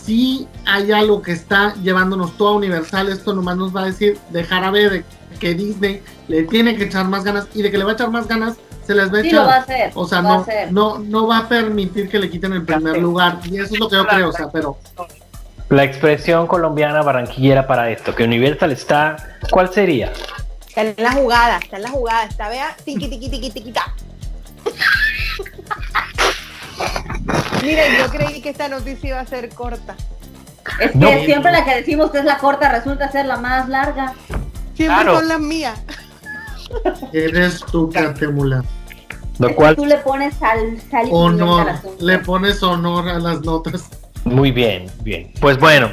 si 0.05 0.46
hay 0.66 0.90
algo 0.92 1.22
que 1.22 1.32
está 1.32 1.74
llevándonos 1.82 2.36
todo 2.36 2.48
a 2.48 2.57
Universal, 2.57 3.09
esto 3.09 3.32
nomás 3.34 3.57
nos 3.57 3.74
va 3.74 3.82
a 3.82 3.86
decir, 3.86 4.18
dejar 4.30 4.64
a 4.64 4.70
ver 4.70 4.90
de 4.90 5.05
que 5.38 5.55
Disney 5.55 6.03
le 6.28 6.42
tiene 6.44 6.76
que 6.76 6.84
echar 6.84 7.07
más 7.09 7.24
ganas 7.24 7.46
y 7.55 7.62
de 7.62 7.70
que 7.70 7.78
le 7.78 7.84
va 7.84 7.92
a 7.92 7.94
echar 7.94 8.11
más 8.11 8.26
ganas, 8.28 8.57
se 8.86 8.94
les 8.94 9.12
va 9.12 9.18
a 9.18 9.22
Sí 9.22 9.28
echar. 9.28 9.40
lo 9.42 9.46
va 9.46 9.55
a 9.55 9.59
hacer. 9.61 9.90
O 9.94 10.07
sea, 10.07 10.22
lo 10.22 10.28
va 10.28 10.34
a 10.34 10.36
no, 10.36 10.42
hacer. 10.42 10.72
no, 10.72 10.98
no 10.98 11.26
va 11.26 11.38
a 11.38 11.48
permitir 11.48 12.09
que 12.09 12.18
le 12.18 12.28
quiten 12.30 12.53
el 12.53 12.64
primer 12.64 12.98
lugar. 12.98 13.38
Y 13.44 13.57
eso 13.61 13.74
es 13.74 13.80
lo 13.80 13.88
que 13.88 13.96
yo 13.96 14.07
creo, 14.07 14.28
o 14.28 14.32
sea, 14.32 14.50
pero 14.50 14.76
La 15.68 15.84
expresión 15.84 16.46
colombiana 16.46 17.00
barranquillera 17.03 17.66
para 17.66 17.90
esto, 17.90 18.14
que 18.14 18.24
Universal 18.24 18.72
está. 18.72 19.16
¿Cuál 19.50 19.72
sería? 19.72 20.12
Está 20.68 20.82
en 20.82 20.94
la 20.98 21.12
jugada, 21.12 21.59
está 21.59 21.76
en 21.76 21.82
la 21.82 21.90
jugada, 21.90 22.24
está, 22.24 22.48
vea, 22.48 22.76
tiqui, 22.84 23.09
tiqui, 23.09 23.28
tiqui, 23.30 23.50
tiqui, 23.50 23.72
ta. 23.72 23.94
Miren, 27.62 27.96
yo 27.98 28.10
creí 28.10 28.40
que 28.42 28.50
esta 28.50 28.68
noticia 28.68 29.08
iba 29.10 29.20
a 29.20 29.26
ser 29.26 29.48
corta. 29.50 29.96
Es 30.80 30.92
que 30.92 30.98
No. 30.98 31.08
siempre 31.24 31.50
la 31.52 31.64
que 31.64 31.74
decimos 31.76 32.10
que 32.10 32.18
es 32.18 32.24
la 32.24 32.38
corta 32.38 32.70
resulta 32.70 33.10
ser 33.10 33.26
la 33.26 33.36
más 33.36 33.68
larga. 33.68 34.14
Siempre 34.74 34.86
Claro. 35.02 35.16
son 35.16 35.28
las 35.28 35.40
mías. 35.40 35.80
eres 37.12 37.60
tú, 37.70 37.90
Catemula. 37.90 38.64
Lo 39.38 39.54
cual, 39.54 39.74
tú 39.76 39.86
le 39.86 39.96
pones 39.98 40.34
al 40.42 40.78
Honor, 41.10 41.72
le 41.98 42.18
pones 42.20 42.62
honor 42.62 43.08
a 43.08 43.18
las 43.18 43.40
notas. 43.40 43.88
muy 44.24 44.52
bien, 44.52 44.86
bien. 45.02 45.32
Pues 45.40 45.58
bueno, 45.58 45.90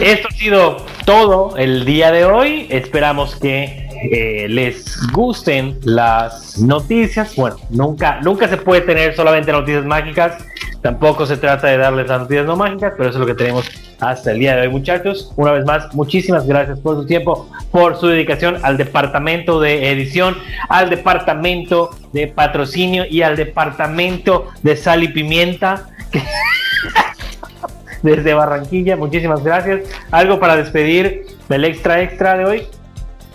esto 0.00 0.28
ha 0.28 0.32
sido 0.32 0.76
todo 1.06 1.56
el 1.56 1.84
día 1.84 2.10
de 2.10 2.24
hoy. 2.26 2.66
Esperamos 2.70 3.36
que 3.36 3.83
eh, 4.10 4.46
les 4.48 4.96
gusten 5.12 5.78
las 5.82 6.58
noticias. 6.58 7.34
Bueno, 7.36 7.56
nunca, 7.70 8.20
nunca 8.20 8.48
se 8.48 8.56
puede 8.56 8.82
tener 8.82 9.14
solamente 9.14 9.52
noticias 9.52 9.84
mágicas. 9.84 10.44
Tampoco 10.82 11.24
se 11.24 11.38
trata 11.38 11.68
de 11.68 11.78
darles 11.78 12.08
las 12.08 12.20
noticias 12.20 12.44
no 12.44 12.56
mágicas, 12.56 12.92
pero 12.96 13.08
eso 13.08 13.18
es 13.18 13.20
lo 13.20 13.26
que 13.26 13.34
tenemos 13.34 13.64
hasta 14.00 14.32
el 14.32 14.38
día 14.38 14.54
de 14.54 14.62
hoy, 14.62 14.68
muchachos. 14.68 15.32
Una 15.36 15.52
vez 15.52 15.64
más, 15.64 15.94
muchísimas 15.94 16.46
gracias 16.46 16.78
por 16.80 16.96
su 16.96 17.06
tiempo, 17.06 17.48
por 17.70 17.98
su 17.98 18.08
dedicación 18.08 18.58
al 18.62 18.76
departamento 18.76 19.60
de 19.60 19.90
edición, 19.90 20.36
al 20.68 20.90
departamento 20.90 21.90
de 22.12 22.26
patrocinio 22.26 23.04
y 23.08 23.22
al 23.22 23.36
departamento 23.36 24.48
de 24.62 24.76
sal 24.76 25.02
y 25.02 25.08
pimienta. 25.08 25.88
Desde 28.02 28.34
Barranquilla, 28.34 28.96
muchísimas 28.96 29.42
gracias. 29.42 29.88
Algo 30.10 30.38
para 30.38 30.56
despedir 30.56 31.24
del 31.48 31.64
extra 31.64 32.02
extra 32.02 32.36
de 32.36 32.44
hoy. 32.44 32.66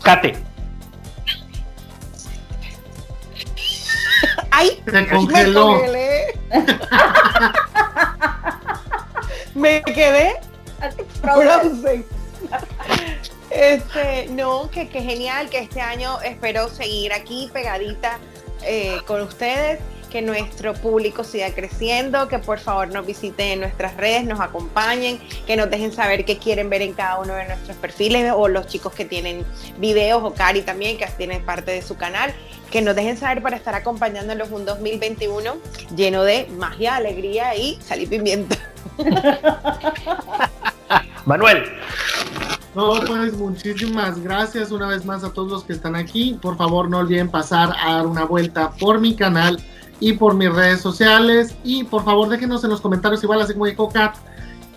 Kate. 0.04 0.49
¡Ay! 4.60 4.84
Se 4.86 4.92
Me 4.92 5.08
congeló. 5.08 5.66
congelé. 5.68 6.38
Me 9.56 9.82
quedé 9.84 10.34
frozen. 11.22 12.06
Este, 13.50 14.28
no, 14.32 14.70
que, 14.70 14.90
que 14.90 15.02
genial, 15.02 15.50
que 15.50 15.60
este 15.60 15.80
año 15.80 16.20
espero 16.22 16.68
seguir 16.68 17.14
aquí 17.14 17.50
pegadita 17.54 18.20
eh, 18.64 18.98
con 19.08 19.22
ustedes, 19.22 19.80
que 20.10 20.22
nuestro 20.22 20.74
público 20.74 21.24
siga 21.24 21.54
creciendo, 21.54 22.28
que 22.28 22.40
por 22.40 22.60
favor 22.60 22.92
nos 22.92 23.06
visiten 23.06 23.48
en 23.48 23.60
nuestras 23.62 23.96
redes, 23.96 24.26
nos 24.26 24.40
acompañen, 24.40 25.20
que 25.46 25.56
nos 25.56 25.70
dejen 25.70 25.94
saber 25.94 26.26
qué 26.26 26.38
quieren 26.38 26.70
ver 26.70 26.82
en 26.82 26.94
cada 26.94 27.20
uno 27.20 27.34
de 27.36 27.46
nuestros 27.46 27.78
perfiles 27.78 28.34
o 28.36 28.48
los 28.48 28.68
chicos 28.68 28.94
que 28.94 29.06
tienen 29.06 29.46
videos 29.78 30.24
o 30.24 30.34
Cari 30.34 30.62
también, 30.62 30.98
que 30.98 31.06
tienen 31.18 31.46
parte 31.46 31.72
de 31.72 31.82
su 31.82 31.96
canal, 31.96 32.34
que 32.72 32.82
nos 32.82 32.96
dejen 32.96 33.18
saber 33.18 33.42
para 33.42 33.56
estar 33.56 33.76
acompañándolos 33.76 34.50
un 34.52 34.66
2021 34.66 35.56
lleno 35.96 36.24
de 36.24 36.48
magia, 36.58 36.96
alegría 36.96 37.56
y 37.56 37.80
sal 37.82 38.02
y 38.02 38.08
pimienta. 38.08 38.58
Manuel. 41.26 41.64
No, 42.76 42.94
pues 43.06 43.34
muchísimas 43.34 44.20
gracias 44.20 44.72
una 44.72 44.88
vez 44.88 45.04
más 45.04 45.24
a 45.24 45.34
todos 45.34 45.52
los 45.52 45.64
que 45.64 45.74
están 45.74 45.96
aquí. 45.96 46.38
Por 46.40 46.56
favor, 46.56 46.90
no 46.90 47.00
olviden 47.00 47.30
pasar 47.30 47.76
a 47.82 47.96
dar 47.96 48.08
una 48.08 48.26
vuelta 48.26 48.72
por 48.80 49.00
mi 49.00 49.16
canal 49.16 49.60
y 50.00 50.14
por 50.14 50.34
mis 50.36 50.54
redes 50.54 50.82
sociales. 50.82 51.56
Y 51.64 51.84
por 51.84 52.04
favor, 52.04 52.30
déjenos 52.30 52.64
en 52.64 52.70
los 52.70 52.82
comentarios, 52.82 53.24
igual 53.24 53.42
así 53.42 53.54
como 53.54 53.66
dijo 53.66 53.90
Kat, 53.90 54.16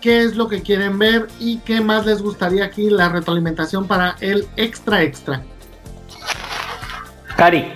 qué 0.01 0.23
es 0.23 0.37
lo 0.37 0.49
que 0.49 0.62
quieren 0.62 0.99
ver 0.99 1.29
y 1.39 1.59
qué 1.59 1.81
más 1.81 2.05
les 2.05 2.20
gustaría 2.20 2.64
aquí 2.64 2.91
la 2.91 3.09
retroalimentación 3.09 3.87
para 3.87 4.16
el 4.20 4.47
extra 4.57 5.03
extra. 5.03 5.43
Cari. 7.37 7.73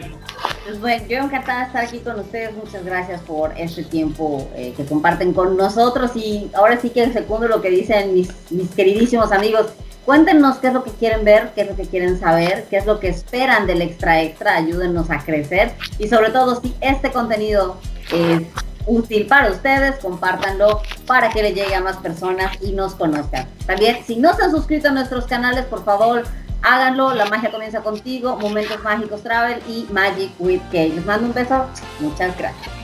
Pues 0.64 0.80
bueno, 0.80 1.04
yo 1.08 1.18
encantada 1.18 1.60
de 1.60 1.66
estar 1.66 1.84
aquí 1.84 1.98
con 2.00 2.18
ustedes. 2.18 2.54
Muchas 2.56 2.84
gracias 2.84 3.20
por 3.20 3.52
este 3.56 3.84
tiempo 3.84 4.50
eh, 4.56 4.74
que 4.76 4.84
comparten 4.84 5.32
con 5.32 5.56
nosotros. 5.56 6.10
Y 6.16 6.50
ahora 6.54 6.80
sí 6.80 6.90
que 6.90 7.12
segundo 7.12 7.46
lo 7.46 7.62
que 7.62 7.70
dicen 7.70 8.12
mis, 8.12 8.32
mis 8.50 8.70
queridísimos 8.70 9.30
amigos. 9.30 9.66
Cuéntenos 10.06 10.58
qué 10.58 10.68
es 10.68 10.72
lo 10.72 10.84
que 10.84 10.92
quieren 10.92 11.24
ver, 11.24 11.50
qué 11.52 11.62
es 11.62 11.68
lo 11.68 11.74
que 11.74 11.82
quieren 11.82 12.18
saber, 12.20 12.66
qué 12.70 12.76
es 12.76 12.86
lo 12.86 13.00
que 13.00 13.08
esperan 13.08 13.66
del 13.66 13.82
extra 13.82 14.22
extra. 14.22 14.54
Ayúdennos 14.54 15.10
a 15.10 15.18
crecer. 15.18 15.72
Y 15.98 16.06
sobre 16.06 16.30
todo, 16.30 16.60
si 16.60 16.76
este 16.80 17.10
contenido 17.10 17.76
es 18.12 18.42
útil 18.86 19.26
para 19.26 19.50
ustedes, 19.50 19.96
compártanlo 19.96 20.80
para 21.08 21.30
que 21.30 21.42
le 21.42 21.54
llegue 21.54 21.74
a 21.74 21.80
más 21.80 21.96
personas 21.96 22.56
y 22.62 22.72
nos 22.72 22.94
conozcan. 22.94 23.48
También, 23.66 23.98
si 24.06 24.14
no 24.14 24.32
se 24.36 24.44
han 24.44 24.52
suscrito 24.52 24.88
a 24.88 24.92
nuestros 24.92 25.26
canales, 25.26 25.64
por 25.64 25.84
favor, 25.84 26.22
háganlo. 26.62 27.12
La 27.12 27.26
magia 27.26 27.50
comienza 27.50 27.80
contigo. 27.80 28.38
Momentos 28.38 28.80
Mágicos 28.84 29.24
Travel 29.24 29.60
y 29.68 29.88
Magic 29.90 30.30
with 30.38 30.60
Kay. 30.70 30.92
Les 30.92 31.04
mando 31.04 31.26
un 31.26 31.34
beso. 31.34 31.66
Muchas 31.98 32.38
gracias. 32.38 32.75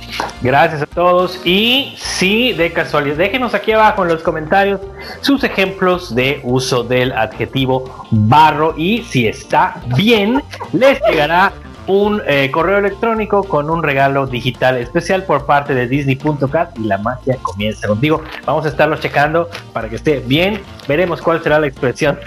Gracias 0.43 0.83
a 0.83 0.87
todos. 0.87 1.41
Y 1.45 1.95
si 1.97 2.53
de 2.53 2.73
casualidad, 2.73 3.17
déjenos 3.17 3.55
aquí 3.55 3.73
abajo 3.73 4.03
en 4.03 4.09
los 4.09 4.23
comentarios 4.23 4.81
sus 5.21 5.45
ejemplos 5.45 6.15
de 6.15 6.41
uso 6.43 6.83
del 6.83 7.13
adjetivo 7.13 8.07
barro. 8.11 8.75
Y 8.77 9.03
si 9.03 9.27
está 9.27 9.77
bien, 9.97 10.43
les 10.73 11.01
llegará 11.09 11.53
un 11.87 12.23
eh, 12.27 12.51
correo 12.53 12.79
electrónico 12.79 13.43
con 13.45 13.69
un 13.69 13.83
regalo 13.83 14.27
digital 14.27 14.79
especial 14.79 15.25
por 15.25 15.47
parte 15.47 15.75
de 15.75 15.89
Disney.cat 15.89 16.79
y 16.79 16.85
la 16.85 16.99
magia 16.99 17.37
comienza 17.43 17.89
contigo. 17.89 18.23
Vamos 18.47 18.65
a 18.67 18.69
estarlo 18.69 18.97
checando 18.97 19.49
para 19.73 19.89
que 19.89 19.97
esté 19.97 20.21
bien. 20.21 20.61
Veremos 20.87 21.21
cuál 21.21 21.43
será 21.43 21.59
la 21.59 21.67
expresión 21.67 22.19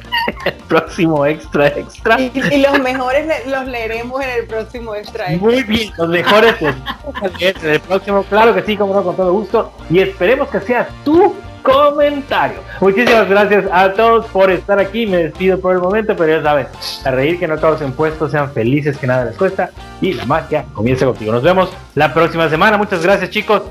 el 0.45 0.53
próximo 0.53 1.25
extra 1.25 1.67
extra. 1.67 2.19
Y, 2.21 2.61
los 2.61 2.79
mejores 2.79 3.47
los 3.47 3.67
leeremos 3.67 4.23
en 4.23 4.29
el 4.29 4.47
próximo 4.47 4.95
extra 4.95 5.31
extra. 5.31 5.49
Muy 5.49 5.63
bien, 5.63 5.91
los 5.97 6.09
mejores 6.09 6.55
en 6.61 7.69
el 7.69 7.79
próximo, 7.81 8.23
claro 8.23 8.53
que 8.55 8.61
sí, 8.63 8.77
como 8.77 8.93
no, 8.93 9.03
con 9.03 9.15
todo 9.15 9.33
gusto. 9.33 9.73
Y 9.89 9.99
esperemos 9.99 10.47
que 10.49 10.61
sea 10.61 10.87
tu 11.03 11.35
comentario. 11.65 12.59
Muchísimas 12.79 13.27
gracias 13.27 13.65
a 13.71 13.91
todos 13.93 14.27
por 14.27 14.51
estar 14.51 14.79
aquí. 14.79 15.07
Me 15.07 15.17
despido 15.17 15.59
por 15.59 15.73
el 15.73 15.81
momento, 15.81 16.15
pero 16.15 16.37
ya 16.37 16.43
saben, 16.43 16.67
a 17.03 17.11
reír 17.11 17.39
que 17.39 17.47
no 17.47 17.57
todos 17.57 17.81
en 17.81 17.91
puestos 17.91 18.31
sean 18.31 18.51
felices, 18.51 18.97
que 18.97 19.07
nada 19.07 19.25
les 19.25 19.35
cuesta. 19.35 19.71
Y 19.99 20.13
la 20.13 20.25
magia 20.25 20.65
comienza 20.73 21.05
contigo. 21.05 21.31
Nos 21.31 21.43
vemos 21.43 21.69
la 21.95 22.13
próxima 22.13 22.49
semana. 22.49 22.77
Muchas 22.77 23.01
gracias, 23.03 23.31
chicos. 23.31 23.63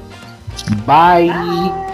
Bye. 0.86 1.93